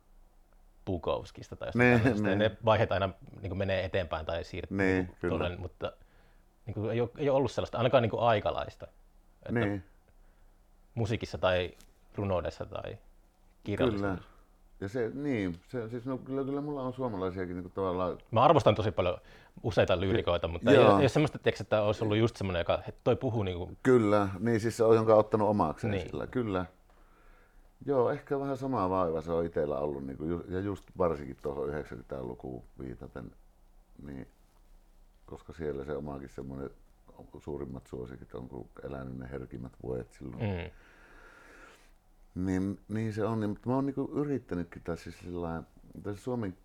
Bukowskista 0.84 1.56
tai 1.56 1.68
jostain 1.68 2.14
niin, 2.14 2.22
niin. 2.22 2.38
ne 2.38 2.50
vaiheet 2.64 2.92
aina 2.92 3.10
niin 3.42 3.58
menee 3.58 3.84
eteenpäin 3.84 4.26
tai 4.26 4.44
siirtyy, 4.44 4.76
niin, 4.76 5.16
tuolle, 5.28 5.56
mutta 5.56 5.92
niin 6.66 6.74
kuin, 6.74 6.90
ei, 6.90 7.00
ole, 7.00 7.10
ei 7.18 7.28
ole 7.28 7.36
ollut 7.36 7.52
sellaista, 7.52 7.78
ainakaan 7.78 8.02
niin 8.02 8.10
kuin 8.10 8.22
aikalaista. 8.22 8.86
Että 9.46 9.60
niin. 9.60 9.84
Musiikissa 10.94 11.38
tai 11.38 11.74
runoudessa 12.14 12.66
tai 12.66 12.98
kirjallisuudessa. 13.64 14.16
Kyllä. 14.16 14.31
Ja 14.82 14.88
se, 14.88 15.10
niin, 15.14 15.60
se, 15.68 15.88
siis 15.88 16.06
no, 16.06 16.18
kyllä, 16.18 16.44
kyllä 16.44 16.60
mulla 16.60 16.82
on 16.82 16.92
suomalaisiakin 16.92 17.56
niin 17.56 17.62
kuin 17.62 17.72
tavallaan... 17.72 18.18
Mä 18.30 18.42
arvostan 18.42 18.74
tosi 18.74 18.90
paljon 18.90 19.18
useita 19.62 20.00
lyyrikoita, 20.00 20.48
mutta 20.48 20.70
ei, 20.70 20.76
ei 20.76 20.84
ole 20.84 21.08
semmoista, 21.08 21.38
tiiäks, 21.38 21.60
että 21.60 21.82
olisi 21.82 22.04
ollut 22.04 22.16
just 22.16 22.36
semmoinen, 22.36 22.60
joka 22.60 22.82
toi 23.04 23.16
puhuu 23.16 23.42
niin 23.42 23.58
kuin... 23.58 23.78
Kyllä, 23.82 24.28
niin 24.38 24.60
siis 24.60 24.76
se 24.76 24.84
on 24.84 24.94
jonka 24.94 25.14
ottanut 25.14 25.48
omakseen 25.48 25.90
niin. 25.90 26.08
sillä, 26.08 26.26
kyllä. 26.26 26.66
Joo, 27.86 28.10
ehkä 28.10 28.40
vähän 28.40 28.56
samaa 28.56 28.90
vaiva 28.90 29.20
se 29.20 29.32
on 29.32 29.46
itsellä 29.46 29.78
ollut, 29.78 30.06
niin 30.06 30.16
kuin, 30.16 30.44
ja 30.48 30.60
just 30.60 30.84
varsinkin 30.98 31.36
tuohon 31.42 31.68
90-lukuun 31.68 32.64
viitaten, 32.78 33.30
niin, 34.06 34.28
koska 35.26 35.52
siellä 35.52 35.84
se 35.84 35.96
omakin 35.96 36.28
semmoinen 36.28 36.70
suurimmat 37.38 37.86
suosikit 37.86 38.34
on, 38.34 38.48
kun 38.48 38.68
elänyt 38.84 39.18
ne 39.18 39.30
herkimmät 39.30 39.72
vuodet 39.82 40.12
silloin. 40.12 40.42
Mm 40.42 40.70
niin, 42.34 42.80
niin 42.88 43.12
se 43.12 43.24
on, 43.24 43.40
niin, 43.40 43.50
mutta 43.50 43.68
mä 43.68 43.74
oon 43.74 43.86
niinku 43.86 44.10
yrittänytkin 44.14 44.82
tässä 44.82 45.10
siis 45.10 45.18
sillä 45.18 45.62
tässä 46.02 46.22
suomen 46.22 46.56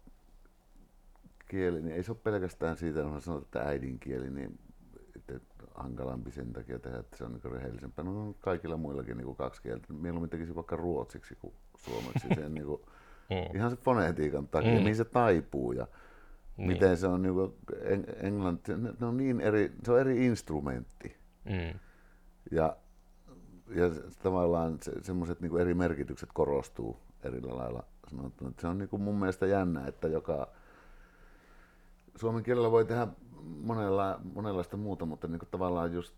kieli, 1.50 1.82
niin 1.82 1.96
ei 1.96 2.04
se 2.04 2.12
ole 2.12 2.20
pelkästään 2.24 2.78
siitä, 2.78 3.02
kun 3.02 3.22
sanotaan, 3.22 3.46
että 3.46 3.70
äidinkieli, 3.70 4.30
niin 4.30 4.60
että 5.16 5.40
hankalampi 5.76 6.32
sen 6.32 6.54
takia 6.54 6.80
tehdä, 6.80 7.00
että 7.00 7.18
se 7.18 7.24
on 7.24 7.32
niin 7.32 7.52
rehellisempää. 7.52 8.06
No 8.06 8.22
on 8.22 8.36
kaikilla 8.40 8.78
muillakin 8.78 9.18
niin 9.18 9.36
kaksi 9.36 9.62
kieltä. 9.62 9.94
Mieluummin 9.94 10.30
tekisi 10.30 10.56
vaikka 10.56 10.76
ruotsiksi 10.76 11.36
kuin 11.36 11.54
suomeksi. 11.78 12.28
Sen, 12.36 12.54
niin 12.54 12.66
kuin, 12.66 12.82
mm. 13.30 13.56
Ihan 13.56 13.72
se 13.72 13.78
fonetiikan 13.78 14.48
takia, 14.48 14.72
mm. 14.72 14.78
mihin 14.78 14.96
se 14.96 15.06
taipuu 15.06 15.72
ja 15.72 15.88
niin. 16.58 16.68
miten 16.68 16.98
se 16.98 17.08
on 17.08 17.22
niin 17.22 17.34
kuin, 17.34 17.54
englanti, 18.22 18.72
ne 19.00 19.06
on 19.06 19.18
niin 19.18 19.42
eri, 19.42 19.72
se 19.84 19.92
on 19.92 20.00
eri 20.00 20.26
instrumentti. 20.26 21.18
Mm. 21.46 21.80
Ja 22.52 22.78
ja 23.70 23.90
tavallaan 24.24 24.78
se, 24.82 24.92
semmoiset 25.02 25.42
niin 25.42 25.60
eri 25.60 25.74
merkitykset 25.74 26.30
korostuu 26.34 27.00
eri 27.24 27.42
lailla 27.42 27.84
sanottuna. 28.08 28.52
Se 28.60 28.68
on 28.68 28.78
niin 28.78 28.90
kuin 28.90 29.02
mun 29.02 29.20
mielestä 29.20 29.46
jännä, 29.46 29.88
että 29.88 30.08
joka 30.08 30.48
suomen 32.16 32.44
kielellä 32.44 32.72
voi 32.72 32.86
tehdä 32.86 33.08
monella, 33.44 34.20
monenlaista 34.34 34.78
muuta, 34.78 35.06
mutta 35.06 35.28
niin 35.28 35.40
kuin 35.40 35.50
tavallaan 35.52 35.94
just 35.94 36.16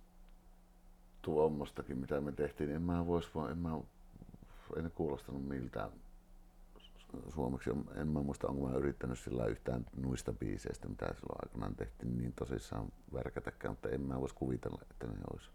tuommoistakin, 1.21 1.97
mitä 1.97 2.21
me 2.21 2.31
tehtiin, 2.31 2.67
niin 2.67 2.75
en 2.75 2.81
mä 2.81 3.07
vois, 3.07 3.31
en 3.51 3.57
mä, 3.57 3.79
en 4.77 4.91
kuulostanut 4.95 5.47
miltään 5.47 5.89
suomeksi. 7.29 7.69
En 7.95 8.07
mä 8.07 8.21
muista, 8.21 8.47
onko 8.47 8.67
mä 8.67 8.77
yrittänyt 8.77 9.19
sillä 9.19 9.45
yhtään 9.45 9.85
nuista 9.95 10.33
biiseistä, 10.33 10.87
mitä 10.87 11.05
silloin 11.05 11.39
aikanaan 11.43 11.75
tehtiin, 11.75 12.17
niin 12.17 12.33
tosissaan 12.33 12.91
värkätäkään, 13.13 13.71
mutta 13.71 13.89
en 13.89 14.01
mä 14.01 14.19
vois 14.19 14.33
kuvitella, 14.33 14.81
että 14.91 15.07
ne 15.07 15.13
olisi. 15.33 15.49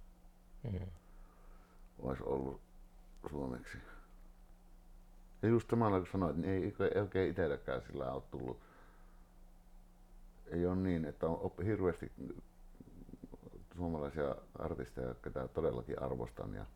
Mm 0.62 1.03
olisi 1.98 2.22
ollut 2.22 2.60
suomeksi. 3.30 3.78
Ja 5.42 5.48
just 5.48 5.70
samalla 5.70 5.98
kun 5.98 6.08
sanoit, 6.12 6.36
niin 6.36 6.52
ei, 6.52 6.74
ei 6.94 7.00
oikein 7.00 7.30
itselläkään 7.30 7.82
sillä 7.82 8.12
ole 8.12 8.22
tullut. 8.30 8.60
Ei 10.46 10.66
ole 10.66 10.76
niin, 10.76 11.04
että 11.04 11.26
on 11.26 11.52
hirveästi 11.64 12.12
suomalaisia 13.76 14.34
artisteja, 14.58 15.14
ketä 15.14 15.48
todellakin 15.48 16.02
arvostan. 16.02 16.54
Ja, 16.54 16.66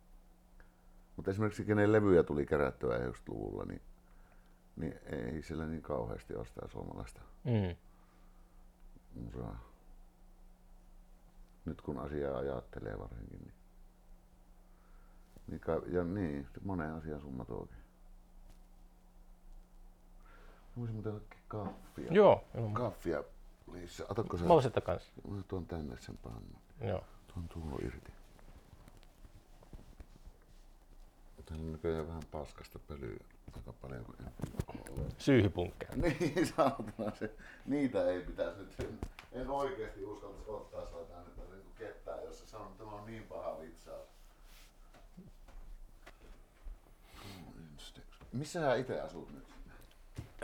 mutta 1.16 1.30
esimerkiksi 1.30 1.64
kenen 1.64 1.92
levyjä 1.92 2.22
tuli 2.22 2.46
kerättyä 2.46 2.98
90-luvulla, 2.98 3.64
niin, 3.64 3.82
niin 4.76 4.94
ei 5.06 5.42
sillä 5.42 5.66
niin 5.66 5.82
kauheasti 5.82 6.34
ole 6.34 6.46
sitä 6.46 6.68
suomalaista 6.68 7.20
mm. 7.44 7.76
musaa. 9.14 9.68
Nyt 11.64 11.82
kun 11.82 11.98
asiaa 11.98 12.38
ajattelee 12.38 12.98
varsinkin, 12.98 13.40
niin 13.40 13.57
niin, 15.48 15.60
ja 15.86 16.04
niin, 16.04 16.46
moneen 16.64 16.94
asiaan 16.94 17.20
summa 17.20 17.44
tuokin. 17.44 17.78
Voisin 20.76 20.94
muuten 20.94 21.14
ottaa 21.14 21.38
kaffia. 21.48 22.12
Joo. 22.12 22.44
Kaffia, 22.72 23.24
Liissa. 23.72 24.04
Otatko 24.08 24.36
sä? 24.36 24.42
Mä 24.42 24.48
voisin 24.48 24.72
kans. 24.84 25.12
Mä 25.28 25.42
tuon 25.48 25.66
tänne 25.66 25.96
sen 26.00 26.18
pannu. 26.22 26.58
Joo. 26.80 27.04
Tuon 27.34 27.48
tullut 27.48 27.82
irti. 27.82 28.12
Täällä 31.46 31.64
on 31.64 31.72
näköjään 31.72 32.08
vähän 32.08 32.22
paskasta 32.30 32.78
pölyä 32.78 33.18
aika 33.56 33.72
paljon. 33.72 34.04
Kun 34.66 35.06
Syyhypunkkeja. 35.18 35.92
niin, 36.02 36.46
saatana 36.46 37.14
se. 37.14 37.34
Niitä 37.66 38.10
ei 38.10 38.20
pitäisi 38.20 38.60
nyt. 38.60 38.98
En 39.32 39.50
oikeesti 39.50 40.04
uskaltaisi 40.04 40.50
ottaa 40.50 40.86
sua 40.86 41.04
tänne 41.04 41.54
niin 41.54 41.74
ketään, 41.78 42.24
jos 42.24 42.38
se 42.38 42.46
sanoo, 42.46 42.66
että 42.66 42.84
tämä 42.84 42.96
on 42.96 43.06
niin 43.06 43.22
paha 43.22 43.60
vitsaus. 43.60 43.77
Missä 48.38 48.60
sä 48.60 48.74
itse 48.74 49.00
asut 49.00 49.32
nyt? 49.34 49.44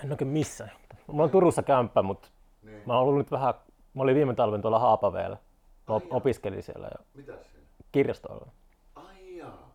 En 0.04 0.10
oikein 0.10 0.28
missään. 0.28 0.70
Mä 1.12 1.22
oon 1.22 1.30
Turussa 1.30 1.62
kämppä, 1.62 2.02
mutta 2.02 2.28
niin. 2.62 2.82
mä 2.86 2.92
oon 2.92 3.02
ollut 3.02 3.18
nyt 3.18 3.30
vähän, 3.30 3.54
mä 3.94 4.02
olin 4.02 4.14
viime 4.14 4.34
talven 4.34 4.62
tuolla 4.62 4.78
Haapaveellä. 4.78 5.36
Mä 5.88 5.94
opiskelin 6.10 6.62
siellä. 6.62 6.86
Ja 6.86 7.04
Mitä 7.14 7.32
siellä? 7.32 7.68
Kirjastoilla. 7.92 8.46
Ai 8.94 9.36
jaa. 9.36 9.70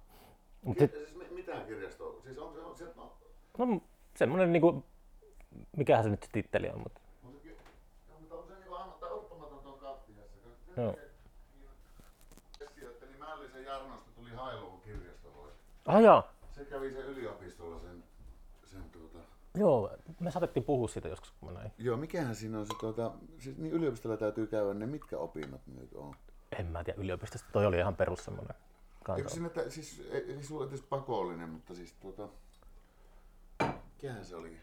Mut 0.61 0.77
Ki- 0.77 0.83
sit... 0.83 0.95
siis 0.95 1.31
mitä 1.31 1.55
kirjasto? 1.67 2.21
Siis 2.23 2.37
on 2.37 2.53
se, 2.53 2.59
on 2.59 2.77
se 2.77 2.85
no... 2.95 3.65
no 3.65 3.81
semmonen 4.15 4.53
niinku, 4.53 4.83
mikähän 5.77 6.03
se 6.03 6.09
nyt 6.09 6.23
se 6.23 6.29
titteli 6.31 6.69
on, 6.69 6.79
mutta... 6.79 7.01
Niinku. 7.23 7.39
Joo. 10.77 10.95
Niin 13.53 13.65
Jarnosta 13.65 14.09
tuli 14.15 14.29
Hailuun 14.35 14.81
kirjastolle. 14.81 15.51
Ah 15.85 16.01
jaa. 16.01 16.33
Se 16.51 16.65
kävi 16.65 16.91
se 16.91 17.01
tuota... 17.03 17.48
Joo, 19.55 19.97
me 20.19 20.31
saatettiin 20.31 20.63
puhua 20.63 20.87
siitä 20.87 21.07
joskus, 21.07 21.31
kun 21.31 21.53
mä 21.53 21.59
näin. 21.59 21.71
Joo, 21.77 21.97
mikähän 21.97 22.35
siinä 22.35 22.59
on 22.59 22.65
se 22.65 22.73
tuota, 22.79 23.11
siis 23.39 23.57
niin 23.57 23.73
yliopistolla 23.73 24.17
täytyy 24.17 24.47
käydä 24.47 24.73
ne, 24.73 24.85
mitkä 24.85 25.17
opinnot 25.17 25.61
nyt 25.67 25.93
on? 25.93 26.15
En 26.59 26.65
mä 26.65 26.83
tiedä 26.83 27.01
yliopistosta, 27.01 27.49
toi 27.51 27.65
oli 27.65 27.77
ihan 27.77 27.95
perus 27.95 28.25
semmoinen 28.25 28.55
Eikö 29.17 29.29
että, 29.45 29.69
siis, 29.69 30.07
ei, 30.11 30.33
ei 30.33 30.43
sulla 30.43 30.67
edes 30.67 30.81
pakollinen, 30.81 31.49
mutta 31.49 31.75
siis 31.75 31.93
tuota, 31.93 32.29
mikähän 33.95 34.25
se 34.25 34.35
oli? 34.35 34.57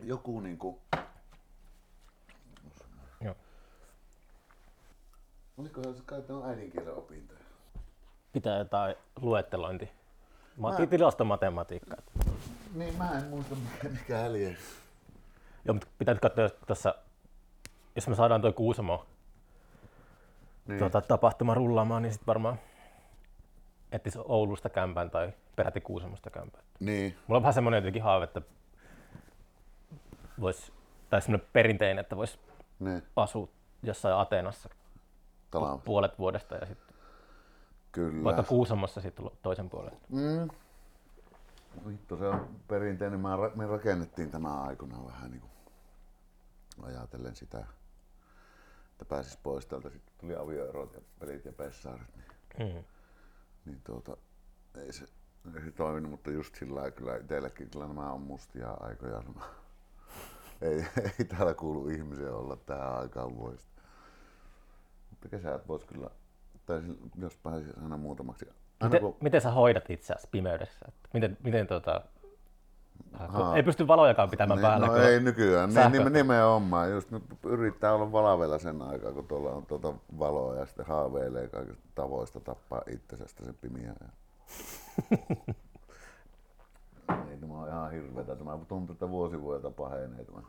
Joku 0.00 0.40
niinku... 0.40 0.80
Joo. 3.20 3.34
Oliko 5.58 5.82
se 5.82 6.02
kai 6.06 6.22
äidinkielen 6.44 6.94
opintoja? 6.94 7.46
pitää 8.36 8.58
jotain 8.58 8.96
luettelointi 9.20 9.90
Mä 10.56 10.86
tilastomatematiikkaa. 10.90 11.98
Niin, 12.74 12.96
mä 12.96 13.10
en 13.18 13.24
muista 13.28 13.54
mikä, 13.90 14.24
äliä. 14.24 14.48
Joo, 15.64 15.74
mutta 15.74 15.86
pitää 15.98 16.14
nyt 16.14 16.20
katsoa 16.22 16.48
tuossa, 16.66 16.94
jos 17.96 18.08
me 18.08 18.14
saadaan 18.14 18.40
toi 18.40 18.52
Kuusamo 18.52 19.06
Niin. 20.68 20.78
tuota, 20.78 21.00
tapahtuma 21.00 21.54
rullaamaan, 21.54 22.02
niin 22.02 22.12
sitten 22.12 22.26
varmaan 22.26 22.58
etsis 23.92 24.16
Oulusta 24.24 24.68
kämpään 24.68 25.10
tai 25.10 25.32
peräti 25.56 25.80
Kuusamosta 25.80 26.30
kämpään. 26.30 26.64
Niin, 26.80 27.18
Mulla 27.26 27.36
on 27.36 27.42
vähän 27.42 27.54
semmoinen 27.54 27.78
jotenkin 27.78 28.02
haave, 28.02 28.24
että 28.24 28.40
vois, 30.40 30.72
tai 31.10 31.22
semmoinen 31.22 31.48
perinteinen, 31.52 31.98
että 31.98 32.16
vois 32.16 32.38
niin. 32.80 33.02
asua 33.16 33.48
jossain 33.82 34.14
Ateenassa 34.14 34.68
Talava. 35.50 35.78
puolet 35.78 36.18
vuodesta 36.18 36.54
ja 36.54 36.66
sitten 36.66 36.85
Kyllä. 37.96 38.24
vaikka 38.24 38.42
Kuusamossa 38.42 39.00
sitten 39.00 39.30
toisen 39.42 39.70
puolen. 39.70 39.92
Mm. 40.08 40.48
Vittu, 41.86 42.16
se 42.16 42.28
on 42.28 42.48
perinteinen. 42.68 43.20
Me 43.54 43.66
rakennettiin 43.66 44.30
tämä 44.30 44.62
aikana 44.62 45.04
vähän 45.06 45.30
niin 45.30 45.40
kuin 45.40 45.50
ajatellen 46.82 47.36
sitä, 47.36 47.58
että 48.92 49.04
pääsis 49.08 49.36
pois 49.36 49.66
täältä. 49.66 49.90
Sitten 49.90 50.14
tuli 50.20 50.36
avioerot 50.36 50.94
ja 50.94 51.00
pelit 51.20 51.44
ja 51.44 51.52
pessaarit. 51.52 52.16
Niin, 52.16 52.26
Mm. 52.76 52.84
niin 53.64 53.80
tuota, 53.84 54.16
ei 54.74 54.92
se, 54.92 55.04
ei 55.54 55.62
se 55.64 55.70
toiminut, 55.70 56.10
mutta 56.10 56.30
just 56.30 56.54
sillä 56.54 56.74
lailla 56.74 56.90
kyllä 56.90 57.16
itsellekin 57.16 57.70
kyllä 57.70 57.86
nämä 57.86 58.12
on 58.12 58.20
mustia 58.20 58.70
aikoja. 58.80 59.18
Nämä. 59.22 59.40
Ei, 60.60 60.86
ei 61.18 61.24
täällä 61.24 61.54
kuulu 61.54 61.88
ihmisiä 61.88 62.32
olla 62.34 62.56
tähän 62.56 62.92
aikaan 62.98 63.36
vuodesta. 63.36 63.82
Mutta 65.10 65.28
kesät 65.28 65.68
vois 65.68 65.84
kyllä, 65.84 66.10
tai 66.66 66.82
jos 67.18 67.36
pääsis 67.36 67.78
aina 67.82 67.96
muutamaksi. 67.96 68.46
Aina 68.46 68.58
Miten, 68.84 69.00
kun, 69.00 69.16
miten 69.20 69.40
sä 69.40 69.50
hoidat 69.50 69.90
itseäsi 69.90 70.28
pimeydessä? 70.30 70.84
Että 70.88 71.08
miten, 71.12 71.36
miten 71.42 71.66
tota, 71.66 72.00
ei 73.56 73.62
pysty 73.62 73.86
valojakaan 73.86 74.30
pitämään 74.30 74.58
Niin, 74.58 74.62
päällä. 74.66 74.86
No 74.86 74.96
ei 74.96 75.20
nykyään, 75.20 75.68
niin, 75.68 75.74
sähkö- 75.74 75.98
niin, 75.98 76.12
nimenomaan. 76.12 76.90
Just 76.90 77.10
nyt 77.10 77.22
yrittää 77.44 77.94
olla 77.94 78.12
valavella 78.12 78.58
sen 78.58 78.82
aikaa, 78.82 79.12
kun 79.12 79.26
tuolla 79.26 79.50
on 79.50 79.66
tuota 79.66 79.94
valoa 80.18 80.54
ja 80.54 80.66
sitten 80.66 80.86
haaveilee 80.86 81.48
kaikista 81.48 81.84
tavoista 81.94 82.40
tappaa 82.40 82.82
itsestä 82.90 83.44
se 83.44 83.52
pimiä. 83.52 83.94
Ja... 84.00 84.08
ei, 87.30 87.36
tämä 87.40 87.54
on 87.54 87.68
ihan 87.68 87.90
hirveetä. 87.90 88.36
Tämä 88.36 88.58
tuntuu, 88.68 88.92
että 88.92 89.08
vuosi 89.08 89.40
vuodelta 89.40 89.70
pahenee 89.70 90.24
tämä 90.24 90.42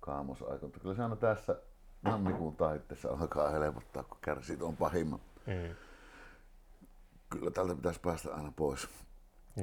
kaamosaika. 0.00 0.66
Mutta 0.66 0.80
kyllä 0.80 0.94
se 0.94 1.02
aina 1.02 1.16
tässä 1.16 1.56
tammikuun 2.04 2.56
taitteessa 2.56 3.08
alkaa 3.10 3.50
helpottaa, 3.50 4.02
kun 4.02 4.18
kärsii 4.20 4.56
tuon 4.56 4.76
pahimman. 4.76 5.20
Mm. 5.46 5.74
Kyllä 7.30 7.50
tältä 7.50 7.74
pitäisi 7.74 8.00
päästä 8.00 8.34
aina 8.34 8.52
pois. 8.56 8.88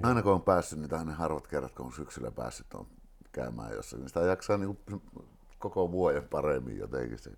Aina 0.03 0.21
kun 0.21 0.31
on 0.33 0.41
päässyt, 0.41 0.79
niin 0.79 0.93
aina 0.93 1.13
harvat 1.13 1.47
kerrat, 1.47 1.71
kun 1.71 1.85
on 1.85 1.91
syksyllä 1.93 2.31
päässyt 2.31 2.73
on 2.73 2.87
käymään 3.31 3.71
jossain, 3.73 3.99
niin 3.99 4.07
sitä 4.09 4.19
jaksaa 4.19 4.57
niin 4.57 4.79
koko 5.59 5.91
vuoden 5.91 6.27
paremmin 6.27 6.77
jotenkin. 6.77 7.19
Se. 7.19 7.31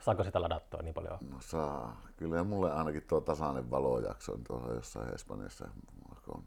Saako 0.00 0.24
sitä 0.24 0.40
ladattua 0.42 0.82
niin 0.82 0.94
paljon? 0.94 1.18
No 1.30 1.36
saa. 1.40 2.00
Kyllä 2.16 2.36
ja 2.36 2.44
mulle 2.44 2.72
ainakin 2.72 3.02
tuo 3.02 3.20
tasainen 3.20 3.70
valojakso 3.70 4.32
on 4.32 4.44
tuolla 4.44 4.74
jossain 4.74 5.14
Espanjassa. 5.14 5.68
on, 6.28 6.44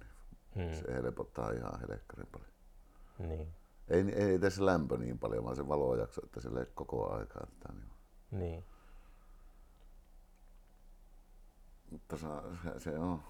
Niin 0.56 0.70
Mm. 0.70 0.74
se 0.76 0.94
helpottaa 0.94 1.52
ihan 1.52 1.80
helekkarin 1.80 2.28
paljon. 2.32 2.50
Niin. 3.20 3.48
Ei, 3.90 4.14
ei 4.16 4.40
tässä 4.40 4.66
lämpö 4.66 4.98
niin 4.98 5.20
paljon, 5.20 5.44
vaan 5.44 5.56
se 5.56 5.68
valojakso, 5.68 6.22
että 6.24 6.42
sille 6.42 6.68
koko 6.76 7.14
aikaa. 7.14 7.44
Että 7.44 7.74
niin. 7.74 7.90
niin. 8.40 8.64
Mutta 11.92 12.18
se, 12.18 12.28
se, 12.64 12.80
se 12.80 13.00
on 13.00 13.24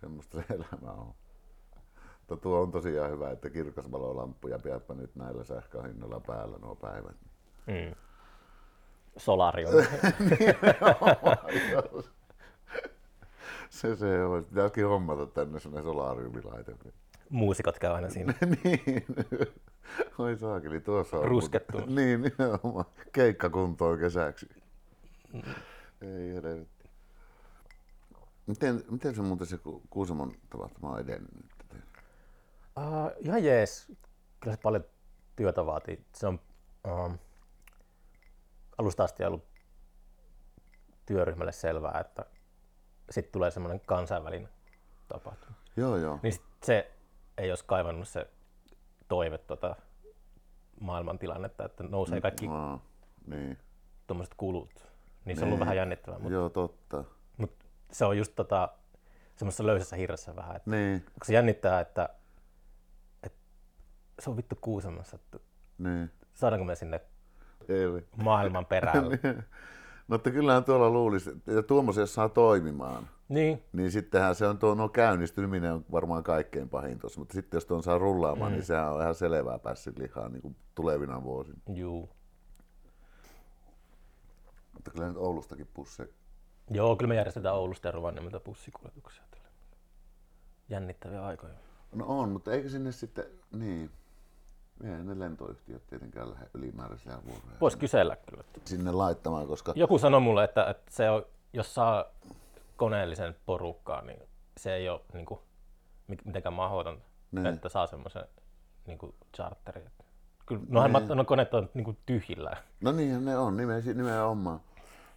semmoista 0.00 0.38
se 0.38 0.44
elämä 0.54 0.92
on. 0.92 1.14
Mutta 2.18 2.36
tuo 2.42 2.60
on 2.60 2.70
tosiaan 2.70 3.10
hyvä, 3.10 3.30
että 3.30 3.50
kirkasvalolamppuja 3.50 4.58
pidäpä 4.58 4.94
nyt 4.94 5.16
näillä 5.16 5.44
sähköhinnoilla 5.44 6.20
päällä 6.20 6.58
nuo 6.58 6.74
päivät. 6.74 7.16
Mm. 7.66 7.94
Solarium. 9.16 9.72
se, 13.70 13.96
se 13.96 14.24
on. 14.24 14.44
Pitäisikin 14.44 14.86
hommata 14.86 15.26
tänne 15.26 15.60
sellainen 15.60 15.92
solariumilaite. 15.92 16.76
Muusikot 17.30 17.78
käy 17.78 17.92
aina 17.92 18.08
siinä. 18.10 18.34
niin. 18.64 19.04
Oi 20.18 20.36
saakeli, 20.38 20.80
tuossa 20.80 21.16
on. 21.16 21.24
Ruskettuna. 21.24 21.86
Niin, 21.96 22.22
nimenomaan. 22.22 22.84
Keikkakuntoon 23.12 23.98
kesäksi. 23.98 24.48
Ei 26.00 26.34
helvetti. 26.34 26.88
Miten, 28.46 28.84
miten 28.90 29.14
se 29.14 29.22
muuten 29.22 29.46
se 29.46 29.58
Ku- 29.58 29.82
Kuusamon 29.90 30.32
tapahtuma 30.50 30.90
on 30.90 31.00
edennyt 31.00 31.34
nyt? 31.34 31.52
Uh, 32.78 33.10
ihan 33.18 33.44
jees. 33.44 33.92
Kyllä 34.40 34.56
se 34.56 34.62
paljon 34.62 34.84
työtä 35.36 35.66
vaatii. 35.66 36.04
Se 36.14 36.26
on 36.26 36.40
um, 36.88 37.18
alusta 38.78 39.04
asti 39.04 39.24
ollut 39.24 39.44
työryhmälle 41.06 41.52
selvää, 41.52 42.00
että 42.00 42.24
sitten 43.10 43.32
tulee 43.32 43.50
semmoinen 43.50 43.80
kansainvälinen 43.86 44.48
tapahtuma. 45.08 45.56
Joo, 45.76 45.96
joo. 45.96 46.18
Niin 46.22 46.32
sit 46.32 46.42
se 46.62 46.90
ei 47.38 47.50
olisi 47.50 47.64
kaivannut 47.64 48.08
se 48.08 48.26
toive 49.12 49.38
tota 49.38 49.76
maailman 50.80 51.18
tilannetta, 51.18 51.64
että 51.64 51.84
nousee 51.84 52.20
kaikki 52.20 52.46
Aa, 52.50 52.80
niin. 53.26 53.58
tuommoiset 54.06 54.34
kulut. 54.36 54.86
Niin 55.24 55.36
se 55.36 55.42
on 55.42 55.46
ollut 55.46 55.58
Niin. 55.58 55.60
vähän 55.60 55.76
jännittävää, 55.76 56.18
mutta 56.18 56.34
Joo, 56.34 56.48
totta. 56.48 57.04
mut 57.36 57.52
se 57.90 58.04
on 58.04 58.18
just 58.18 58.32
tota, 58.36 58.68
semmoisessa 59.36 59.66
löysässä 59.66 59.96
hirressä 59.96 60.36
vähän. 60.36 60.56
Että, 60.56 60.70
Niin, 60.70 61.00
kun 61.00 61.12
se 61.24 61.34
jännittää, 61.34 61.80
että, 61.80 62.08
että 63.22 63.38
se 64.18 64.30
on 64.30 64.36
vittu 64.36 64.58
Kuusamossa, 64.60 65.16
että 65.16 65.38
niin. 65.78 66.10
saadaanko 66.34 66.64
me 66.64 66.74
sinne 66.74 67.00
Ei. 67.68 68.06
maailman 68.16 68.66
perälle. 68.66 69.18
No 70.08 70.16
että 70.16 70.30
kyllähän 70.30 70.64
tuolla 70.64 70.90
luulisi, 70.90 71.30
että 71.30 71.74
jos 72.00 72.14
saa 72.14 72.28
toimimaan, 72.28 73.08
niin, 73.34 73.64
niin 73.72 73.90
sittenhän 73.90 74.34
se 74.34 74.46
on 74.46 74.58
tuo 74.58 74.74
no 74.74 74.88
käynnistyminen 74.88 75.72
on 75.72 75.84
varmaan 75.92 76.22
kaikkein 76.22 76.68
pahin 76.68 76.98
tuossa, 76.98 77.20
mutta 77.20 77.34
sitten 77.34 77.56
jos 77.56 77.64
tuon 77.64 77.82
saa 77.82 77.98
rullaamaan, 77.98 78.52
mm. 78.52 78.56
niin 78.56 78.64
sehän 78.64 78.92
on 78.92 79.00
ihan 79.00 79.14
selvää 79.14 79.58
päässyt 79.58 79.98
lihaa 79.98 80.28
niin 80.28 80.42
kuin 80.42 80.56
tulevina 80.74 81.22
vuosina. 81.22 81.58
juu. 81.74 82.08
Mutta 84.72 84.90
kyllä 84.90 85.08
nyt 85.08 85.16
Oulustakin 85.16 85.68
pusseja. 85.74 86.08
Joo, 86.70 86.96
kyllä 86.96 87.08
me 87.08 87.14
järjestetään 87.14 87.54
Oulusta 87.54 87.88
ja 87.88 87.92
Rovaniemeltä 87.92 88.40
bussikuljetuksia. 88.40 89.22
tälle. 89.30 89.48
Jännittäviä 90.68 91.24
aikoja. 91.24 91.54
No 91.92 92.04
on, 92.06 92.28
mutta 92.28 92.52
eikö 92.52 92.68
sinne 92.68 92.92
sitten, 92.92 93.24
niin, 93.52 93.90
ei 94.84 95.04
ne 95.04 95.18
lentoyhtiöt 95.18 95.86
tietenkään 95.86 96.30
lähde 96.30 96.46
ylimääräisiä 96.54 97.12
vuoroja 97.24 97.60
Voisi 97.60 97.78
kysellä 97.78 98.16
kyllä. 98.16 98.44
sinne 98.64 98.92
laittamaan, 98.92 99.46
koska 99.46 99.72
Joku 99.76 99.98
sanoi 99.98 100.20
mulle, 100.20 100.44
että, 100.44 100.70
että 100.70 100.90
se 100.90 101.10
on, 101.10 101.26
jos 101.52 101.74
saa 101.74 102.04
koneellisen 102.82 103.36
porukkaa, 103.46 104.02
niin 104.02 104.22
se 104.56 104.74
ei 104.74 104.88
ole 104.88 105.00
niin 105.12 105.26
kuin, 105.26 105.40
mitenkään 106.24 106.52
mahdotonta, 106.52 107.04
Niin. 107.32 107.46
että 107.46 107.68
saa 107.68 107.86
semmoisen 107.86 108.24
niin 108.86 108.98
kuin 108.98 109.14
charterin. 109.36 109.90
Kyllä, 110.46 110.62
nohan 110.68 110.92
Niin. 110.92 111.08
niin. 111.08 111.16
no 111.16 111.24
koneet 111.24 111.54
on 111.54 111.70
niin 111.74 111.84
kuin 111.84 111.98
tyhjillään. 112.06 112.56
No 112.80 112.92
niinhän 112.92 113.24
ne 113.24 113.36
on, 113.38 113.56
nime- 113.56 113.94
nimenomaan. 113.94 114.60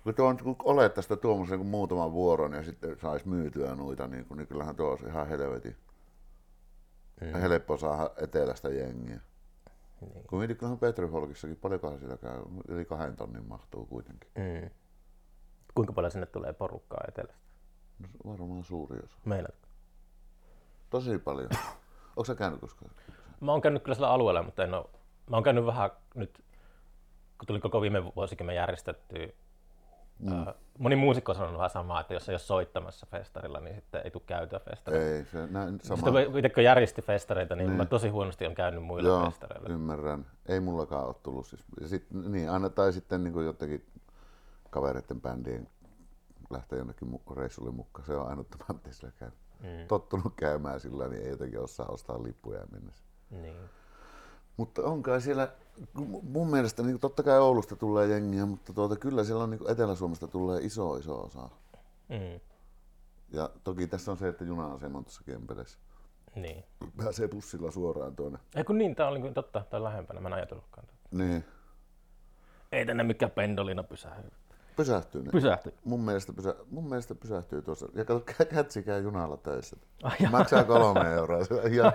Kun, 0.03 0.15
tuo 0.15 0.27
on, 0.27 0.37
kun 0.37 0.55
olet 0.63 0.93
tästä 0.93 1.15
tuommoisen 1.15 1.57
kuin 1.59 1.67
muutaman 1.67 2.11
vuoron 2.11 2.53
ja 2.53 2.63
sitten 2.63 2.99
saisi 2.99 3.27
myytyä 3.27 3.75
noita, 3.75 4.07
niin, 4.07 4.25
kun, 4.25 4.37
niin 4.37 4.47
kyllähän 4.47 4.75
tuo 4.75 4.89
olisi 4.89 5.05
ihan 5.05 5.27
helvetin. 5.27 5.75
Mm. 7.21 7.27
Helppo 7.39 7.77
saada 7.77 8.09
etelästä 8.21 8.69
jengiä. 8.69 9.19
Niin. 10.01 10.23
Kun 10.27 10.39
mietit, 10.39 10.57
kyllähän 10.57 10.79
Petriholkissakin, 10.79 11.57
paljonkohan 11.57 11.99
siellä 11.99 12.17
käy, 12.17 12.41
yli 12.67 12.85
kahden 12.85 13.15
tonnin 13.15 13.45
mahtuu 13.47 13.85
kuitenkin. 13.85 14.29
Mm. 14.35 14.69
Kuinka 15.75 15.93
paljon 15.93 16.11
sinne 16.11 16.25
tulee 16.25 16.53
porukkaa 16.53 17.03
etelästä? 17.07 17.44
No, 17.99 18.31
varmaan 18.31 18.63
suuri 18.63 18.99
osa. 19.03 19.17
Meillä. 19.25 19.49
Tosi 20.89 21.19
paljon. 21.19 21.49
Onko 22.09 22.25
sä 22.25 22.35
käynyt 22.35 22.61
koskaan? 22.61 22.91
Mä 23.41 23.51
oon 23.51 23.61
käynyt 23.61 23.83
kyllä 23.83 23.95
sillä 23.95 24.09
alueella, 24.09 24.43
mutta 24.43 24.63
en 24.63 24.73
ole, 24.73 24.85
mä 25.29 25.35
oon 25.35 25.43
käynyt 25.43 25.65
vähän 25.65 25.89
nyt, 26.15 26.43
kun 27.37 27.47
tuli 27.47 27.59
koko 27.59 27.81
viime 27.81 28.15
vuosikymmen 28.15 28.55
järjestettyä. 28.55 29.27
Mm. 30.19 30.45
Moni 30.79 30.95
muusikko 30.95 31.31
on 31.31 31.35
sanonut 31.35 31.57
vähän 31.57 31.69
samaa, 31.69 32.01
että 32.01 32.13
jos 32.13 32.29
ei 32.29 32.33
ole 32.33 32.39
soittamassa 32.39 33.07
festarilla, 33.11 33.59
niin 33.59 33.75
sitten 33.75 34.01
ei 34.03 34.11
tule 34.11 34.23
käytyä 34.25 34.59
festarilla. 34.59 35.05
Ei, 35.05 35.25
se 35.25 35.47
näin 35.47 35.79
sama. 35.83 35.97
Sitten 35.97 36.31
kun 36.31 36.39
itse 36.39 36.49
kun 36.49 36.63
järjesti 36.63 37.01
festareita, 37.01 37.55
niin, 37.55 37.71
mä 37.71 37.85
tosi 37.85 38.09
huonosti 38.09 38.45
on 38.45 38.55
käynyt 38.55 38.83
muilla 38.83 39.09
Joo, 39.09 39.25
festareilla. 39.25 39.69
ymmärrän. 39.69 40.25
Ei 40.45 40.59
mullakaan 40.59 41.05
ole 41.05 41.15
tullut. 41.23 41.45
Siis, 41.45 41.63
ja 41.81 41.87
sit, 41.87 42.05
niin, 42.11 42.49
aina, 42.49 42.69
tai 42.69 42.93
sitten 42.93 43.23
niin 43.23 43.45
jotenkin 43.45 43.85
kavereiden 44.69 45.21
bändien 45.21 45.67
lähtee 46.49 46.77
jonnekin 46.77 47.19
reissulle 47.35 47.71
mukaan. 47.71 48.05
Se 48.05 48.15
on 48.15 48.27
ainuttomasti 48.27 48.93
sillä 48.93 49.11
käy. 49.11 49.31
Mm. 49.59 49.87
Tottunut 49.87 50.33
käymään 50.35 50.79
sillä, 50.79 51.07
niin 51.07 51.23
ei 51.23 51.29
jotenkin 51.29 51.59
osaa 51.59 51.87
ostaa 51.87 52.23
lippuja 52.23 52.59
ja 52.59 52.65
mennä. 52.71 52.91
Niin. 53.29 53.69
Mutta 54.57 54.81
on 54.81 55.03
kai 55.03 55.21
siellä, 55.21 55.51
mun 56.23 56.49
mielestä 56.49 56.83
niin 56.83 56.99
totta 56.99 57.23
kai 57.23 57.39
Oulusta 57.39 57.75
tulee 57.75 58.07
jengiä, 58.07 58.45
mutta 58.45 58.73
tuota, 58.73 58.95
kyllä 58.95 59.23
siellä 59.23 59.43
on 59.43 59.49
niin 59.49 59.71
Etelä-Suomesta 59.71 60.27
tulee 60.27 60.61
iso 60.61 60.95
iso 60.95 61.21
osa. 61.21 61.49
Mm. 62.09 62.39
Ja 63.31 63.49
toki 63.63 63.87
tässä 63.87 64.11
on 64.11 64.17
se, 64.17 64.27
että 64.27 64.43
juna-asema 64.43 64.97
on 64.97 65.03
tuossa 65.03 65.23
Kempeleissä. 65.25 65.79
Niin. 66.35 66.63
Pääsee 66.97 67.27
bussilla 67.27 67.71
suoraan 67.71 68.15
tuonne. 68.15 68.39
Ei 68.55 68.63
kun 68.63 68.77
niin, 68.77 68.95
tää 68.95 69.07
oli 69.07 69.19
niin 69.19 69.33
totta, 69.33 69.63
tää 69.69 69.77
on 69.77 69.83
lähempänä, 69.83 70.19
mä 70.19 70.27
en 70.27 70.33
ajatellutkaan. 70.33 70.87
tätä. 70.87 70.99
Niin. 71.11 71.45
Ei 72.71 72.85
tänne 72.85 73.03
mikään 73.03 73.31
pendolina 73.31 73.83
pysähdy. 73.83 74.29
Pysähtyy 74.75 75.23
ne. 75.23 75.31
Pysähty. 75.31 75.73
Mun 75.83 76.01
mielestä, 76.01 76.33
pysä, 76.33 76.55
mun 76.71 76.89
mielestä 76.89 77.15
pysähtyy 77.15 77.61
tuossa. 77.61 77.87
Ja 77.93 78.05
kato, 78.05 78.23
kä- 78.31 78.45
kätsi 78.45 78.83
käy 78.83 79.01
junalla 79.03 79.37
töissä. 79.37 79.77
Ai 80.03 80.15
jaa. 80.19 80.31
Maksaa 80.31 80.63
kolme 80.63 81.13
euroa. 81.15 81.43
Se 81.45 81.61
ajaa, 81.61 81.91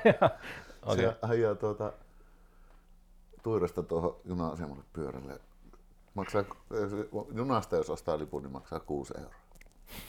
Okei. 0.83 1.05
se 1.05 1.17
ajaa 1.23 1.55
tuota, 1.55 1.93
Tuirasta 3.43 3.83
tuohon 3.83 4.17
juna-asemalle 4.25 4.83
pyörälle. 4.93 5.41
Maksaa, 6.15 6.45
junasta 7.35 7.77
jos 7.77 7.91
ostaa 7.91 8.19
lipun, 8.19 8.43
niin 8.43 8.53
maksaa 8.53 8.81
6 8.81 9.15
euroa. 9.19 9.35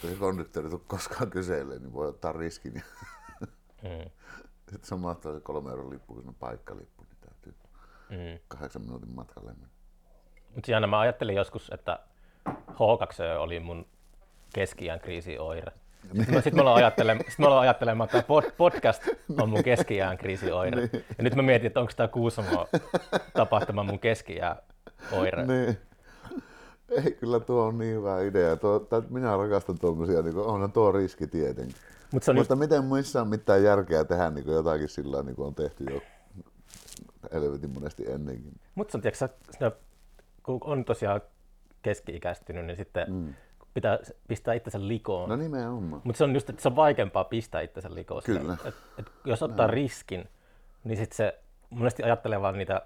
Jos 0.03 0.13
konduktööri 0.19 0.69
tuu 0.69 0.83
koskaan 0.87 1.29
kyselee, 1.29 1.79
niin 1.79 1.93
voi 1.93 2.07
ottaa 2.07 2.31
riskin. 2.31 2.75
Ja 2.75 2.81
Mm. 3.83 4.09
sitten 4.71 4.83
se 4.89 4.95
mahtaa 4.95 5.33
se 5.33 5.39
kolme 5.39 5.69
euron 5.69 5.89
lippu, 5.89 6.13
kun 6.13 6.23
se 6.23 6.29
on 6.29 6.35
paikkalippu, 6.35 7.03
niin 7.03 7.17
täytyy 7.21 7.53
Mm. 8.09 8.39
kahdeksan 8.47 8.81
minuutin 8.81 9.15
matkalle 9.15 9.51
mennä. 9.51 9.67
Mutta 10.55 10.65
siinä 10.65 10.87
mä 10.87 10.99
ajattelin 10.99 11.35
joskus, 11.35 11.69
että 11.73 11.99
H2 12.49 13.37
oli 13.39 13.59
mun 13.59 13.85
keski 14.53 14.87
kriisioire. 15.01 15.71
Sitten 16.17 16.35
mä, 16.35 16.41
sit 16.41 16.53
mä 16.53 16.61
aloin 16.61 16.77
ajattelemaan, 16.77 17.25
sit 17.29 17.39
mä 17.39 17.47
aloin 17.47 17.61
ajattelemaan, 17.61 18.05
että 18.05 18.27
pod, 18.27 18.43
podcast 18.57 19.03
on 19.41 19.49
mun 19.49 19.63
keski 19.63 19.97
kriisioire. 20.19 20.89
Ja 21.17 21.23
nyt 21.23 21.35
mä 21.35 21.41
mietin, 21.41 21.67
että 21.67 21.79
onko 21.79 21.91
tämä 21.95 22.07
Kuusamo 22.07 22.67
tapahtuma 23.33 23.83
mun 23.83 23.99
keski 23.99 24.39
oire. 25.11 25.45
Niin. 25.45 25.77
Ei, 26.89 27.11
kyllä 27.11 27.39
tuo 27.39 27.65
on 27.65 27.77
niin 27.77 27.95
hyvä 27.95 28.21
idea. 28.21 28.55
Tuo, 28.57 28.79
tai 28.79 29.01
minä 29.09 29.37
rakastan 29.37 29.79
tuommoisia, 29.79 30.21
niin 30.21 30.37
onhan 30.37 30.71
tuo 30.71 30.91
riski 30.91 31.27
tietenkin. 31.27 31.75
Mut 32.11 32.23
se 32.23 32.31
on 32.31 32.37
Mutta 32.37 32.55
miten 32.55 32.83
muissa 32.83 33.21
on 33.21 33.27
mitään 33.27 33.63
järkeä 33.63 34.03
tehdä 34.03 34.29
niin 34.29 34.47
jotakin 34.47 34.89
sillä 34.89 35.23
niin 35.23 35.35
kuin 35.35 35.47
on 35.47 35.55
tehty 35.55 35.83
jo 35.83 36.01
helvetin 37.33 37.69
monesti 37.73 38.11
ennenkin. 38.11 38.53
Mutta 38.75 38.91
se 38.91 38.97
on, 38.97 39.01
tiiäksä, 39.01 39.29
kun 40.43 40.59
on 40.61 40.85
tosiaan 40.85 41.21
keski-ikäistynyt, 41.81 42.65
niin 42.65 42.77
sitten 42.77 43.13
mm. 43.13 43.33
pitää 43.73 43.99
pistää 44.27 44.53
itsensä 44.53 44.87
likoon. 44.87 45.29
No 45.29 45.35
nimenomaan. 45.35 46.01
Mutta 46.03 46.17
se 46.17 46.23
on 46.23 46.33
just, 46.33 46.49
että 46.49 46.61
se 46.61 46.67
on 46.67 46.75
vaikeampaa 46.75 47.23
pistää 47.23 47.61
itsensä 47.61 47.95
likoon. 47.95 48.21
Kyllä. 48.25 48.57
Et, 48.65 48.75
et, 48.99 49.11
jos 49.25 49.43
ottaa 49.43 49.67
no. 49.67 49.71
riskin, 49.71 50.29
niin 50.83 50.97
sitten 50.97 51.17
se 51.17 51.39
monesti 51.69 52.03
ajattelee 52.03 52.41
vaan 52.41 52.57
niitä 52.57 52.81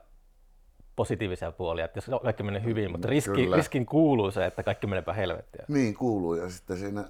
positiivisia 0.95 1.51
puolia, 1.51 1.85
että 1.85 1.97
jos 1.97 2.21
kaikki 2.23 2.43
menee 2.43 2.63
hyvin, 2.63 2.91
mutta 2.91 3.07
riski, 3.07 3.31
Kyllä. 3.31 3.55
riskin 3.55 3.85
kuuluu 3.85 4.31
se, 4.31 4.45
että 4.45 4.63
kaikki 4.63 4.87
menee 4.87 5.01
päin 5.01 5.17
helvettiä. 5.17 5.65
Niin 5.67 5.93
kuuluu 5.93 6.33
ja 6.33 6.49
sitten 6.49 6.77
siinä 6.77 7.05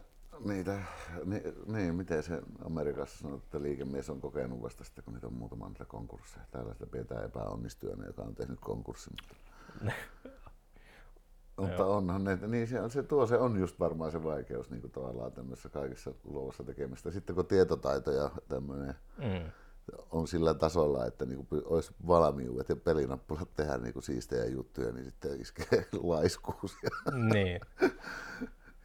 niitä, 0.45 0.79
ni, 1.25 1.41
niin 1.65 1.95
miten 1.95 2.23
se 2.23 2.41
Amerikassa 2.65 3.17
sanoo, 3.17 3.37
että 3.37 3.61
liikemies 3.61 4.09
on 4.09 4.21
kokenut 4.21 4.61
vasta 4.61 4.83
sitten, 4.83 5.03
kun 5.03 5.13
niitä 5.13 5.27
on 5.27 5.33
muutama 5.33 5.67
niitä 5.67 5.85
konkursseja. 5.85 6.45
Täällä 6.51 6.73
sitä 6.73 6.85
pidetään 6.85 7.25
epäonnistyönä, 7.25 8.05
joka 8.05 8.21
on 8.21 8.35
tehnyt 8.35 8.59
konkurssin. 8.59 9.13
Mutta, 11.57 11.67
mutta 11.71 11.85
onhan 11.85 12.23
ne, 12.23 12.39
niin 12.47 12.67
se, 12.67 12.89
se, 12.89 13.03
tuo 13.03 13.27
se 13.27 13.37
on 13.37 13.59
just 13.59 13.79
varmaan 13.79 14.11
se 14.11 14.23
vaikeus 14.23 14.69
niin 14.69 14.81
kuin 14.81 14.91
tavallaan 14.91 15.31
tämmöisessä 15.31 15.69
kaikessa 15.69 16.11
luovassa 16.23 16.63
tekemistä. 16.63 17.11
Sitten 17.11 17.35
kun 17.35 17.45
tietotaito 17.45 18.11
ja 18.11 18.31
tämmöinen 18.47 18.95
Mm. 19.17 19.51
on 20.11 20.27
sillä 20.27 20.53
tasolla, 20.53 21.05
että 21.05 21.25
niin 21.25 21.45
kuin 21.45 21.61
olisi 21.65 21.91
valmiudet 22.07 22.69
ja 22.69 22.75
pelinappulat 22.75 23.53
tehdä 23.53 23.77
niin 23.77 23.93
kuin 23.93 24.03
siistejä 24.03 24.45
juttuja, 24.45 24.91
niin 24.91 25.05
sitten 25.05 25.41
iskee 25.41 25.85
laiskuus 26.03 26.77
ja, 26.83 27.11
Niin. 27.33 27.59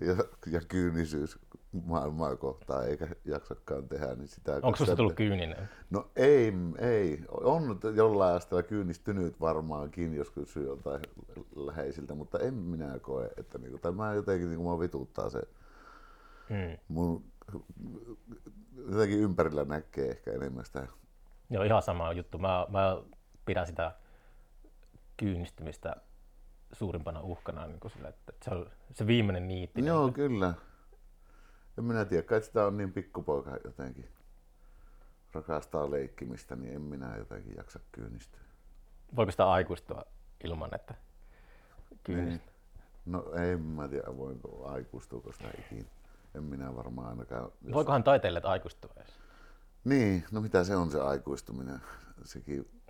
Ja, 0.00 0.16
ja 0.46 0.60
kyynisyys 0.68 1.38
maailmaa 1.84 2.36
kohtaan, 2.36 2.88
eikä 2.88 3.08
jaksakaan 3.24 3.88
tehdä, 3.88 4.14
niin 4.14 4.28
sitä... 4.28 4.60
Onko 4.62 4.76
sitä- 4.76 4.96
tullut 4.96 5.14
kyyninen? 5.14 5.68
No 5.90 6.10
ei, 6.16 6.52
ei. 6.78 7.24
On 7.30 7.80
jollain 7.94 8.36
asteella 8.36 8.62
kyynistynyt 8.62 9.40
varmaankin, 9.40 10.14
jos 10.14 10.30
kysyy 10.30 10.66
jotain 10.66 11.00
läheisiltä, 11.56 12.14
mutta 12.14 12.38
en 12.38 12.54
minä 12.54 12.98
koe, 12.98 13.30
että 13.36 13.58
niinku, 13.58 13.78
tai 13.78 13.92
mä 13.92 14.14
jotenkin 14.14 14.48
niinku, 14.48 14.62
mua 14.64 14.80
vituttaa 14.80 15.30
se 15.30 15.40
Mm. 16.50 16.78
mun 16.88 17.24
jotenkin 18.90 19.20
ympärillä 19.20 19.64
näkee 19.64 20.10
ehkä 20.10 20.32
enemmän 20.32 20.64
sitä. 20.64 20.86
Joo, 21.50 21.62
ihan 21.64 21.82
sama 21.82 22.12
juttu. 22.12 22.38
Mä, 22.38 22.66
mä 22.68 22.98
pidän 23.46 23.66
sitä 23.66 23.92
kyynistymistä 25.16 25.96
suurimpana 26.72 27.20
uhkana, 27.20 27.66
niin 27.66 27.80
kuin 27.80 27.92
sille, 27.92 28.08
että 28.08 28.32
se 28.42 28.50
on 28.50 28.70
se 28.94 29.06
viimeinen 29.06 29.48
niitti. 29.48 29.86
Joo, 29.86 30.12
kyllä. 30.12 30.54
En 31.78 31.84
minä 31.84 32.04
tiedä, 32.04 32.22
kai 32.22 32.42
sitä 32.42 32.66
on 32.66 32.76
niin 32.76 32.92
pikkupoika 32.92 33.58
jotenkin 33.64 34.08
rakastaa 35.32 35.90
leikkimistä, 35.90 36.56
niin 36.56 36.74
en 36.74 36.82
minä 36.82 37.16
jotenkin 37.16 37.56
jaksa 37.56 37.80
kyynistyä. 37.92 38.40
Voiko 39.16 39.30
sitä 39.30 39.50
aikuistua 39.50 40.04
ilman, 40.44 40.74
että 40.74 40.94
kyynistä? 42.04 42.50
Niin. 42.50 42.60
No 43.06 43.32
en 43.32 43.60
mä 43.60 43.88
tiedä, 43.88 44.16
voinko 44.16 44.68
aikuistuuko 44.68 45.32
sitä 45.32 45.50
ikinä. 45.58 45.88
En 46.34 46.42
minä 46.42 46.76
varmaan 46.76 47.08
ainakaan. 47.08 47.52
Jos... 47.62 47.72
Voikohan 47.72 48.04
taiteilijat 48.04 48.44
aikuistua 48.44 48.90
edes? 48.96 49.20
Niin, 49.84 50.24
no 50.30 50.40
mitä 50.40 50.64
se 50.64 50.76
on 50.76 50.90
se 50.90 51.00
aikuistuminen? 51.00 51.80
Sekin 52.24 52.82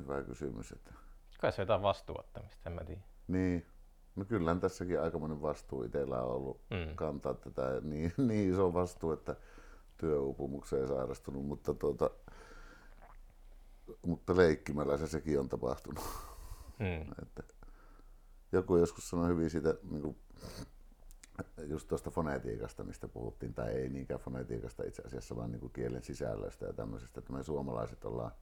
hyvä 0.00 0.22
kysymys. 0.22 0.72
Että... 0.72 0.92
Kai 1.40 1.52
se 1.52 1.62
on 1.62 1.62
jotain 1.62 1.82
vastuuttamista, 1.82 2.62
en 2.66 2.72
mä 2.72 2.84
tiedä. 2.84 3.00
Niin, 3.28 3.66
no 4.16 4.24
kyllähän 4.24 4.60
tässäkin 4.60 5.00
aikamoinen 5.00 5.42
vastuu 5.42 5.82
itsellä 5.82 6.22
on 6.22 6.30
ollut 6.34 6.60
Mm. 6.70 6.96
kantaa 6.96 7.34
tätä 7.34 7.80
niin, 7.82 8.12
niin 8.28 8.52
iso 8.52 8.74
vastuu, 8.74 9.12
että 9.12 9.36
työuupumukseen 9.96 10.88
sairastunut, 10.88 11.46
mutta, 11.46 11.74
tuota, 11.74 12.10
mutta 14.06 14.36
leikkimällä 14.36 14.96
se 14.96 15.06
sekin 15.06 15.40
on 15.40 15.48
tapahtunut. 15.48 16.04
Mm. 16.78 17.12
Että 17.22 17.42
joku 18.52 18.76
joskus 18.76 19.10
sanoi 19.10 19.28
hyvin 19.28 19.50
siitä, 19.50 19.74
niin 19.90 20.02
kuin, 20.02 20.16
just 21.66 21.88
tuosta 21.88 22.10
fonetiikasta, 22.10 22.84
mistä 22.84 23.08
puhuttiin, 23.08 23.54
tai 23.54 23.72
ei 23.72 23.88
niinkään 23.88 24.20
fonetiikasta 24.20 24.84
itse 24.84 25.02
asiassa, 25.06 25.36
vaan 25.36 25.50
niin 25.52 25.60
kuin 25.60 25.72
kielen 25.72 26.02
sisällöstä 26.02 26.66
ja 26.66 26.72
tämmöisestä, 26.72 27.20
että 27.20 27.32
me 27.32 27.42
suomalaiset 27.42 28.04
ollaan 28.04 28.32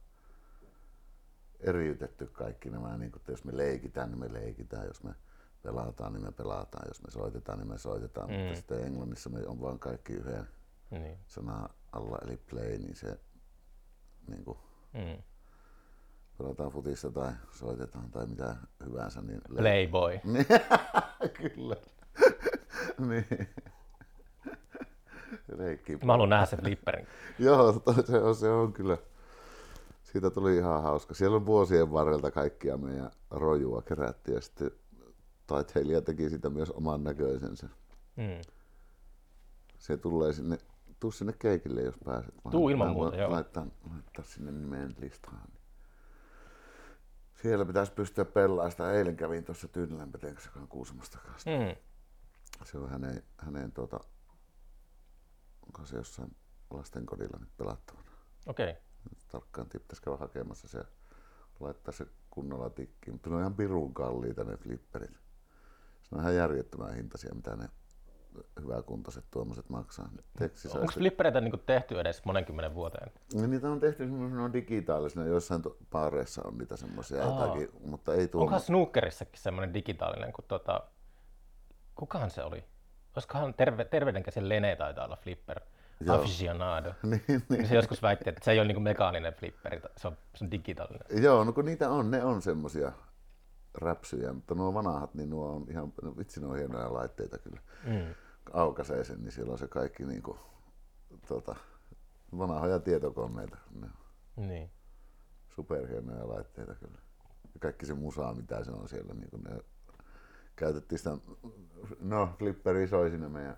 eriytetty 1.59 2.27
kaikki 2.27 2.69
nämä, 2.69 2.97
niin 2.97 3.11
kuin, 3.11 3.19
että 3.21 3.31
jos 3.31 3.43
me 3.45 3.57
leikitään, 3.57 4.09
niin 4.11 4.19
me 4.19 4.33
leikitään, 4.33 4.87
jos 4.87 5.03
me 5.03 5.15
pelataan, 5.63 6.13
niin 6.13 6.23
me 6.23 6.31
pelataan, 6.31 6.87
jos 6.87 7.01
me 7.01 7.11
soitetaan, 7.11 7.57
niin 7.59 7.67
me 7.67 7.77
soitetaan, 7.77 8.29
mm. 8.29 8.35
Mutta 8.35 8.55
sitten 8.55 8.83
englannissa 8.85 9.29
me 9.29 9.39
on 9.47 9.61
vaan 9.61 9.79
kaikki 9.79 10.13
yhden 10.13 10.47
Niin. 10.91 11.17
sanan 11.27 11.69
alla, 11.91 12.17
eli 12.25 12.37
play, 12.37 12.77
niin 12.77 12.95
se 12.95 13.19
niin 14.27 14.43
kuin, 14.45 14.57
Mm. 14.93 15.23
pelataan 16.37 16.71
futista 16.71 17.11
tai 17.11 17.31
soitetaan 17.51 18.11
tai 18.11 18.25
mitä 18.25 18.55
hyvänsä, 18.85 19.21
niin 19.21 19.41
le- 19.49 19.61
Playboy. 19.61 20.19
Niin, 20.23 20.45
kyllä. 21.33 21.75
niin. 23.09 23.49
Leikki. 25.57 25.97
Mä 25.97 26.13
haluan 26.13 26.29
nähdä 26.29 26.45
sen 26.45 26.59
flipperin. 26.59 27.07
Joo, 27.39 27.81
se 28.05 28.17
on, 28.19 28.35
se 28.35 28.49
on 28.49 28.73
kyllä. 28.73 28.97
Siitä 30.11 30.29
tuli 30.29 30.57
ihan 30.57 30.83
hauska. 30.83 31.13
Siellä 31.13 31.35
on 31.35 31.45
vuosien 31.45 31.91
varrelta 31.91 32.31
kaikkia 32.31 32.77
meidän 32.77 33.11
rojua 33.29 33.81
kerätty 33.81 34.33
ja 34.33 34.41
sitten 34.41 34.71
taiteilija 35.47 36.01
teki 36.01 36.29
sitä 36.29 36.49
myös 36.49 36.71
oman 36.71 37.03
näköisensä. 37.03 37.69
Mm. 38.15 38.41
Se 39.77 39.97
tulee 39.97 40.33
sinne, 40.33 40.57
tuu 40.99 41.11
sinne 41.11 41.33
keikille, 41.33 41.81
jos 41.81 41.95
pääset. 42.05 42.35
Tuu 42.51 42.69
ilman 42.69 42.89
muuta, 42.89 43.17
joo. 43.17 43.31
Laittaa, 43.31 43.67
laittaa 43.91 44.25
sinne 44.25 44.51
nimen 44.51 44.95
listaan. 44.97 45.47
Siellä 47.41 47.65
pitäisi 47.65 47.91
pystyä 47.91 48.25
pelaamaan 48.25 48.71
sitä. 48.71 48.91
Eilen 48.91 49.17
kävin 49.17 49.43
tuossa 49.43 49.67
Tyynelänpeteen 49.67 50.33
kanssa 50.33 50.51
Kuusamosta 50.69 51.17
kanssa. 51.17 51.49
Mm. 51.49 51.75
Se 52.63 52.77
on 52.77 52.89
hänen, 52.89 53.23
hänen 53.37 53.71
tuota, 53.71 53.99
onko 55.65 55.85
se 55.85 55.97
jossain 55.97 56.35
lastenkodilla 56.69 57.37
nyt 57.39 57.57
pelattavana. 57.57 58.11
Okei. 58.45 58.69
Okay. 58.69 58.84
Tarkkaan 59.31 59.67
pitäisi 59.69 60.01
käydä 60.01 60.17
hakemassa 60.17 60.67
se 60.67 60.77
ja 60.77 60.85
laittaa 61.59 61.91
se 61.91 62.05
kunnolla 62.29 62.69
tikkiin. 62.69 63.13
Mutta 63.13 63.29
ne 63.29 63.35
on 63.35 63.41
ihan 63.41 63.55
pirun 63.55 63.93
kalliita 63.93 64.43
ne 64.43 64.57
flipperit. 64.57 65.11
Se 66.01 66.15
on 66.15 66.21
ihan 66.21 66.35
järjettömän 66.35 66.95
hintaisia, 66.95 67.35
mitä 67.35 67.55
ne 67.55 67.69
hyväkuntoiset 68.61 69.25
tuommoiset 69.31 69.69
maksaa. 69.69 70.09
Teksti 70.39 70.67
Onko 70.67 70.91
flippereitä 70.93 71.41
niin 71.41 71.63
tehty 71.65 71.99
edes 71.99 72.25
monenkymmenen 72.25 72.75
vuoteen? 72.75 73.11
No, 73.35 73.47
niitä 73.47 73.69
on 73.69 73.79
tehty 73.79 74.03
semmoisena 74.03 74.53
digitaalisena, 74.53 75.25
joissain 75.25 75.61
to- 75.61 75.77
baareissa 75.91 76.41
on 76.45 76.57
niitä 76.57 76.77
semmoisia 76.77 77.23
jotakin, 77.23 77.69
mutta 77.85 78.13
ei 78.13 78.27
tuo. 78.27 78.41
Onkohan 78.41 78.61
snookerissakin 78.61 79.39
semmoinen 79.39 79.73
digitaalinen, 79.73 80.33
kun 80.33 80.45
tota... 80.47 80.83
Kukahan 81.95 82.31
se 82.31 82.43
oli? 82.43 82.63
Olisikohan 83.15 83.53
terve, 83.53 83.85
terveydenkäisen 83.85 84.49
Lene 84.49 84.75
taitaa 84.75 85.05
olla 85.05 85.15
flipper 85.15 85.61
Joo. 85.99 86.15
aficionado. 86.15 86.93
niin, 87.03 87.21
Niin 87.27 87.43
niin. 87.49 87.67
se 87.67 87.75
joskus 87.75 88.01
väitti, 88.01 88.29
että 88.29 88.45
se 88.45 88.51
ei 88.51 88.59
ole 88.59 88.67
niin 88.67 88.81
mekaaninen 88.83 89.33
flipperi, 89.33 89.81
se 89.97 90.07
on, 90.07 90.17
se 90.35 90.43
on 90.45 90.51
digitaalinen. 90.51 91.23
Joo, 91.23 91.43
no 91.43 91.53
kun 91.53 91.65
niitä 91.65 91.89
on, 91.89 92.11
ne 92.11 92.23
on 92.23 92.41
semmoisia 92.41 92.91
räpsyjä, 93.81 94.33
mutta 94.33 94.55
nuo 94.55 94.73
vanhat, 94.73 95.13
niin 95.13 95.29
nuo 95.29 95.49
on 95.55 95.65
ihan, 95.69 95.93
no 96.01 96.17
vitsi 96.17 96.39
ne 96.41 96.47
on 96.47 96.57
hienoja 96.57 96.93
laitteita 96.93 97.37
kyllä. 97.37 97.59
Mm. 97.83 98.13
aukaisee 98.53 99.03
sen, 99.03 99.21
niin 99.23 99.31
siellä 99.31 99.51
on 99.51 99.57
se 99.57 99.67
kaikki 99.67 100.05
niinku, 100.05 100.39
tota, 101.27 101.55
vanhoja 102.37 102.79
tietokoneita. 102.79 103.57
Ne 103.81 103.87
Niin. 104.35 104.71
superhienoja 105.49 106.27
laitteita 106.27 106.75
kyllä. 106.75 106.99
Ja 107.53 107.59
kaikki 107.59 107.85
se 107.85 107.93
musaa, 107.93 108.33
mitä 108.33 108.63
se 108.63 108.71
on 108.71 108.89
siellä, 108.89 109.13
niin 109.13 109.29
ne 109.49 109.59
käytettiin 110.55 110.99
sitä, 110.99 111.17
no 111.99 112.29
flipperi 112.39 112.87
soi 112.87 113.09
siinä 113.09 113.29
meidän, 113.29 113.57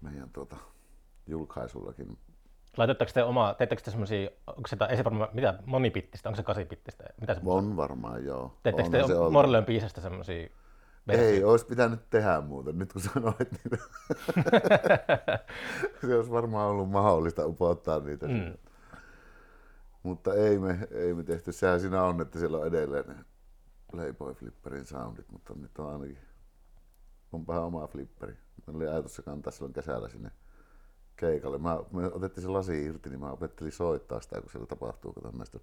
meidän 0.00 0.30
tota, 0.30 0.56
julkaisullakin. 1.30 2.18
Laitatteko 2.76 3.10
te 3.14 3.22
omaa, 3.22 3.54
teettekö 3.54 3.82
te 3.82 3.90
semmosia, 3.90 4.30
onko 4.46 4.66
se, 4.66 4.76
ei 4.88 4.96
se 4.96 5.04
varmaan, 5.04 5.28
mitä, 5.32 5.58
monipittistä, 5.66 6.28
onko 6.28 6.36
se 6.36 6.42
kasipittistä? 6.42 7.04
Mitä 7.20 7.34
se, 7.34 7.40
On 7.44 7.76
varmaan 7.76 8.24
joo. 8.24 8.58
teettekö 8.62 8.88
te 8.88 9.06
se. 9.06 9.14
Morleon 9.30 9.64
biisestä 9.64 10.00
semmosia 10.00 10.48
Ei, 11.08 11.44
olisi 11.44 11.66
pitänyt 11.66 12.10
tehdä 12.10 12.40
muuten, 12.40 12.78
nyt 12.78 12.92
kun 12.92 13.02
sanoit 13.02 13.50
niin 13.52 13.80
se 16.00 16.16
olisi 16.16 16.30
varmaan 16.30 16.70
ollut 16.70 16.90
mahdollista 16.90 17.46
upottaa 17.46 18.00
niitä. 18.00 18.26
Mm. 18.26 18.54
Mutta 20.02 20.34
ei 20.34 20.58
me, 20.58 20.88
ei 20.90 21.14
me 21.14 21.22
tehty. 21.22 21.52
Sehän 21.52 21.80
siinä 21.80 22.02
on, 22.02 22.20
että 22.20 22.38
siellä 22.38 22.58
on 22.58 22.66
edelleen 22.66 23.04
ne 23.08 23.14
Playboy 23.90 24.34
Flipperin 24.34 24.86
soundit, 24.86 25.32
mutta 25.32 25.54
nyt 25.54 25.78
on 25.78 25.92
ainakin, 25.92 26.18
onpahan 27.32 27.62
oma 27.62 27.86
flipperi. 27.86 28.36
Meillä 28.66 28.78
oli 28.78 28.88
ajatus 28.88 29.16
se 29.16 29.22
kantaa 29.22 29.50
silloin 29.50 29.72
kesällä 29.72 30.08
sinne 30.08 30.30
keikalle. 31.20 31.58
Mä, 31.58 31.78
me 31.92 32.06
otettiin 32.06 32.42
se 32.42 32.48
lasi 32.48 32.84
irti, 32.84 33.08
niin 33.10 33.20
mä 33.20 33.30
opettelin 33.32 33.72
soittaa 33.72 34.20
sitä, 34.20 34.40
kun 34.40 34.50
siellä 34.50 34.66
tapahtuu, 34.66 35.12
kun 35.12 35.38
näistä 35.38 35.58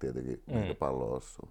tietenkin 0.00 0.42
mm. 0.46 0.54
mikä 0.58 0.74
pallo 0.74 1.12
osuu. 1.14 1.48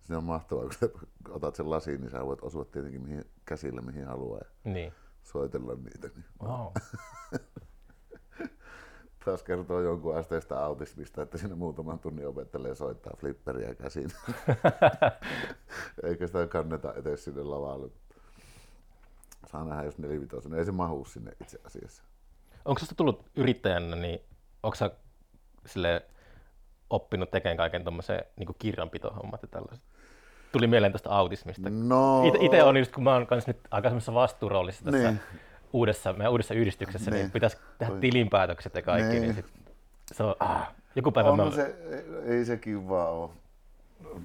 Se 0.00 0.16
on 0.16 0.24
mahtavaa, 0.24 0.64
kun 0.64 0.72
sä 0.72 0.88
otat 1.28 1.54
sen 1.54 1.70
lasiin, 1.70 2.00
niin 2.00 2.10
sä 2.10 2.26
voit 2.26 2.42
osua 2.42 2.64
tietenkin 2.64 3.02
mihin, 3.02 3.24
käsillä 3.44 3.80
mihin 3.80 4.06
haluaa 4.06 4.38
ja 4.38 4.72
Niin. 4.72 4.92
soitella 5.22 5.74
niitä. 5.74 6.08
Niin 6.08 6.24
Wow. 6.42 6.72
taas 9.24 9.42
kertoo 9.42 9.80
jonkun 9.80 10.16
asteista 10.16 10.64
autismista, 10.64 11.22
että 11.22 11.38
siinä 11.38 11.54
muutaman 11.54 11.98
tunnin 11.98 12.28
opettelee 12.28 12.74
soittaa 12.74 13.12
flipperiä 13.18 13.74
käsin. 13.74 14.10
Eikä 16.02 16.26
sitä 16.26 16.46
kanneta 16.46 16.94
edes 16.94 17.24
sinne 17.24 17.42
lavalle. 17.42 17.90
Saa 19.46 19.64
nähdä, 19.64 19.84
jos 19.84 19.98
nelivitosen. 19.98 20.54
Ei 20.54 20.64
se 20.64 20.72
mahu 20.72 21.04
sinne 21.04 21.32
itse 21.40 21.58
asiassa. 21.64 22.02
Onko 22.66 22.78
sinusta 22.78 22.94
tullut 22.94 23.26
yrittäjänä, 23.36 23.96
niin 23.96 24.20
onko 24.62 24.74
sä 24.74 24.90
sille 25.66 26.02
oppinut 26.90 27.30
tekemään 27.30 27.56
kaiken 27.56 27.84
tuommoisen 27.84 28.20
niin 28.36 28.48
kirjanpitohommat 28.58 29.42
ja 29.42 29.48
tällaiset? 29.48 29.84
Tuli 30.52 30.66
mieleen 30.66 30.92
tuosta 30.92 31.10
autismista. 31.10 31.70
No, 31.70 32.22
Itse 32.40 32.62
on 32.62 32.76
just, 32.76 32.92
kun 32.92 33.04
mä 33.04 33.12
oon 33.12 33.26
nyt 33.46 33.60
aika 33.70 33.88
semmoisessa 33.88 34.14
vastuuroolissa 34.14 34.84
tässä 34.84 35.10
Niin. 35.10 35.20
uudessa, 35.72 36.12
meidän 36.12 36.30
uudessa 36.32 36.54
yhdistyksessä, 36.54 37.10
niin, 37.10 37.20
Niin. 37.22 37.30
pitäisi 37.30 37.56
tehdä 37.78 37.92
Oi. 37.92 38.00
tilinpäätökset 38.00 38.74
ja 38.74 38.82
kaikki, 38.82 39.08
niin, 39.10 39.22
Niin. 39.22 39.34
sit, 39.34 39.46
se 40.12 40.22
on, 40.22 40.34
ah, 40.40 40.74
joku 40.96 41.12
päivä 41.12 41.30
on 41.30 41.36
mä, 41.36 41.50
se, 41.50 41.76
ei 42.24 42.44
se 42.44 42.56
kiva 42.56 43.10
ole. 43.10 43.30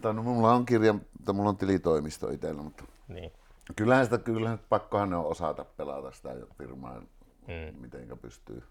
Tai 0.01 0.13
no, 0.13 0.23
mulla 0.23 0.53
on 0.53 0.65
kirja, 0.65 0.95
tai 1.25 1.35
mulla 1.35 1.49
on 1.49 1.57
tilitoimisto 1.57 2.29
itsellä, 2.29 2.61
mutta 2.61 2.83
niin, 3.07 3.31
kyllähän 3.75 4.05
sitä, 4.05 4.17
kyllähän 4.17 4.59
pakkohan 4.69 5.09
ne 5.09 5.15
on 5.15 5.25
osata 5.25 5.65
pelata 5.77 6.11
sitä 6.11 6.29
firmaa, 6.57 7.01
Mm. 7.47 7.81
mitenkä 7.81 8.15
pystyy. 8.15 8.63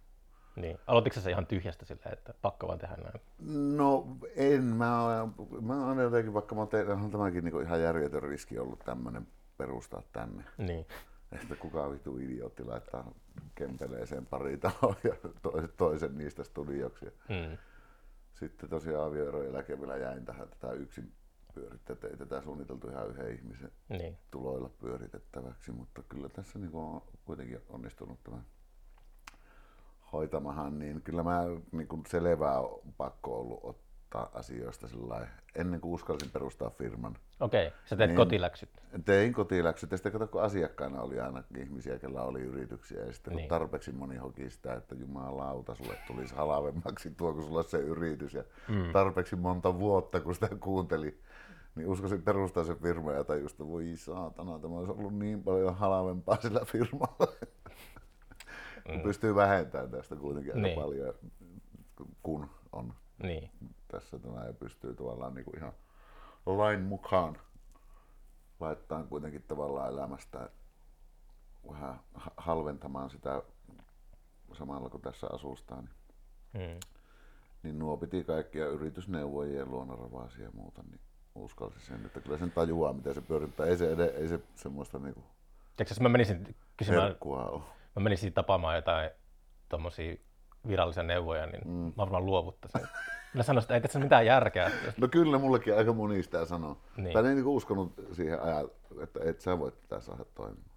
niin. 0.56 0.78
Aloititko 0.86 1.20
se 1.20 1.30
ihan 1.30 1.46
tyhjästä 1.46 1.84
silleen, 1.84 2.12
että 2.12 2.34
pakko 2.42 2.68
vaan 2.68 2.78
tehdä 2.78 2.96
näin? 2.96 3.20
No 3.76 4.16
en, 4.36 4.64
mä 4.64 5.28
mä 5.60 5.86
oon 5.86 5.98
jotenkin, 5.98 6.34
vaikka 6.34 6.54
mä 6.54 6.66
tehnyt, 6.66 6.94
on 7.04 7.10
tämäkin 7.10 7.44
niinku 7.44 7.60
ihan 7.60 7.82
järjetön 7.82 8.22
riski 8.22 8.58
ollut 8.58 8.78
tämmönen 8.78 9.26
perustaa 9.58 10.02
tänne. 10.12 10.44
Niin, 10.58 10.86
Että 11.32 11.56
kuka 11.56 11.90
vitu 11.90 12.18
idiootti 12.18 12.64
laittaa 12.64 13.14
kempeleeseen 13.54 14.26
pari 14.26 14.56
taloa 14.56 14.96
ja 15.04 15.14
toisen, 15.42 15.72
toisen 15.76 16.18
niistä 16.18 16.44
studioksi. 16.44 17.04
Mm. 17.04 17.58
Sitten 18.32 18.70
tosiaan 18.70 19.06
avioeron 19.06 19.44
jälkeen 19.44 19.80
vielä 19.80 19.96
jäin 19.96 20.24
tähän 20.24 20.48
tätä 20.48 20.72
yksin 20.72 21.12
pyörittää, 21.54 21.96
ei 22.10 22.16
tätä 22.16 22.42
suunniteltu 22.42 22.88
ihan 22.88 23.08
yhden 23.08 23.34
ihmisen 23.34 23.72
niin, 23.88 24.18
tuloilla 24.30 24.68
pyöritettäväksi, 24.68 25.72
mutta 25.72 26.02
kyllä 26.02 26.28
tässä 26.28 26.58
niin 26.58 26.74
on 26.74 27.02
kuitenkin 27.24 27.60
onnistunut 27.68 28.24
tämä 28.24 28.42
hoitamahan, 30.12 30.78
niin 30.78 31.02
kyllä 31.02 31.22
mä 31.22 31.42
niin 31.72 31.88
kuin 31.88 32.02
selvää 32.08 32.61
on 32.61 32.80
pakko 32.96 33.40
ollut 33.40 33.61
ottaa 33.62 34.30
asioista 34.34 34.88
sillä 34.88 35.26
ennen 35.54 35.80
kuin 35.80 35.94
uskalsin 35.94 36.30
perustaa 36.30 36.70
firman. 36.70 37.16
okei, 37.40 37.66
okay. 37.66 37.78
sä 37.84 37.96
teet 37.96 38.11
Niin. 38.11 38.16
kotiläksyt. 38.16 38.68
Tein 39.04 39.32
kotiläksyt 39.32 39.90
ja 39.90 39.96
sitten 39.96 40.12
kato, 40.12 40.26
kun 40.26 40.42
asiakkaina 40.42 41.02
oli 41.02 41.20
aina 41.20 41.42
ihmisiä, 41.58 41.98
kellä 41.98 42.22
oli 42.22 42.40
yrityksiä 42.40 43.04
ja 43.04 43.12
sitten 43.12 43.36
Niin. 43.36 43.48
tarpeeksi 43.48 43.92
moni 43.92 44.16
hoki 44.16 44.50
sitä, 44.50 44.74
että 44.74 44.94
jumalauta, 44.94 45.74
sulle 45.74 45.94
tulisi 46.06 46.34
halvemmaksi 46.34 47.11
tuo, 47.11 47.32
kun 47.32 47.42
sulla 47.44 47.58
on 47.58 47.64
se 47.64 47.78
yritys 47.78 48.34
ja 48.34 48.44
mm. 48.68 48.92
tarpeeksi 48.92 49.36
monta 49.36 49.78
vuotta, 49.78 50.20
kun 50.20 50.34
sitä 50.34 50.48
kuunteli, 50.61 51.20
niin 51.74 51.88
uskoisin 51.88 52.22
perustaa 52.22 52.64
se 52.64 52.74
firma 52.74 53.12
ja 53.12 53.24
tajusin, 53.24 53.54
että 53.54 53.66
voi 53.66 53.92
saatana, 53.96 54.58
tämä 54.58 54.74
olisi 54.74 54.92
ollut 54.92 55.14
niin 55.18 55.42
paljon 55.42 55.76
halvempaa 55.76 56.40
sillä 56.40 56.61
firmalla. 56.64 57.32
Mm. 58.88 59.00
Pystyy 59.00 59.34
vähentämään 59.34 59.90
tästä 59.90 60.16
kuitenkin 60.16 60.52
aika 60.52 60.62
Niin. 60.66 60.80
paljon, 60.80 61.14
kun 62.22 62.50
on 62.72 62.94
Niin, 63.22 63.50
tässä 63.88 64.18
tämä 64.18 64.44
ja 64.44 64.52
pystyy 64.52 64.94
tavallaan 64.94 65.34
niin 65.34 65.44
kuin 65.44 65.56
ihan 65.58 65.72
lain 66.46 66.80
mukaan 66.82 67.36
laittamaan 68.60 69.08
kuitenkin 69.08 69.42
tavallaan 69.48 69.92
elämästä 69.92 70.50
vähän 71.70 72.00
ha- 72.14 72.32
halventamaan 72.36 73.10
sitä 73.10 73.42
samalla 74.52 74.88
kun 74.90 75.00
tässä 75.00 75.26
asustaa, 75.32 75.82
niin, 75.82 75.90
mm. 76.52 76.80
niin 77.62 77.78
nuo 77.78 77.96
piti 77.96 78.24
kaikkia 78.24 78.66
yritysneuvojia 78.66 79.58
ja 79.58 79.66
luonnonravaisia 79.66 80.44
ja 80.44 80.50
muuta, 80.54 80.82
niin 80.82 81.00
uskalsi 81.34 81.80
sen, 81.80 82.06
että 82.06 82.20
kyllä 82.20 82.38
sen 82.38 82.52
tajuaa, 82.52 82.92
miten 82.92 83.14
se 83.14 83.20
pyörittää. 83.20 83.66
Ei 83.66 83.76
se, 83.76 83.92
ei 84.16 84.28
se 84.28 84.40
semmoista 84.54 84.98
niinku 84.98 85.20
Tiedätkö, 85.76 85.92
jos 85.92 86.00
mä 86.00 86.08
menisin 86.08 86.56
kysymään. 86.76 87.16
Mä 87.97 88.03
menisin 88.03 88.32
tapaamaan 88.32 88.76
jotain 88.76 89.11
tommosia 89.68 90.16
virallisia 90.68 91.03
neuvoja, 91.03 91.47
niin 91.47 91.68
mm. 91.68 91.72
mä 91.72 91.93
varmaan 91.97 92.26
luovuttaisin. 92.26 92.80
Mä 93.34 93.43
sanoisin, 93.43 93.64
että 93.64 93.74
ei 93.74 93.80
tässä 93.80 93.99
mitään 93.99 94.26
järkeä. 94.26 94.70
No 94.97 95.09
kyllä 95.09 95.38
mullekin 95.38 95.76
aika 95.76 95.93
moni 95.93 96.22
sitä 96.22 96.45
sanoo. 96.45 96.78
Niin. 96.97 97.12
Tai 97.12 97.26
ei 97.26 97.34
niinku 97.34 97.57
uskonut 97.57 97.93
siihen 98.12 98.43
ajan, 98.43 98.68
että 99.03 99.20
et 99.24 99.41
sä 99.41 99.59
voit 99.59 99.80
tätä 99.80 100.01
saada 100.01 100.24
toimimaan. 100.34 100.70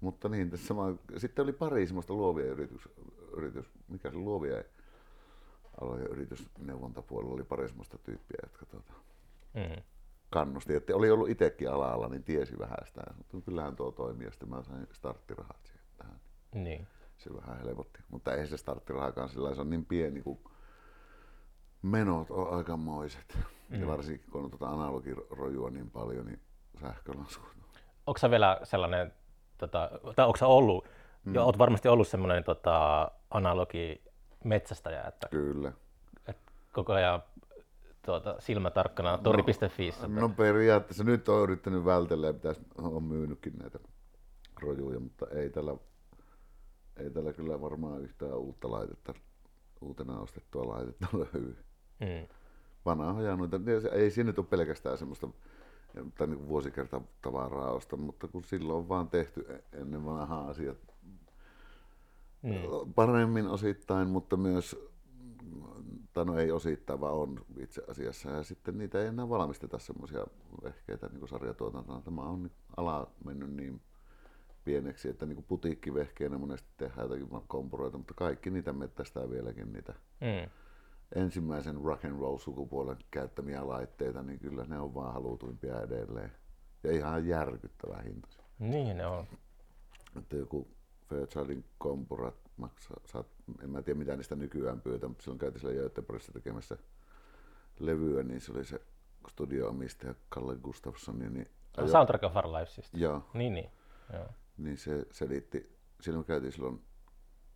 Mutta 0.00 0.28
niin, 0.28 0.50
tässä 0.50 0.66
sama, 0.66 0.92
sitten 1.16 1.42
oli 1.42 1.52
pari 1.52 1.86
semmoista 1.86 2.14
luovia 2.14 2.44
yritys, 2.46 2.88
yritys 3.36 3.66
mikä 3.88 4.10
se 4.10 4.16
luovia 4.16 4.62
alojen 5.80 6.06
yritysneuvontapuolella 6.06 7.34
oli 7.34 7.44
pari 7.44 7.68
semmoista 7.68 7.98
tyyppiä, 7.98 8.38
jotka 8.42 8.66
tuota, 8.66 8.92
Mm. 9.54 9.82
kannusti. 10.30 10.74
Että 10.74 10.96
oli 10.96 11.10
ollut 11.10 11.28
itsekin 11.28 11.70
alalla, 11.70 12.08
niin 12.08 12.24
tiesi 12.24 12.58
vähän 12.58 12.78
sitä. 12.86 13.02
Mutta 13.16 13.36
kyllähän 13.44 13.76
tuo 13.76 13.90
toimii 13.92 14.24
ja 14.26 14.30
sitten 14.30 14.48
mä 14.48 14.62
sain 14.62 14.86
starttirahat. 14.92 15.73
Niin. 16.54 16.86
Se 17.18 17.34
vähän 17.34 17.58
helpotti. 17.58 17.98
Mutta 18.10 18.34
ei 18.34 18.46
se 18.46 18.56
starttirahakaan 18.56 19.28
sillä 19.28 19.54
se 19.54 19.60
on 19.60 19.70
niin 19.70 19.84
pieni, 19.84 20.22
kun 20.22 20.38
menot 21.82 22.30
on 22.30 22.56
aikamoiset. 22.56 23.38
Mm. 23.68 23.80
Ja 23.80 23.86
varsinkin 23.86 24.30
kun 24.30 24.44
on 24.44 24.50
tuota 24.50 24.68
analogirojua 24.68 25.70
niin 25.70 25.90
paljon, 25.90 26.26
niin 26.26 26.40
sähkölasku. 26.80 27.46
Onko 28.06 28.18
sä 28.18 28.30
vielä 28.30 28.60
sellainen, 28.62 29.12
tota, 29.58 29.90
tai 30.16 30.26
onko 30.26 30.36
sä 30.36 30.46
ollut, 30.46 30.88
mm. 31.24 31.34
ja 31.34 31.42
oot 31.42 31.58
varmasti 31.58 31.88
ollut 31.88 32.08
semmoinen 32.08 32.44
tota, 32.44 33.10
analogi 33.30 34.02
metsästäjä, 34.44 35.02
että, 35.02 35.28
Kyllä. 35.28 35.72
että 36.28 36.52
koko 36.72 36.92
ajan 36.92 37.22
tuota, 38.06 38.36
silmä 38.38 38.70
tarkkana 38.70 39.18
tori.fi. 39.18 39.90
No 40.08 40.28
periaatteessa 40.28 41.04
nyt 41.04 41.28
on 41.28 41.42
yrittänyt 41.42 41.84
vältellä 41.84 42.26
ja 42.26 42.32
pitäisi, 42.32 42.60
on 42.78 43.02
myynytkin 43.02 43.52
näitä 43.58 43.78
rojuja, 44.62 45.00
mutta 45.00 45.26
ei 45.30 45.50
tällä, 45.50 45.76
ei 46.96 47.10
tällä 47.10 47.32
kyllä 47.32 47.60
varmaan 47.60 48.02
yhtään 48.02 48.38
uutta 48.38 48.70
laitetta, 48.70 49.14
uutena 49.80 50.18
ostettua 50.20 50.68
laitetta 50.68 51.06
löydy. 51.12 51.56
mm. 52.00 52.28
vanhoja 52.84 53.36
noita, 53.36 53.60
se- 53.82 53.88
ei 53.88 54.10
siinä 54.10 54.26
nyt 54.30 54.38
ole 54.38 54.46
pelkästään 54.46 54.98
semmoista 54.98 55.28
tai 56.18 56.26
niin 56.26 56.48
vuosikerta 56.48 57.00
tavaraa 57.22 57.70
osta, 57.70 57.96
mutta 57.96 58.28
kun 58.28 58.44
silloin 58.44 58.78
on 58.78 58.88
vaan 58.88 59.08
tehty 59.08 59.40
e- 59.48 59.78
ennen 59.80 60.04
vanhaa 60.04 60.48
asiat 60.48 60.78
Mm. 62.42 62.92
paremmin 62.94 63.46
osittain, 63.46 64.08
mutta 64.08 64.36
myös, 64.36 64.76
tai 66.12 66.24
no 66.24 66.38
ei 66.38 66.50
osittain, 66.50 67.00
vaan 67.00 67.14
on 67.14 67.44
itse 67.60 67.82
asiassa. 67.88 68.30
Ja 68.30 68.42
sitten 68.42 68.78
niitä 68.78 69.00
ei 69.00 69.06
enää 69.06 69.28
valmisteta 69.28 69.78
semmoisia 69.78 70.26
vehkeitä 70.64 71.06
niin 71.08 71.18
kuin 71.18 71.28
sarjatuotantona. 71.28 72.00
Tämä 72.00 72.22
on 72.22 72.42
niin 72.42 72.52
ala 72.76 73.10
mennyt 73.24 73.50
niin 73.52 73.80
pieneksi, 74.64 75.08
että 75.08 75.26
niin 75.26 75.44
putiikkivehkeenä 75.44 76.38
monesti 76.38 76.68
tehdään 76.76 77.02
jotakin 77.10 77.48
kompuroita, 77.48 77.98
mutta 77.98 78.14
kaikki 78.14 78.50
niitä 78.50 78.72
mettästää 78.72 79.30
vieläkin 79.30 79.72
niitä 79.72 79.94
Mm. 80.20 80.50
ensimmäisen 81.14 81.80
rock 81.84 82.04
and 82.04 82.20
roll 82.20 82.38
sukupuolen 82.38 82.96
käyttämiä 83.10 83.68
laitteita, 83.68 84.22
niin 84.22 84.38
kyllä 84.38 84.64
ne 84.64 84.78
on 84.78 84.94
vaan 84.94 85.12
halutuimpia 85.12 85.80
edelleen. 85.80 86.32
Ja 86.84 86.92
ihan 86.92 87.26
järkyttävää 87.26 88.02
hinta. 88.02 88.28
Niin 88.58 88.96
ne 88.96 89.06
on. 89.06 89.26
että 90.18 90.36
joku 90.36 90.68
Fairchildin 91.08 91.64
kompurat 91.78 92.34
maksaa, 92.56 92.96
saat, 93.04 93.26
en 93.62 93.70
mä 93.70 93.82
tiedä 93.82 93.98
mitä 93.98 94.16
niistä 94.16 94.36
nykyään 94.36 94.80
pyytää, 94.80 95.08
mutta 95.08 95.22
silloin 95.22 95.38
käytiin 95.38 95.60
siellä 95.60 95.80
Göteborgissa 95.82 96.32
tekemässä 96.32 96.76
levyä, 97.78 98.22
niin 98.22 98.40
se 98.40 98.52
oli 98.52 98.64
se 98.64 98.80
studio-omistaja 99.28 100.14
Kalle 100.28 100.56
Gustafsson. 100.56 101.18
Niin, 101.18 101.50
ajo, 101.76 101.88
Soundtrack 101.88 102.24
of 102.24 102.36
Our 102.36 102.46
Lives 102.46 102.74
siis. 102.74 102.90
Joo. 102.94 103.22
Niin, 103.34 103.54
niin. 103.54 103.70
Joo. 104.12 104.26
Niin 104.58 104.78
se 104.78 105.06
selitti, 105.10 105.78
silloin 106.00 106.24
käytiin 106.24 106.52
silloin 106.52 106.84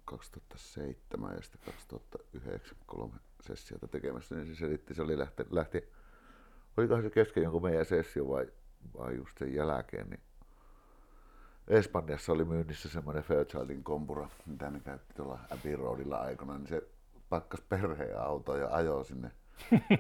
2007 0.05 1.35
ja 1.35 1.43
sitten 1.43 1.61
2009 1.65 2.79
kolme 2.87 3.17
sessiota 3.41 3.89
tekemässä, 3.89 4.35
niin 4.35 4.47
se 4.47 4.55
selitti, 4.55 4.95
se 4.95 5.03
oli 5.03 5.19
lähti, 5.19 5.45
lähti 5.51 5.93
olikohan 6.77 7.03
se 7.03 7.11
kesken 7.11 7.43
jonkun 7.43 7.63
meidän 7.63 7.87
sessio 7.87 8.29
vai, 8.29 8.49
vai 8.99 9.17
just 9.17 9.39
sen 9.39 9.55
jälkeen, 9.55 10.11
niin 10.11 10.21
Espanjassa 11.69 12.33
oli 12.33 12.45
myynnissä 12.45 12.89
semmoinen 12.89 13.23
Fairchildin 13.23 13.85
kompura, 13.85 14.29
mitä 14.47 14.71
ne 14.71 14.81
käytti 14.81 15.15
tuolla 15.15 15.39
Abbey 15.51 15.77
Roadilla 15.77 16.17
aikana, 16.17 16.59
niin 16.59 16.69
se 16.69 16.89
pakkas 17.29 17.61
perheen 17.61 18.21
auto 18.21 18.57
ja 18.57 18.69
ajoi 18.71 19.05
sinne 19.05 19.31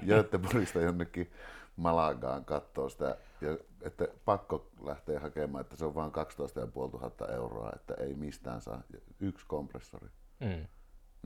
Göteborgista 0.06 0.80
jonnekin 0.80 1.30
Malagaan 1.76 2.44
kattoo 2.44 2.88
sitä, 2.88 3.16
ja 3.40 3.58
että 3.82 4.08
pakko 4.24 4.70
lähteä 4.80 5.20
hakemaan, 5.20 5.60
että 5.60 5.76
se 5.76 5.84
on 5.84 5.94
vain 5.94 6.10
12 6.10 6.60
500 6.60 7.28
euroa, 7.28 7.72
että 7.76 7.94
ei 7.94 8.14
mistään 8.14 8.60
saa 8.60 8.82
yksi 9.20 9.46
kompressori. 9.46 10.08
Mm. 10.40 10.66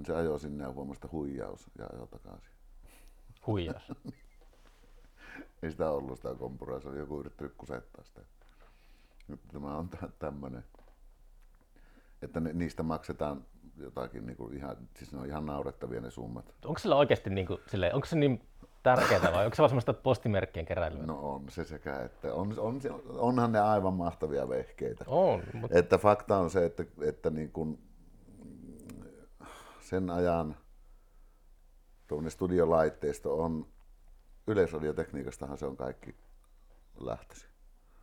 Se 0.06 0.14
ajoi 0.14 0.40
sinne 0.40 0.64
ja 0.64 0.72
huomasta 0.72 1.08
huijaus 1.12 1.70
ja 1.78 1.86
ajoi 1.92 2.08
takaisin. 2.08 2.50
Huijaus? 3.46 3.92
ei 5.62 5.70
sitä 5.70 5.90
ollut 5.90 6.16
sitä 6.16 6.34
kompuraa, 6.34 6.80
se 6.80 6.88
oli 6.88 6.98
joku 6.98 7.20
yrittänyt 7.20 7.54
kusettaa 7.58 8.04
sitä. 8.04 8.20
Nyt 9.28 9.40
tämä 9.52 9.76
on 9.76 9.90
tämmöinen, 10.18 10.64
että 12.22 12.40
ne, 12.40 12.52
niistä 12.52 12.82
maksetaan 12.82 13.44
jotakin 13.76 14.26
niin 14.26 14.36
kuin 14.36 14.56
ihan, 14.56 14.76
siis 14.96 15.12
ne 15.12 15.20
on 15.20 15.26
ihan 15.26 15.46
naurettavia 15.46 16.00
ne 16.00 16.10
summat. 16.10 16.54
Onko 16.64 16.78
sillä 16.78 16.96
oikeasti 16.96 17.30
niin 17.30 17.46
kuin, 17.46 17.60
silleen, 17.66 17.94
onko 17.94 18.06
se 18.06 18.16
niin 18.16 18.48
tärkeää 18.82 19.32
vai 19.32 19.44
onko 19.44 19.54
se 19.54 19.62
vaan 19.62 19.70
semmoista 19.70 19.94
postimerkkien 19.94 20.66
keräilyä? 20.66 21.02
No 21.06 21.18
on 21.18 21.48
se 21.48 21.64
sekä, 21.64 22.00
että 22.00 22.34
on, 22.34 22.54
on, 22.58 22.80
onhan 23.08 23.52
ne 23.52 23.60
aivan 23.60 23.94
mahtavia 23.94 24.48
vehkeitä. 24.48 25.04
On. 25.08 25.42
Mutta... 25.54 25.78
Että 25.78 25.98
fakta 25.98 26.36
on 26.36 26.50
se, 26.50 26.64
että, 26.64 26.84
että 27.02 27.30
niin 27.30 27.52
kuin 27.52 27.78
sen 29.80 30.10
ajan 30.10 30.56
studiolaitteisto 32.28 33.42
on, 33.42 33.66
yleisradiotekniikastahan 34.46 35.58
se 35.58 35.66
on 35.66 35.76
kaikki 35.76 36.14
lähtöisin. 37.00 37.48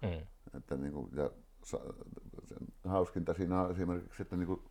Mm. 0.02 0.28
Että 0.58 0.78
niin 0.78 0.94
kuin, 0.94 1.10
ja 1.16 1.30
hauskinta 2.86 3.34
siinä 3.34 3.62
on 3.62 3.72
esimerkiksi, 3.72 4.22
että 4.22 4.36
niin 4.36 4.48
kuin 4.48 4.62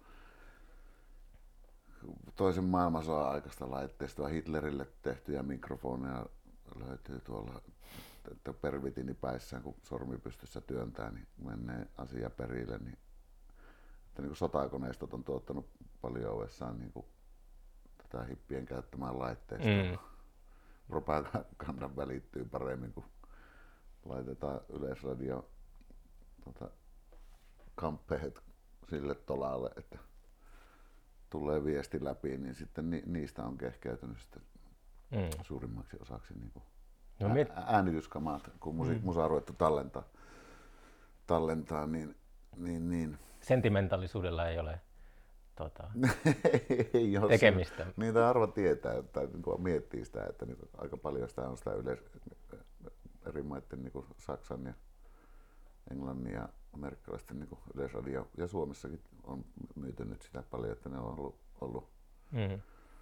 toisen 2.36 2.64
maailmansodan 2.64 3.28
aikaista 3.28 3.70
laitteistoa 3.70 4.28
Hitlerille 4.28 4.86
tehtyjä 5.02 5.42
mikrofoneja 5.42 6.26
löytyy 6.86 7.20
tuolla, 7.20 7.60
että 8.32 8.52
pervitini 8.52 9.14
päissään, 9.14 9.62
kun 9.62 9.74
sormi 9.82 10.18
pystyssä 10.18 10.60
työntää, 10.60 11.10
niin 11.10 11.26
menee 11.38 11.86
asia 11.96 12.30
perille, 12.30 12.78
niin, 12.78 12.98
että 14.08 14.22
niin 14.22 14.36
sotakoneistot 14.36 15.14
on 15.14 15.24
tuottanut 15.24 15.70
paljon 16.00 16.32
ovessaan 16.32 16.78
niin 16.78 16.92
kuin 16.92 17.06
tätä 17.96 18.24
hippien 18.24 18.66
käyttämään 18.66 19.18
laitteistoa. 19.18 19.98
Mm. 19.98 19.98
Propaganda 20.88 21.96
välittyy 21.96 22.44
paremmin, 22.44 22.92
kun 22.92 23.04
laitetaan 24.04 24.60
yleisradio 24.68 25.50
tota, 26.44 26.70
kamppeet 27.74 28.42
sille 28.90 29.14
tolalle, 29.14 29.70
että 29.76 29.98
tulee 31.30 31.64
viesti 31.64 32.04
läpi, 32.04 32.38
niin 32.38 32.54
sitten 32.54 32.90
ni, 32.90 33.02
niistä 33.06 33.42
on 33.42 33.58
kehkeytynyt 33.58 34.18
sitten 34.18 34.42
mm. 35.10 35.30
suurimmaksi 35.42 35.96
osaksi 36.00 36.34
niin 36.34 36.50
kuin 36.50 36.62
no, 37.20 37.28
mit... 37.28 37.48
äänityskamat, 37.66 38.50
kun 38.60 38.74
musi, 38.74 38.94
mm. 38.94 39.00
musa 39.04 39.24
on 39.24 39.30
ruvettu 39.30 39.52
tallentaa, 39.52 40.04
tallentaa 41.26 41.86
niin, 41.86 42.16
niin, 42.56 42.90
niin. 42.90 43.18
Sentimentaalisuudella 43.40 44.48
ei 44.48 44.58
ole 44.58 44.80
tota, 45.56 45.90
ei 46.94 47.18
ole 47.18 47.28
tekemistä. 47.28 47.84
Se, 47.84 47.92
niitä 47.96 48.28
arva 48.28 48.46
tietää, 48.46 48.94
että 48.94 49.20
niin 49.20 49.62
miettii 49.62 50.04
sitä, 50.04 50.24
että 50.24 50.46
niin, 50.46 50.58
aika 50.78 50.96
paljon 50.96 51.28
sitä 51.28 51.48
on 51.48 51.56
sitä 51.56 51.72
yleis, 51.72 52.00
eri 53.26 53.42
maiden 53.42 53.82
niin 53.82 54.04
Saksan 54.18 54.66
ja 54.66 54.74
Englannin 55.90 56.32
ja 56.32 56.48
amerikkalaisten 56.72 57.38
niin 57.38 57.58
yleisradio 57.74 58.28
ja 58.36 58.46
Suomessakin 58.46 59.00
on 59.24 59.44
myyty 59.74 60.04
nyt 60.04 60.22
sitä 60.22 60.42
paljon, 60.50 60.72
että 60.72 60.88
ne 60.88 60.98
on 60.98 61.18
ollut. 61.18 61.36
ollut. 61.60 61.88
Mm. 62.30 62.60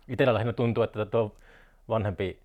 Itsellä 0.08 0.34
lähinnä 0.34 0.52
tuntuu, 0.52 0.82
että 0.82 1.06
tuo 1.06 1.36
vanhempi 1.88 2.42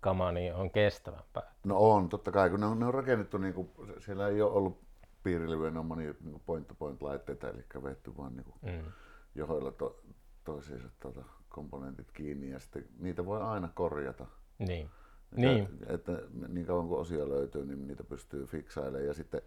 kama 0.00 0.32
niin 0.32 0.54
on 0.54 0.70
kestävämpää. 0.70 1.54
No 1.64 1.76
on, 1.78 2.08
totta 2.08 2.32
kai, 2.32 2.50
kun 2.50 2.60
ne 2.60 2.66
on, 2.66 2.78
ne 2.78 2.86
on 2.86 2.94
rakennettu, 2.94 3.38
niin 3.38 3.54
kuin, 3.54 3.70
siellä 3.98 4.28
ei 4.28 4.42
ole 4.42 4.52
ollut 4.52 4.80
piirilevyjen 5.22 5.76
on 5.76 5.86
moni 5.86 6.04
niin 6.04 6.42
point-to-point 6.46 7.02
laitteita, 7.02 7.48
eli 7.48 7.64
vetty 7.82 8.16
vaan 8.16 8.36
niin 8.36 8.44
kuin, 8.44 8.56
mm. 8.62 8.92
johoilla 9.34 9.72
to, 9.72 10.00
toisiinsa 10.44 10.88
tuota, 11.00 11.24
komponentit 11.48 12.12
kiinni 12.12 12.50
ja 12.50 12.58
sitten 12.58 12.84
niitä 12.98 13.26
voi 13.26 13.42
aina 13.42 13.68
korjata. 13.74 14.26
Niin. 14.58 14.90
Että, 15.32 15.40
niin. 15.40 15.68
Että 15.86 16.12
niin 16.48 16.66
kauan 16.66 16.88
kuin 16.88 17.00
osia 17.00 17.28
löytyy, 17.28 17.66
niin 17.66 17.86
niitä 17.86 18.04
pystyy 18.04 18.46
fiksailemaan. 18.46 19.06
Ja 19.06 19.14
sitten 19.14 19.42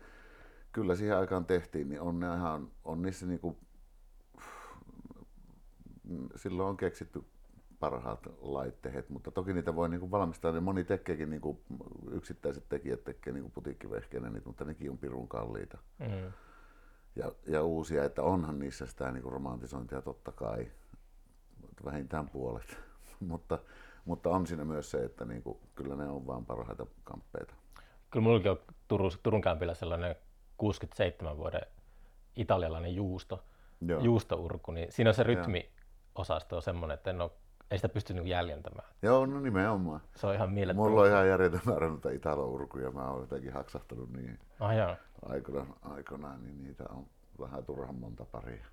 kyllä 0.72 0.95
siihen 0.95 1.17
aikaan 1.17 1.45
tehtiin, 1.45 1.89
niin 1.89 2.01
on, 2.01 2.20
ne 2.20 2.36
ihan, 2.36 2.72
on 2.86 3.01
niissä 3.01 3.26
niinku, 3.26 3.57
silloin 6.36 6.70
on 6.70 6.78
keksitty 6.78 7.24
parhaat 7.80 8.28
laitteet, 8.41 9.09
mutta 9.09 9.32
toki 9.32 9.53
niitä 9.53 9.76
voi 9.76 9.89
niinku 9.89 10.11
valmistaa, 10.11 10.51
niin 10.51 10.63
moni 10.63 10.84
tekeekin, 10.84 11.30
niinku, 11.30 11.61
yksittäiset 12.11 12.70
tekijät 12.70 13.03
tekee 13.03 13.34
niinku 13.34 13.49
putiikkivehkeenä 13.49 14.30
niitä, 14.30 14.47
mutta 14.47 14.65
nekin 14.65 14.91
on 14.91 14.97
pirun 14.97 15.28
kalliita. 15.28 15.78
Mm. 15.99 16.32
Ja, 17.15 17.32
ja 17.47 17.63
uusia, 17.63 18.03
että 18.03 18.24
onhan 18.24 18.59
niissä 18.59 18.86
sitä 18.86 19.11
niinku 19.11 19.30
romantisointia 19.30 20.01
totta 20.01 20.32
kai, 20.32 20.72
vähintään 21.86 22.30
puolet, 22.30 22.78
mutta, 23.20 23.59
mutta 24.05 24.30
on 24.30 24.47
siinä 24.47 24.65
myös 24.65 24.91
se, 24.91 25.03
että 25.03 25.26
niinku, 25.26 25.61
kyllä 25.76 25.95
ne 25.95 26.07
on 26.07 26.28
vaan 26.28 26.45
parhaita 26.45 26.86
kamppeita. 27.03 27.53
Kyllä 28.09 28.24
minullakin 28.24 28.51
on 28.51 28.59
Turun, 28.88 29.11
Turun 29.24 29.41
kämpillä 29.41 29.74
sellainen 29.74 30.15
67 30.60 31.38
vuoden 31.38 31.62
italialainen 32.36 32.95
juusto, 32.95 33.43
Joo. 33.82 34.01
juustourku, 34.01 34.72
niin 34.72 34.91
siinä 34.91 35.10
on 35.10 35.14
se 35.14 35.24
rytmiosasto 35.24 36.55
on 36.55 36.62
semmoinen, 36.62 36.95
että 36.95 37.10
en 37.10 37.22
ole, 37.22 37.32
ei 37.72 37.78
sitä 37.78 37.89
pysty 37.89 38.14
niinku 38.14 38.30
jäljentämään. 38.30 38.88
Joo, 39.01 39.26
no 39.26 39.39
nimenomaan. 39.39 40.01
Se 40.16 40.28
on 40.28 40.36
ihan 40.36 40.51
mielettömän. 40.51 40.89
Mulla 40.89 41.01
on 41.01 41.07
ihan 41.07 41.28
järjetön 41.28 41.62
määrä 41.66 41.89
noita 41.89 42.10
italo-urkuja, 42.10 42.91
mä 42.91 43.10
oon 43.10 43.22
jotenkin 43.22 43.53
haksahtanut 43.53 44.14
niin 44.14 44.39
ah, 44.60 44.78
joo. 44.78 44.95
Aikoinaan, 45.26 45.76
aikoinaan, 45.82 46.43
niin 46.43 46.64
niitä 46.64 46.84
on 46.89 47.05
vähän 47.39 47.66
turhan 47.66 47.95
monta 47.95 48.26
paria. 48.26 48.66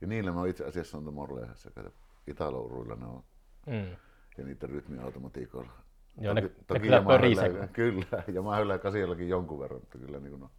Ja 0.00 0.06
niillä 0.06 0.32
mä 0.32 0.46
itse 0.46 0.64
asiassa 0.64 0.98
on 0.98 1.14
Morleihassa, 1.14 1.68
että 1.68 1.90
italo-uruilla 2.26 2.96
ne 2.96 3.06
on. 3.06 3.24
Mm. 3.66 3.96
Ja 4.38 4.44
niiden 4.44 4.70
rytmiautomatiikoilla 4.70 5.72
Joo, 6.20 6.34
toki, 6.34 6.46
ne, 6.46 6.54
toki 6.66 6.78
ne 6.78 6.84
kyllä 6.84 7.02
pörisee. 7.02 7.68
Kyllä, 7.72 8.22
ja 8.32 8.42
mä 8.42 8.56
hyllään 8.56 8.80
kasiallakin 8.80 9.28
jonkun 9.28 9.60
verran, 9.60 9.82
että 9.82 9.98
kyllä 9.98 10.20
niin 10.20 10.40
no, 10.40 10.50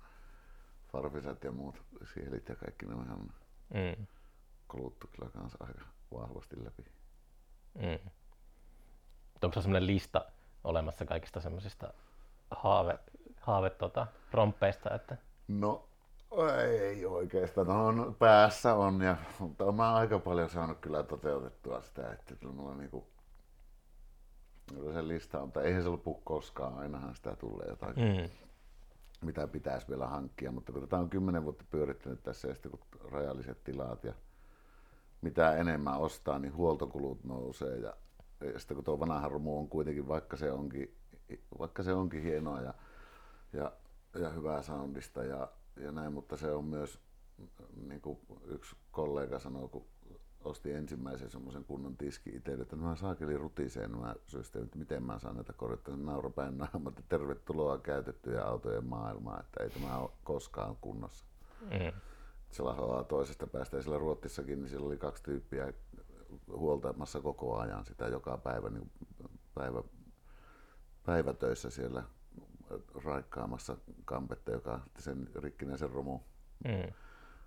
farfisat 0.91 1.43
ja 1.43 1.51
muut 1.51 1.81
sielit 2.13 2.49
ja 2.49 2.55
kaikki 2.55 2.85
ne 2.85 2.95
on 2.95 3.05
ihan 3.05 3.29
mm. 3.73 4.07
koluttu 4.67 5.07
kyllä 5.07 5.31
kanssa 5.31 5.57
aika 5.59 5.81
vahvasti 6.13 6.65
läpi. 6.65 6.85
Mm. 7.75 8.09
Onko 9.43 9.53
se 9.53 9.61
sellainen 9.61 9.87
lista 9.87 10.25
olemassa 10.63 11.05
kaikista 11.05 11.41
semmoisista 11.41 11.93
haave, 12.51 12.99
haave 13.41 13.69
tota, 13.69 14.07
romppeista? 14.31 14.95
Että... 14.95 15.17
No 15.47 15.87
ei 16.67 17.05
oikeastaan. 17.05 17.67
No, 17.67 17.91
no, 17.91 18.11
päässä 18.11 18.75
on, 18.75 19.01
ja, 19.01 19.17
mutta 19.39 19.71
mä 19.71 19.95
aika 19.95 20.19
paljon 20.19 20.49
saanut 20.49 20.79
kyllä 20.79 21.03
toteutettua 21.03 21.81
sitä, 21.81 22.11
että 22.11 22.47
mulla 22.47 22.75
niinku, 22.75 23.07
se 24.93 25.07
lista 25.07 25.39
on, 25.39 25.47
mutta 25.47 25.61
eihän 25.61 25.83
se 25.83 25.89
lopu 25.89 26.21
koskaan, 26.23 26.77
ainahan 26.77 27.15
sitä 27.15 27.35
tulee 27.35 27.67
jotakin, 27.67 28.03
mm. 28.03 28.29
mitä 29.21 29.47
pitäisi 29.47 29.87
vielä 29.89 30.07
hankkia, 30.07 30.51
mutta 30.51 30.71
kun 30.71 30.81
tätä 30.81 30.97
on 30.97 31.09
kymmenen 31.09 31.43
vuotta 31.43 31.65
pyörittänyt 31.69 32.23
tässä 32.23 32.47
ja 32.47 32.53
sitten 32.53 32.71
kun 32.71 32.79
rajalliset 33.11 33.63
tilat 33.63 34.03
ja 34.03 34.13
mitä 35.21 35.55
enemmän 35.55 35.97
ostaa, 35.97 36.39
niin 36.39 36.55
huoltokulut 36.55 37.23
nousee 37.23 37.77
ja, 37.77 37.93
ja 38.41 38.59
sitten 38.59 38.75
kun 38.75 38.83
tuo 38.83 38.99
vanha 38.99 39.29
romu 39.29 39.59
on 39.59 39.69
kuitenkin, 39.69 40.07
vaikka 40.07 40.37
se 40.37 40.51
onkin, 40.51 40.95
vaikka 41.59 41.83
se 41.83 41.93
onkin 41.93 42.23
hienoa 42.23 42.61
ja, 42.61 42.73
ja, 43.53 43.71
ja 44.19 44.29
hyvää 44.29 44.61
soundista 44.61 45.23
ja, 45.23 45.51
ja 45.75 45.91
näin, 45.91 46.13
mutta 46.13 46.37
se 46.37 46.51
on 46.51 46.65
myös, 46.65 46.99
niin 47.87 48.01
kuin 48.01 48.19
yksi 48.45 48.75
kollega 48.91 49.39
sanoi, 49.39 49.69
kun 49.69 49.85
osti 50.43 50.71
ensimmäisen 50.71 51.29
semmoisen 51.29 51.63
kunnon 51.63 51.97
tiski 51.97 52.29
itselle, 52.29 52.61
että 52.61 52.75
mä 52.75 52.95
saakeli 52.95 53.37
rutiseen 53.37 53.91
nämä 53.91 54.15
systeemit, 54.27 54.75
miten 54.75 55.03
mä 55.03 55.19
saan 55.19 55.35
näitä 55.35 55.53
korjattua. 55.53 55.95
Naurapäin 55.95 56.57
naamat, 56.57 57.03
tervetuloa 57.09 57.77
käytettyjä 57.77 58.43
autojen 58.43 58.85
maailmaan, 58.85 59.39
että 59.39 59.63
ei 59.63 59.69
tämä 59.69 59.97
ole 59.97 60.09
koskaan 60.23 60.75
kunnossa. 60.81 61.25
Mm. 61.61 62.01
se 62.51 62.63
lahoaa 62.63 63.03
toisesta 63.03 63.47
päästä. 63.47 63.77
Ja 63.77 63.83
siellä 63.83 63.99
Ruottissakin, 63.99 64.59
niin 64.59 64.69
siellä 64.69 64.87
oli 64.87 64.97
kaksi 64.97 65.23
tyyppiä 65.23 65.73
huoltamassa 66.47 67.21
koko 67.21 67.57
ajan 67.57 67.85
sitä 67.85 68.07
joka 68.07 68.37
päivä, 68.37 68.69
niin 68.69 68.91
päivä, 69.55 69.83
päivätöissä 71.05 71.69
siellä 71.69 72.03
raikkaamassa 73.05 73.77
kampetta, 74.05 74.51
joka 74.51 74.79
sen 74.99 75.29
rikkinen 75.35 75.77
sen 75.77 75.89
romu. 75.89 76.19
Mm. 76.65 76.93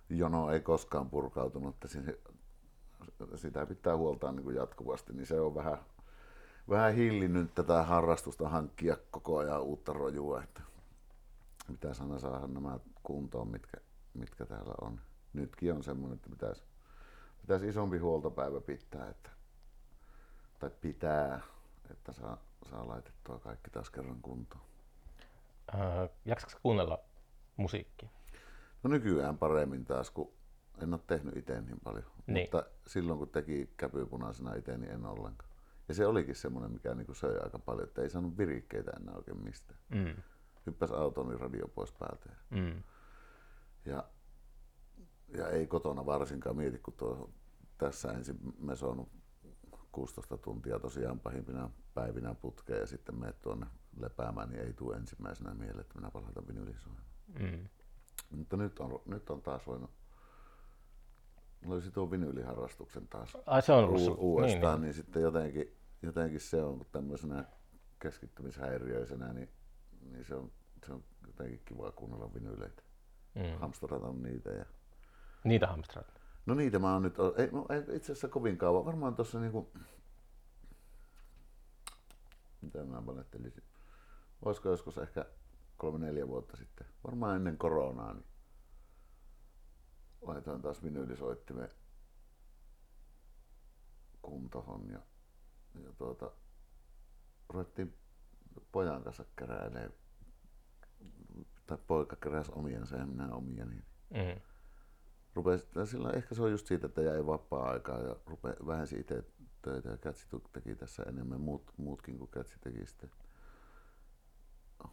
Jono 0.09 0.51
ei 0.51 0.59
koskaan 0.59 1.09
purkautunut, 1.09 1.75
että 1.75 1.87
sitä 3.35 3.65
pitää 3.65 3.97
huoltaa 3.97 4.31
niin 4.31 4.43
kuin 4.43 4.55
jatkuvasti, 4.55 5.13
niin 5.13 5.25
se 5.25 5.39
on 5.39 5.55
vähän, 5.55 5.77
vähän 6.69 6.93
hillinnyt 6.93 7.55
tätä 7.55 7.83
harrastusta 7.83 8.49
hankkia 8.49 8.97
koko 9.11 9.37
ajan 9.37 9.61
uutta 9.61 9.93
rojua, 9.93 10.43
että 10.43 10.61
mitä 11.67 11.93
sana 11.93 12.19
saada 12.19 12.47
nämä 12.47 12.79
kuntoon, 13.03 13.47
mitkä, 13.47 13.77
mitkä 14.13 14.45
täällä 14.45 14.73
on. 14.81 14.99
Nytkin 15.33 15.73
on 15.73 15.83
semmoinen, 15.83 16.15
että 16.15 16.29
pitäisi, 16.29 16.63
pitäisi 17.41 17.67
isompi 17.67 17.97
huoltopäivä 17.97 18.61
pitää, 18.61 19.07
että, 19.09 19.29
tai 20.59 20.69
pitää, 20.81 21.41
että 21.91 22.13
saa, 22.13 22.37
saa 22.69 22.87
laitettua 22.87 23.39
kaikki 23.39 23.69
taas 23.69 23.89
kerran 23.89 24.21
kuntoon. 24.21 24.63
Äh, 25.75 26.09
jaksatko 26.25 26.59
kuunnella 26.63 26.99
musiikkia? 27.57 28.09
No 28.83 28.89
nykyään 28.89 29.37
paremmin 29.37 29.85
taas, 29.85 30.09
kun 30.09 30.31
en 30.83 30.93
ole 30.93 31.01
tehnyt 31.07 31.37
itse 31.37 31.61
niin 31.61 31.79
paljon. 31.83 32.05
Niin. 32.27 32.43
Mutta 32.43 32.65
silloin 32.87 33.19
kun 33.19 33.29
teki 33.29 33.73
käpypunaisena 33.77 34.55
itse, 34.55 34.77
niin 34.77 34.91
en 34.91 35.05
ollenkaan. 35.05 35.51
Ja 35.87 35.93
se 35.93 36.07
olikin 36.07 36.35
semmoinen, 36.35 36.71
mikä 36.71 36.95
niin 36.95 37.15
söi 37.15 37.39
aika 37.43 37.59
paljon, 37.59 37.87
että 37.87 38.01
ei 38.01 38.09
saanut 38.09 38.37
virikkeitä 38.37 38.91
enää 38.91 39.15
oikein 39.15 39.43
mistään. 39.43 39.79
Mm. 39.89 40.23
Hyppäsi 40.65 40.93
autoon, 40.93 41.27
niin 41.27 41.39
radio 41.39 41.67
pois 41.67 41.91
päältä. 41.91 42.29
Mm. 42.49 42.83
Ja, 43.85 44.03
ja 45.27 45.47
ei 45.47 45.67
kotona 45.67 46.05
varsinkaan 46.05 46.55
mieti, 46.55 46.77
kun 46.79 46.93
tuo 46.93 47.29
tässä 47.77 48.11
ensin 48.11 48.37
mesonut 48.59 49.09
16 49.91 50.37
tuntia 50.37 50.79
tosiaan 50.79 51.19
pahimpina 51.19 51.69
päivinä 51.93 52.35
putkeen 52.35 52.79
ja 52.79 52.87
sitten 52.87 53.15
menet 53.15 53.41
tuonne 53.41 53.65
lepäämään, 53.97 54.49
niin 54.49 54.61
ei 54.61 54.73
tule 54.73 54.95
ensimmäisenä 54.95 55.53
mieleen, 55.53 55.79
että 55.79 55.95
minä 55.95 56.11
palautan 56.11 56.47
vinylisoimaan. 56.47 57.05
Mm. 57.39 57.67
Mutta 58.37 58.57
nyt 58.57 58.79
on, 58.79 59.01
nyt 59.05 59.29
on 59.29 59.41
taas 59.41 59.67
voinut 59.67 59.89
löysi 61.67 61.91
tuon 61.91 62.11
vinyyliharrastuksen 62.11 63.07
taas 63.07 63.37
Ai 63.45 63.61
se 63.61 63.73
on 63.73 63.89
u- 63.89 63.99
sun- 63.99 64.17
uudestaan, 64.17 64.61
niin, 64.61 64.71
niin, 64.71 64.81
niin 64.81 64.93
sitten 64.93 65.21
jotenkin, 65.21 65.77
jotenkin 66.01 66.39
se 66.39 66.63
on 66.63 66.85
tämmöisenä 66.91 67.45
keskittymishäiriöisenä, 67.99 69.33
niin, 69.33 69.49
niin 70.11 70.25
se, 70.25 70.35
on, 70.35 70.51
se 70.85 70.93
on 70.93 71.03
jotenkin 71.27 71.61
kiva 71.65 71.91
kuunnella 71.91 72.33
vinyyleitä. 72.33 72.81
Mm. 73.35 73.59
Hamsterataan 73.59 74.23
niitä. 74.23 74.49
Ja... 74.49 74.65
Niitä 75.43 75.67
hamstraat. 75.67 76.21
No 76.45 76.53
niitä 76.53 76.79
mä 76.79 76.93
oon 76.93 77.01
nyt, 77.01 77.15
ei, 77.37 77.49
no, 77.51 77.65
ei 77.69 77.95
itse 77.95 78.11
asiassa 78.11 78.27
kovin 78.27 78.57
kauan, 78.57 78.85
varmaan 78.85 79.15
tuossa 79.15 79.39
niinku, 79.39 79.71
mitä 82.61 82.83
mä 82.83 83.01
panettelisin, 83.01 83.63
olisiko 84.45 84.69
joskus 84.69 84.97
ehkä 84.97 85.25
kolme 85.77 86.05
neljä 86.05 86.27
vuotta 86.27 86.57
sitten, 86.57 86.87
varmaan 87.03 87.35
ennen 87.35 87.57
koronaa, 87.57 88.13
niin 88.13 88.25
laitoin 90.21 90.61
taas 90.61 90.83
vinyylisoittimen 90.83 91.69
kuntohon 94.21 94.89
ja, 94.89 94.99
ja 95.83 95.93
tuota, 95.97 96.31
ruvettiin 97.49 97.97
pojan 98.71 99.03
kanssa 99.03 99.25
keräilee, 99.35 99.91
tai 101.67 101.77
poika 101.87 102.15
keräsi 102.15 102.51
omiansa 102.55 102.95
ja 102.95 103.05
minä 103.05 103.35
omia, 103.35 103.65
niin 103.65 103.85
Mm. 104.09 104.41
rupesi, 105.33 105.67
tai 105.73 105.87
silloin 105.87 106.15
ehkä 106.15 106.35
se 106.35 106.43
on 106.43 106.51
just 106.51 106.67
siitä, 106.67 106.87
että 106.87 107.01
jäi 107.01 107.25
vapaa-aikaa 107.25 107.99
ja 107.99 108.15
rupe, 108.25 108.55
vähensi 108.67 108.99
itse 108.99 109.23
töitä 109.61 109.89
ja 109.89 109.97
Kätsi 109.97 110.27
teki 110.53 110.75
tässä 110.75 111.03
enemmän, 111.03 111.41
muut, 111.41 111.73
muutkin 111.77 112.17
kuin 112.17 112.31
Kätsi 112.31 112.59
teki 112.59 112.85
sitten 112.85 113.11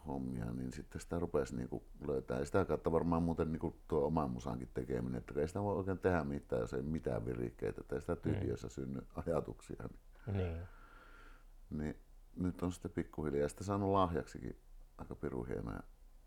hommia, 0.07 0.45
niin 0.45 0.73
sitten 0.73 1.01
sitä 1.01 1.19
rupesi 1.19 1.57
niinku 1.57 1.83
löytää. 2.07 2.39
Ja 2.39 2.45
sitä 2.45 2.65
kautta 2.65 2.93
varmaan 2.93 3.23
muuten 3.23 3.53
niinku 3.53 3.77
tuo 3.89 4.07
oman 4.07 4.31
musankin 4.31 4.69
tekeminen, 4.75 5.19
että 5.19 5.41
ei 5.41 5.49
sitä 5.49 5.63
voi 5.63 5.77
oikein 5.77 5.99
tehdä 5.99 6.25
mitään, 6.25 6.61
jos 6.61 6.75
ei 6.75 6.83
mitään 6.83 7.27
virikkeitä, 7.27 7.81
että 7.81 7.95
ei 7.95 8.01
sitä 8.01 8.17
tyhjössä 8.17 8.69
synny 8.69 9.07
ajatuksia. 9.27 9.89
Niin, 10.27 10.37
Niin. 10.37 10.63
niin 11.71 11.97
nyt 12.37 12.63
on 12.63 12.73
sitten 12.73 12.91
pikkuhiljaa 12.91 13.43
ja 13.43 13.49
sitten 13.49 13.67
saanut 13.67 13.91
lahjaksikin 13.93 14.57
aika 14.99 15.15
piru 15.15 15.45
hienoja. 15.45 15.81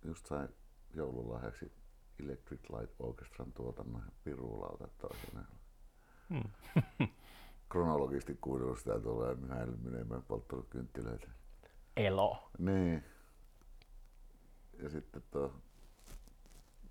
Just 0.06 0.26
sain 0.26 0.50
joululahjaksi 0.94 1.72
Electric 2.20 2.60
Light 2.70 2.96
Orchestran 3.00 3.54
tuotannon 3.54 4.02
ja 4.06 4.12
pirulauta 4.24 4.88
toisena. 4.98 5.46
Mm. 6.30 6.44
Kronologisesti 7.70 8.38
kuunnellut 8.42 8.80
sitä 8.80 9.00
tulee 9.00 9.36
näille 9.36 9.78
menemään 9.84 10.24
polttanut 10.24 10.68
kynttilöitä. 10.70 11.28
Elo. 11.98 12.52
Niin. 12.58 13.04
Ja 14.82 14.90
sitten 14.90 15.24
tuo 15.32 15.54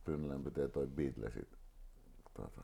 Pynnälän 0.05 0.45
pitää 0.45 0.69
toi 0.69 0.87
Beatlesit 0.87 1.59
tuota, 2.35 2.63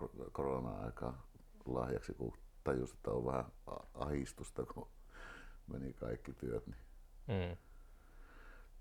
ko- 0.00 0.30
korona-aikaa 0.32 1.26
lahjaksi, 1.66 2.14
kun 2.14 2.32
tajus, 2.64 2.92
että 2.92 3.10
on 3.10 3.24
vähän 3.26 3.44
ahistusta, 3.94 4.66
kun 4.66 4.88
meni 5.66 5.92
kaikki 5.92 6.32
työt. 6.32 6.66
Niin 6.66 6.76
Mm. 7.28 7.56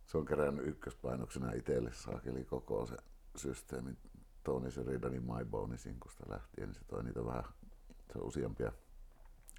se 0.05 0.18
on 0.18 0.26
kerännyt 0.26 0.68
ykköspainoksena 0.68 1.51
itselle 1.51 1.93
saakeli 1.93 2.45
koko 2.45 2.86
se 2.86 2.95
systeemi. 3.36 3.97
Tony 4.43 4.72
Sheridanin 4.72 5.24
My 5.24 5.45
Bonesin, 5.45 5.99
kun 5.99 6.11
sitä 6.11 6.24
lähtien, 6.30 6.68
niin 6.70 6.76
se 6.76 6.84
toi 6.88 7.03
niitä 7.03 7.26
vähän, 7.26 7.43
se 8.14 8.20
on 8.20 8.24
useampia 8.28 8.72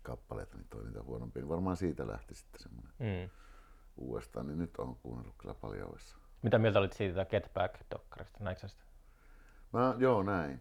kappaleita, 0.02 0.56
niin 0.56 0.68
toi 0.68 0.84
niitä 0.84 1.02
huonompia. 1.02 1.42
Niin 1.42 1.48
varmaan 1.48 1.76
siitä 1.76 2.06
lähti 2.06 2.34
sitten 2.34 2.62
semmoinen 2.62 2.92
Mm. 2.98 3.30
Uudestaan, 3.96 4.46
niin 4.46 4.58
nyt 4.58 4.76
on 4.76 4.96
kuunnellut 4.96 5.34
kyllä 5.38 5.54
paljon 5.54 5.88
uudestaan. 5.88 6.22
Mitä 6.42 6.58
mieltä 6.58 6.78
olit 6.78 6.92
siitä 6.92 7.24
Get 7.24 7.50
Back-dokkarista? 7.54 8.38
Näitkö 8.44 8.68
sitä? 8.68 8.82
Mä, 9.72 9.94
joo, 9.98 10.22
näin. 10.22 10.60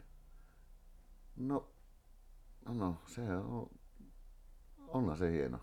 No, 1.36 1.70
no, 2.66 2.74
no 2.74 2.95
se 3.08 3.22
on, 3.36 3.70
onhan 4.88 5.18
se 5.18 5.32
hieno. 5.32 5.60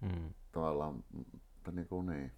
Mm. 0.00 0.34
Tavallaan, 0.52 1.04
mutta 1.54 1.70
niin 1.72 1.88
kuin 1.88 2.06
niin. 2.06 2.32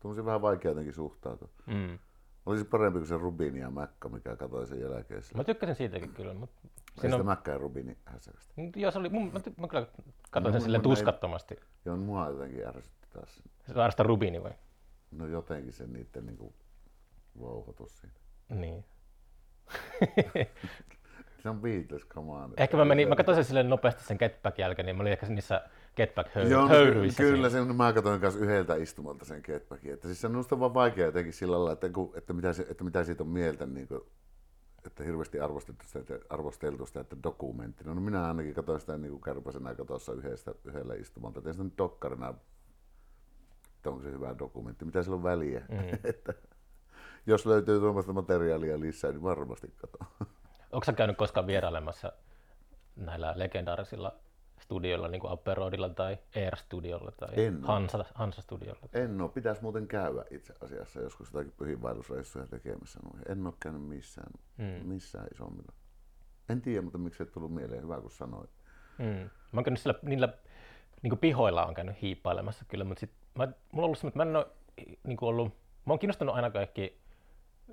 Tuommoisia 0.00 0.24
vähän 0.24 0.42
vaikea 0.42 0.70
jotenkin 0.70 0.94
suhtautua. 0.94 1.48
Mm. 1.66 1.98
Olisi 2.46 2.64
parempi 2.64 2.98
kuin 2.98 3.06
se 3.08 3.16
Rubini 3.18 3.60
ja 3.60 3.70
Mäkkä, 3.70 4.08
mikä 4.08 4.36
katoi 4.36 4.66
sen 4.66 4.80
jälkeen. 4.80 5.22
Mä 5.34 5.44
tykkäsin 5.44 5.74
siitäkin 5.74 6.14
kyllä, 6.14 6.34
mutta 6.34 6.60
Ei 6.64 6.70
siinä 7.00 7.08
sitä 7.08 7.20
on, 7.20 7.26
Mäkkä 7.26 7.50
ja 7.50 7.58
Rubini 7.58 7.98
hässäkästä. 8.04 8.54
joo, 8.76 8.90
se 8.90 8.98
oli, 8.98 9.08
mun, 9.08 9.32
mä, 9.32 9.38
ty- 9.38 9.60
mä 9.60 9.68
kyllä 9.68 9.86
katsoin 10.30 10.44
No, 10.44 10.52
sen 10.52 10.60
silleen 10.60 10.82
mun 10.82 10.92
ei- 10.92 10.96
tuskattomasti. 10.96 11.56
Joo, 11.84 11.96
mua 11.96 12.28
jotenkin 12.28 12.66
ärsytti 12.66 12.99
taas. 13.12 13.42
se. 13.66 13.74
Se 13.96 14.02
Rubini 14.02 14.42
vai? 14.42 14.52
No 15.10 15.26
jotenkin 15.26 15.72
se 15.72 15.86
niiden 15.86 16.26
niinku 16.26 16.54
vouhotus 17.40 17.98
siinä. 17.98 18.14
Niin. 18.48 18.84
Se 21.42 21.48
on 21.48 21.60
Beatles, 21.60 22.06
come 22.08 22.32
on. 22.32 22.54
Ehkä 22.56 22.76
mä 22.76 22.84
menin, 22.84 23.08
mä 23.08 23.16
katsoin 23.16 23.36
sen 23.36 23.44
silleen 23.44 23.68
nopeasti 23.70 24.04
sen 24.04 24.16
Get 24.20 24.42
Back 24.42 24.58
jälkeen, 24.58 24.86
niin 24.86 24.96
mä 24.96 25.00
olin 25.00 25.12
ehkä 25.12 25.26
niissä 25.26 25.62
Get 25.96 26.14
Back 26.14 26.30
höy- 26.34 26.48
Joo, 26.48 26.62
no, 26.62 26.68
höyryissä. 26.68 27.22
kyllä, 27.22 27.50
siinä. 27.50 27.66
se, 27.66 27.72
mä 27.72 27.92
katsoin 27.92 28.20
myös 28.20 28.36
yhdeltä 28.36 28.74
istumalta 28.74 29.24
sen 29.24 29.40
Getbackin. 29.44 29.92
Että 29.92 30.08
siis 30.08 30.20
se 30.20 30.26
on 30.26 30.30
minusta 30.32 30.60
vaan 30.60 30.74
vaikea 30.74 31.06
jotenkin 31.06 31.32
sillä 31.32 31.56
lailla, 31.56 31.72
että, 31.72 31.88
kun, 31.88 32.12
että, 32.14 32.32
mitä, 32.32 32.48
että 32.70 32.84
mitä 32.84 33.04
siitä 33.04 33.22
on 33.22 33.28
mieltä, 33.28 33.66
niin 33.66 33.88
kuin, 33.88 34.00
että 34.86 35.04
hirveästi 35.04 35.40
arvostettu 35.40 35.84
sitä, 35.86 35.98
että, 35.98 36.26
arvosteltu 36.30 36.86
sitä, 36.86 37.00
että 37.00 37.16
dokumenttina. 37.22 37.94
No 37.94 38.00
minä 38.00 38.26
ainakin 38.28 38.54
katsoin 38.54 38.80
sitä 38.80 38.98
niin 38.98 39.10
kuin 39.10 39.22
kärpäsenä 39.22 39.74
tuossa 39.74 40.12
yhdestä, 40.12 40.54
yhdellä 40.64 40.94
istumalta. 40.94 41.52
Sitä 41.52 41.64
nyt 41.64 41.78
dokkarina, 41.78 42.34
että 43.80 43.90
onko 43.90 44.02
se 44.02 44.10
hyvä 44.10 44.34
dokumentti, 44.38 44.84
mitä 44.84 45.02
sillä 45.02 45.16
on 45.16 45.22
väliä. 45.22 45.60
Mm. 45.68 45.78
että, 46.10 46.34
jos 47.26 47.46
löytyy 47.46 47.80
tuommoista 47.80 48.12
materiaalia 48.12 48.80
lisää, 48.80 49.10
niin 49.10 49.22
varmasti 49.22 49.74
katson. 49.76 50.06
Onko 50.72 50.84
sä 50.84 50.92
käynyt 50.92 51.16
koskaan 51.16 51.46
vierailemassa 51.46 52.12
näillä 52.96 53.32
legendaarisilla 53.36 54.12
studioilla, 54.60 55.08
niin 55.08 55.20
kuin 55.20 55.32
Upperoadilla 55.32 55.88
tai 55.88 56.18
Air 56.36 56.56
Studiolla 56.56 57.10
tai 57.10 57.28
En. 57.36 57.64
Hansa, 57.64 58.04
Hansa 58.14 58.42
Studiolla? 58.42 58.88
En 58.92 59.20
ole, 59.20 59.30
pitäisi 59.30 59.62
muuten 59.62 59.86
käydä 59.86 60.24
itse 60.30 60.54
asiassa 60.60 61.00
joskus 61.00 61.32
jotakin 61.32 61.52
pyhinvaellusreissuja 61.56 62.46
tekemässä. 62.46 63.00
En 63.28 63.46
ole 63.46 63.54
käynyt 63.60 63.82
missään, 63.82 64.32
Mm. 64.58 64.88
missään 64.88 65.26
isommilla. 65.34 65.72
En 66.48 66.60
tiedä, 66.60 66.82
mutta 66.82 66.98
miksi 66.98 67.22
ei 67.22 67.26
tullut 67.30 67.54
mieleen, 67.54 67.82
hyvä 67.82 68.00
kun 68.00 68.10
sanoit. 68.10 68.50
Mm. 68.98 69.04
Mä 69.04 69.30
oon 69.58 69.64
käynyt 69.64 69.80
sillä, 69.80 69.94
niillä 70.02 70.28
niin 71.02 71.10
kuin 71.10 71.18
pihoilla 71.20 71.66
on 71.66 71.74
käynyt 71.74 72.02
hiippailemassa 72.02 72.64
kyllä, 72.68 72.84
mutta 72.84 73.00
sit 73.00 73.10
mä, 73.34 73.46
mulla 73.46 73.56
on 73.72 73.84
ollut 73.84 73.98
semmoinen, 73.98 74.08
että 74.08 74.24
mä 74.24 74.30
en 74.30 74.36
ole 74.36 74.96
niin 75.04 75.18
ollut, 75.20 75.48
mä 75.86 75.92
oon 75.92 75.98
kiinnostunut 75.98 76.34
aina 76.34 76.50
kaikki 76.50 77.00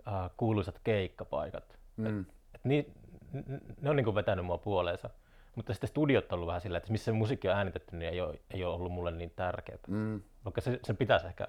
äh, 0.08 0.30
kuuluisat 0.38 0.80
keikkapaikat. 0.84 1.78
Mm. 1.98 2.20
Et 2.56 2.62
ni, 2.64 2.94
n- 3.34 3.74
ne 3.82 3.90
on 3.90 3.96
niin 3.96 4.04
kuin 4.06 4.16
vetänyt 4.16 4.46
mua 4.46 4.58
puoleensa. 4.58 5.10
Mutta 5.56 5.74
sitten 5.74 5.88
studiot 5.88 6.32
on 6.32 6.36
ollut 6.36 6.48
vähän 6.48 6.62
sillä, 6.62 6.78
että 6.78 6.92
missä 6.92 7.06
se 7.06 7.12
musiikki 7.12 7.50
on 7.50 7.56
äänitetty, 7.56 7.96
niin 7.96 8.10
ei 8.12 8.22
ole, 8.22 8.40
ei 8.54 8.64
ole 8.64 8.76
ollut 8.76 8.92
mulle 8.92 9.12
niin 9.12 9.32
tärkeää. 9.36 9.78
Mm. 9.88 10.22
Vaikka 10.46 10.62
se, 10.62 10.80
sen 10.84 10.98
pitäisi 10.98 11.28
ehkä 11.28 11.48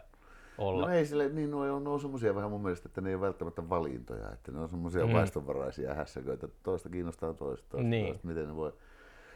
olla. 0.59 0.87
No 0.87 0.93
ei 0.93 1.07
sille, 1.07 1.29
niin 1.29 1.51
nuo 1.51 1.75
on, 1.77 1.87
on 1.89 2.01
semmosia 2.01 2.35
vähän 2.35 2.51
mun 2.51 2.63
mielestä, 2.63 2.89
että 2.89 3.01
ne 3.01 3.09
ei 3.09 3.15
ole 3.15 3.23
välttämättä 3.27 3.69
valintoja, 3.69 4.31
että 4.33 4.53
ne 4.53 4.59
on 4.61 4.69
semmoisia 4.69 5.07
Mm. 5.07 5.13
vaistonvaraisia 5.13 5.95
hässäköitä, 5.95 6.47
että 6.47 6.59
toista 6.63 6.89
kiinnostaa 6.89 7.35
toista, 7.35 7.67
toista, 7.69 7.89
Niin. 7.89 8.07
toista, 8.07 8.27
miten 8.27 8.47
ne 8.49 8.57
voi. 8.57 8.73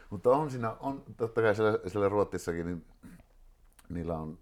Mutta 0.09 0.29
on 0.29 0.49
siinä, 0.51 0.71
on 0.79 1.03
totta 1.17 1.41
kai 1.41 1.55
siellä, 1.55 1.79
siellä 1.87 2.09
Ruotsissakin, 2.09 2.65
niin 2.65 2.85
niillä 3.89 4.17
on 4.17 4.37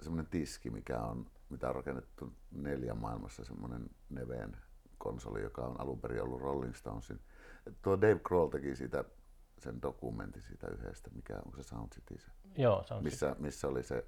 semmoinen 0.00 0.30
tiski, 0.30 0.70
mikä 0.70 0.98
on, 0.98 1.26
mitä 1.48 1.68
on 1.68 1.74
rakennettu 1.74 2.32
neljän 2.50 2.98
maailmassa, 2.98 3.44
semmoinen 3.44 3.90
Neveen 4.10 4.56
konsoli, 4.98 5.42
joka 5.42 5.62
on 5.62 5.80
alun 5.80 6.00
perin 6.00 6.22
ollut 6.22 6.40
Rolling 6.40 6.74
Stonesin. 6.74 7.20
Tuo 7.82 8.00
Dave 8.00 8.20
Grohl 8.24 8.48
teki 8.48 8.76
siitä 8.76 9.04
sen 9.58 9.82
dokumentin 9.82 10.42
siitä 10.42 10.66
yhdestä, 10.68 11.10
mikä 11.10 11.36
onko 11.46 11.56
se 11.56 11.62
Sound 11.62 11.88
City, 11.94 12.18
se, 12.18 12.30
Joo, 12.56 12.82
se 12.86 12.94
on 12.94 13.02
missä, 13.02 13.36
missä 13.38 13.68
oli 13.68 13.82
se, 13.82 14.06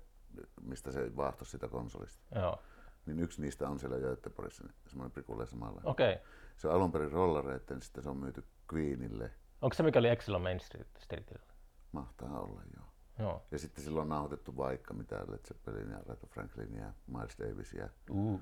mistä 0.63 0.93
se 0.93 1.17
vaahto 1.17 1.45
sitä 1.45 1.69
konsolista. 1.69 2.23
Joo. 2.35 2.63
Niin 3.07 3.19
yksi 3.21 3.43
niistä 3.43 3.69
on 3.69 3.79
siellä 3.79 3.99
Göteborgissa, 3.99 4.65
semmoinen 4.87 5.13
prikulleen 5.13 5.49
samalla. 5.49 5.81
Okei. 5.85 6.13
Okay. 6.13 6.25
Se 6.57 6.69
on 6.69 6.75
alun 6.75 6.93
perin 6.93 7.13
rollareitten, 7.13 7.75
niin 7.75 7.83
sitten 7.83 8.03
se 8.03 8.11
on 8.11 8.17
myyty 8.17 8.45
Queenille. 8.75 9.31
Onko 9.63 9.75
se 9.75 9.83
mikä 9.83 9.99
oli 9.99 10.09
on 10.35 10.43
Main 10.43 10.61
Street, 10.61 10.89
Streetillä? 10.99 11.53
Mahtaa 11.93 12.41
olla, 12.41 12.63
joo. 12.77 12.90
Joo. 13.21 13.43
Ja 13.51 13.59
sitten 13.59 13.85
silloin 13.85 14.03
on 14.03 14.09
nauhoitettu 14.09 14.57
vaikka 14.57 14.95
mitä 14.95 15.17
Led 15.29 15.39
Zeppelin 15.49 15.91
ja 15.91 15.97
Aretha 15.99 16.27
Franklin 16.27 16.75
ja 16.75 16.93
Miles 17.07 17.39
Davis 17.39 17.73
ja 17.73 17.89
Uh. 18.11 18.41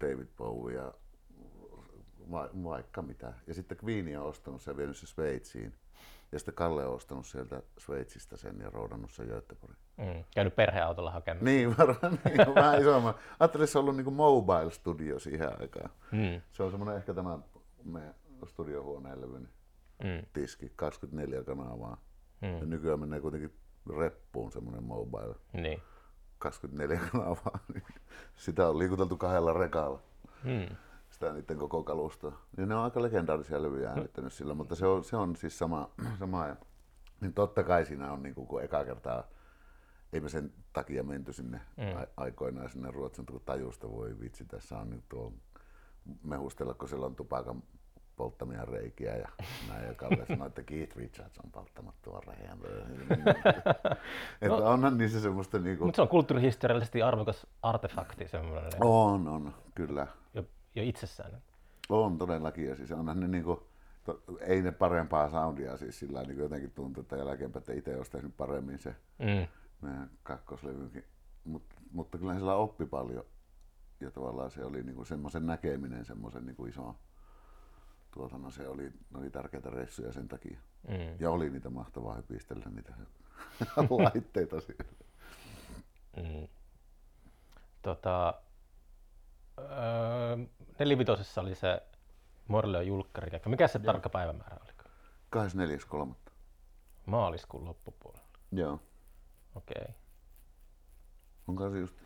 David 0.00 0.26
Bowie 0.36 0.76
ja 0.76 0.94
va- 2.30 2.50
vaikka 2.64 3.02
mitä. 3.02 3.32
Ja 3.46 3.54
sitten 3.54 3.78
Queen 3.84 4.20
on 4.20 4.26
ostanut 4.26 4.62
sen 4.62 4.72
ja 4.72 4.76
vienyt 4.76 4.96
se 4.96 5.06
Sveitsiin. 5.06 5.74
Ja 6.32 6.38
sitten 6.38 6.54
Kalle 6.54 6.86
on 6.86 6.94
ostanut 6.94 7.26
sieltä 7.26 7.62
Sveitsistä 7.78 8.36
sen 8.36 8.60
ja 8.60 8.70
roudannut 8.70 9.10
sen 9.10 9.26
Göteborgiin. 9.26 9.78
Mm. 9.96 10.24
Käynyt 10.34 10.56
perheautolla 10.56 11.10
hakemassa. 11.10 11.44
Niin, 11.44 11.70
varmaan 11.78 12.18
niin, 12.24 12.54
vähän 12.54 12.80
isomman. 12.80 13.14
Ajattelin, 13.40 13.64
että 13.64 13.72
se 13.72 13.78
on 13.78 13.82
ollut 13.84 13.96
niin 13.96 14.12
mobile 14.14 14.70
studio 14.70 15.18
siihen 15.18 15.60
aikaan. 15.60 15.90
Mm. 16.12 16.40
Se 16.52 16.62
on 16.62 16.70
semmoinen 16.70 16.96
ehkä 16.96 17.14
tämä 17.14 17.38
meidän 17.84 18.14
studiohuoneen 18.46 19.20
levyn 19.20 19.48
Mm. 20.04 20.26
tiski, 20.32 20.72
24 20.76 21.42
kanavaa. 21.44 22.00
Ja 22.42 22.48
Mm. 22.64 22.70
nykyään 22.70 23.00
menee 23.00 23.20
kuitenkin 23.20 23.52
reppuun 23.98 24.52
semmoinen 24.52 24.84
mobile, 24.84 25.34
Niin. 25.52 25.82
24 26.38 27.00
kanavaa. 27.12 27.58
niin 27.74 27.84
Sitä 28.34 28.68
on 28.68 28.78
liikuteltu 28.78 29.16
kahdella 29.16 29.52
rekalla, 29.52 30.00
Mm. 30.44 30.76
sitä 31.10 31.32
niiden 31.32 31.58
koko 31.58 31.82
kalustoa. 31.82 32.32
Ja 32.56 32.66
ne 32.66 32.74
on 32.74 32.82
aika 32.84 33.02
legendaarisia 33.02 33.62
levyjä 33.62 33.90
äänittänyt 33.90 34.32
sillä, 34.32 34.54
mutta 34.54 34.74
se 34.74 34.86
on, 34.86 35.04
se 35.04 35.16
on 35.16 35.36
siis 35.36 35.58
sama, 35.58 35.90
sama 36.18 36.46
ja, 36.46 36.56
niin 37.20 37.32
totta 37.34 37.62
kai 37.64 37.84
siinä 37.86 38.12
on, 38.12 38.22
niin 38.22 38.34
kuin, 38.34 38.46
kun 38.46 38.62
eka 38.62 38.84
kertaa, 38.84 39.24
ei 40.12 40.20
me 40.20 40.28
sen 40.28 40.52
takia 40.72 41.02
menty 41.02 41.32
sinne 41.32 41.60
Mm. 41.76 42.06
aikoinaan 42.16 42.70
sinne 42.70 42.90
Ruotsin, 42.90 43.26
kun 43.26 43.40
tajusta 43.44 43.90
voi 43.90 44.20
vitsi, 44.20 44.44
tässä 44.44 44.78
on 44.78 44.90
nyt 44.90 45.04
tuo 45.08 45.32
mehustella, 46.22 46.74
kun 46.74 46.88
siellä 46.88 47.06
on 47.06 47.16
tupakan 47.16 47.62
polttamia 48.18 48.64
reikiä 48.64 49.16
ja 49.16 49.28
näin. 49.68 49.86
Ja 49.86 49.94
Kalle 49.94 50.26
sanoi, 50.28 50.46
että 50.46 50.62
Keith 50.62 50.96
Richards 50.96 51.38
on 51.44 51.50
polttanut 51.50 51.94
tuon 52.02 52.22
reiän. 52.26 52.58
että 54.42 54.54
onhan 54.56 54.98
niissä 54.98 55.20
semmoista 55.20 55.58
niinku... 55.58 55.84
Mutta 55.84 55.96
se 55.96 56.02
on 56.02 56.08
kulttuurihistoriallisesti 56.08 57.02
arvokas 57.02 57.46
artefakti 57.62 58.28
semmoinen 58.28 58.72
On, 58.80 59.28
on, 59.28 59.54
kyllä. 59.74 60.06
jo, 60.34 60.44
jo 60.74 60.82
itsessään. 60.82 61.42
On 61.88 62.18
todellakin. 62.18 62.66
Ja 62.68 62.76
siis 62.76 62.92
onhan 62.92 63.20
ne 63.20 63.28
niinku, 63.28 63.66
to, 64.04 64.22
ei 64.40 64.62
ne 64.62 64.72
parempaa 64.72 65.30
soundia 65.30 65.76
siis 65.76 65.98
sillä 65.98 66.22
niin 66.22 66.38
jotenkin 66.38 66.70
tuntuu, 66.70 67.00
että 67.00 67.16
jälkeenpäin, 67.16 67.60
että 67.60 67.72
itse 67.72 67.96
olisi 67.96 68.10
tehnyt 68.10 68.36
paremmin 68.36 68.78
se 68.78 68.94
Mm. 69.18 69.46
meidän 69.82 70.10
kakkoslevykin. 70.22 71.04
Mut, 71.44 71.62
mutta 71.92 72.18
kyllä 72.18 72.34
sillä 72.34 72.54
oppi 72.54 72.86
paljon. 72.86 73.24
Ja 74.00 74.10
tavallaan 74.10 74.50
se 74.50 74.64
oli 74.64 74.82
niinku 74.82 75.04
semmoisen 75.04 75.46
näkeminen, 75.46 76.04
semmoisen 76.04 76.46
niinku 76.46 76.66
iso 78.18 78.22
tuotannon, 78.22 78.52
se 78.52 78.68
oli, 78.68 78.82
ne 78.82 79.20
oli 79.20 79.30
tärkeitä 79.30 79.70
reissuja 79.70 80.12
sen 80.12 80.28
takia. 80.28 80.58
Mm. 80.88 81.16
Ja 81.18 81.30
oli 81.30 81.50
niitä 81.50 81.70
mahtavaa 81.70 82.14
hypistellä 82.14 82.64
niitä 82.70 82.92
laitteita 84.04 84.60
siellä. 84.60 84.92
Mm. 86.16 86.48
Tota, 87.82 88.34
öö, 89.58 90.36
nelivitosessa 90.78 91.40
oli 91.40 91.54
se 91.54 91.82
Morleo 92.48 92.80
julkkari. 92.80 93.40
Mikä 93.46 93.68
se 93.68 93.78
tarkka 93.78 94.08
päivämäärä 94.08 94.56
oli? 94.62 94.72
24.3. 96.06 96.14
Maaliskuun 97.06 97.64
loppupuolella. 97.64 98.28
Joo. 98.52 98.80
Okei. 99.54 99.82
Okay. 99.82 99.94
Onko 101.48 101.70
se 101.70 101.78
just 101.78 101.96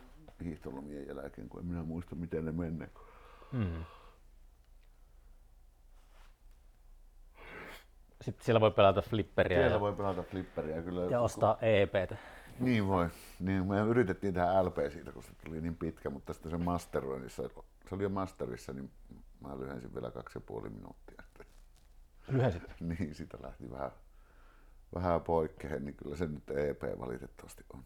hiihtolomien 0.43 1.07
jälkeen, 1.07 1.49
kun 1.49 1.59
en 1.59 1.65
minä 1.65 1.83
muista 1.83 2.15
miten 2.15 2.45
ne 2.45 2.51
menee. 2.51 2.89
Mm. 3.51 3.83
Sitten 8.23 8.45
siellä 8.45 8.61
voi 8.61 8.71
pelata 8.71 9.01
flipperiä 9.01 9.57
Siellä 9.57 9.75
ja, 9.75 9.79
voi 9.79 9.93
pelata 9.93 10.23
flipperiä 10.23 10.81
kyllä. 10.81 11.01
ja 11.01 11.21
ostaa 11.21 11.57
EPtä. 11.61 12.17
Niin 12.59 12.87
voi. 12.87 13.09
Niin, 13.39 13.67
me 13.67 13.79
yritettiin 13.79 14.33
tehdä 14.33 14.63
LP 14.63 14.77
siitä, 14.89 15.11
kun 15.11 15.23
se 15.23 15.31
tuli 15.45 15.61
niin 15.61 15.75
pitkä, 15.75 16.09
mutta 16.09 16.33
sitten 16.33 16.51
se 16.51 16.57
masteroinnissa, 16.57 17.43
se 17.89 17.95
oli 17.95 18.03
jo 18.03 18.09
masterissa, 18.09 18.73
niin 18.73 18.91
mä 19.41 19.59
lyhensin 19.59 19.93
vielä 19.93 20.11
kaksi 20.11 20.37
ja 20.37 20.41
puoli 20.41 20.69
minuuttia. 20.69 21.23
Lyhensit. 22.27 22.63
Niin, 22.79 23.15
siitä 23.15 23.37
lähti 23.41 23.71
vähän, 23.71 23.91
vähän 24.95 25.21
poikkeen, 25.21 25.85
niin 25.85 25.95
kyllä 25.95 26.15
se 26.15 26.25
nyt 26.25 26.49
EP 26.49 26.99
valitettavasti 26.99 27.63
on. 27.73 27.83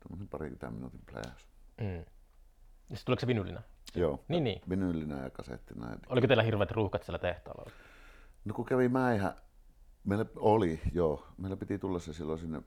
Tämmöinen 0.00 0.28
parikymmentä 0.28 0.70
minuutin 0.70 1.00
pläjäys. 1.12 1.46
Mm. 1.80 2.04
Ja 2.90 2.96
sitten 2.96 3.04
tuliko 3.04 3.20
se 3.20 3.26
vinyllinä? 3.26 3.62
Joo. 3.94 4.24
Niin, 4.28 4.44
niin. 4.44 4.62
Vinyllinä 4.68 5.22
ja 5.22 5.30
kasettina. 5.30 5.90
ja 5.90 5.96
Oliko 6.08 6.26
teillä 6.26 6.42
hirveät 6.42 6.70
ruuhkat 6.70 7.02
siellä 7.02 7.18
tehtaalla? 7.18 7.70
No 8.44 8.54
kun 8.54 8.64
kävi 8.64 8.88
mäihä, 8.88 9.34
meillä 10.06 10.24
oli, 10.36 10.80
joo, 10.92 11.26
meillä 11.38 11.56
piti 11.56 11.78
tulla 11.78 11.98
se 11.98 12.12
silloin 12.12 12.38
sinne 12.38 12.62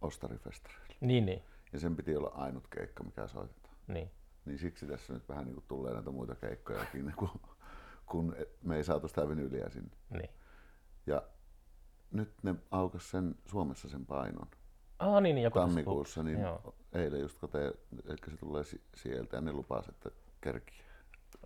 Ostarifestareille. 0.00 0.96
Niin, 1.00 1.26
niin. 1.26 1.42
Ja 1.72 1.78
sen 1.80 1.96
piti 1.96 2.16
olla 2.16 2.28
ainut 2.34 2.66
keikka, 2.68 3.04
mikä 3.04 3.26
soitetaan. 3.26 3.76
niin. 3.86 4.10
Niin 4.44 4.58
siksi 4.58 4.86
tässä 4.86 5.12
nyt 5.14 5.28
vähän 5.28 5.44
niin 5.44 5.54
kuin 5.54 5.64
tulee 5.68 5.94
näitä 5.94 6.10
muita 6.10 6.34
keikkojakin, 6.34 7.12
kun, 7.18 7.30
kun 8.06 8.36
me 8.62 8.76
ei 8.76 8.84
saatu 8.84 9.08
sitä 9.08 9.28
vinyyliä 9.28 9.68
sinne. 9.70 9.96
niin. 10.10 10.30
Ja 11.06 11.22
nyt 12.10 12.32
ne 12.42 12.54
aukas 12.70 13.10
sen 13.10 13.34
Suomessa 13.46 13.88
sen 13.88 14.06
painon 14.06 14.48
Ah, 14.98 15.22
niin, 15.22 15.34
niin 15.34 15.44
joku 15.44 15.58
tammikuussa, 15.58 16.22
niin 16.22 16.40
Joo. 16.40 16.74
eilen 16.92 17.20
just 17.20 17.38
kun 17.38 17.48
te, 17.48 17.72
eli 18.06 18.16
se 18.30 18.36
tulee 18.36 18.64
si- 18.64 18.82
sieltä 18.94 19.36
ja 19.36 19.40
ne 19.40 19.52
lupasi, 19.52 19.90
että 19.90 20.10
kerkiä 20.40 20.84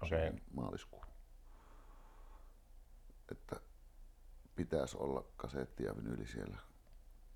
siihen 0.09 0.41
maaliskuun. 0.55 1.07
Että 3.33 3.57
pitäisi 4.57 4.97
olla 4.99 5.25
kasetti 5.37 5.85
ja 5.85 5.97
vinyyli 5.97 6.27
siellä 6.27 6.57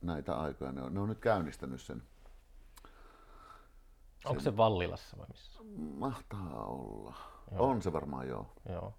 näitä 0.03 0.35
aikoja. 0.37 0.73
Ne 0.73 0.83
on, 0.83 0.95
ne 0.95 1.01
on 1.01 1.09
nyt 1.09 1.19
käynnistänyt 1.19 1.81
sen. 1.81 2.03
Onko 4.25 4.41
se 4.41 4.57
Vallilassa 4.57 5.17
vai 5.19 5.27
missä? 5.29 5.59
Mahtaa 5.97 6.65
olla. 6.67 7.17
Joo. 7.51 7.71
On 7.71 7.83
se 7.83 7.93
varmaan 7.93 8.29
joo. 8.29 8.53
Joo. 8.69 8.95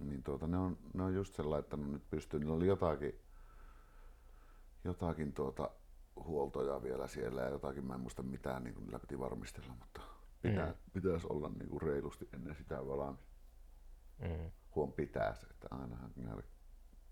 Niin 0.00 0.22
tuota, 0.22 0.46
ne, 0.46 0.58
on, 0.58 0.78
ne 0.94 1.02
on 1.02 1.14
just 1.14 1.34
sen 1.34 1.50
laittanut 1.50 1.90
nyt 1.90 2.10
pystyyn. 2.10 2.40
Niillä 2.40 2.56
oli 2.56 2.66
jotakin, 2.66 3.20
jotakin 4.84 5.32
tuota 5.32 5.70
huoltoja 6.16 6.82
vielä 6.82 7.06
siellä 7.06 7.42
ja 7.42 7.48
jotakin, 7.48 7.84
mä 7.86 7.94
en 7.94 8.00
muista 8.00 8.22
mitään, 8.22 8.64
niin 8.64 8.74
kuin 8.74 8.84
niillä 8.84 8.98
piti 8.98 9.18
varmistella, 9.18 9.74
mutta 9.78 10.00
pitää, 10.42 10.66
Mm. 10.66 10.74
pitäisi 10.92 11.26
olla 11.30 11.48
niin 11.48 11.68
kuin 11.68 11.82
reilusti 11.82 12.28
ennen 12.32 12.56
sitä 12.56 12.86
valmis. 12.86 13.20
Mm. 14.18 14.50
Huom 14.74 14.92
pitää 14.92 15.34
se, 15.34 15.46
että 15.46 15.68
ainahan 15.70 16.12
näillä 16.16 16.42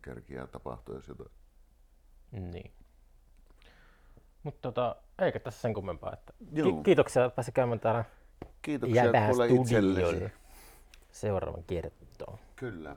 kerkiää 0.03 0.47
tapahtua, 0.47 0.95
jos 0.95 1.09
jotain. 1.09 1.31
Niin. 2.33 2.73
Mutta 4.43 4.61
tota, 4.73 4.97
eikä 5.19 5.41
tässä 5.41 5.61
sen 5.61 5.75
kummempaa. 5.75 6.13
Että 6.13 6.33
ki- 6.55 6.83
kiitoksia, 6.85 7.31
pääsi 7.31 7.53
käymään 7.53 7.81
täällä 7.81 8.05
Kiitoksia 8.63 9.03
kuule 9.31 9.47
itsellesi. 9.49 10.33
seuraavan 11.13 11.65
kiertoon. 11.65 12.39
Kyllä. 12.57 12.97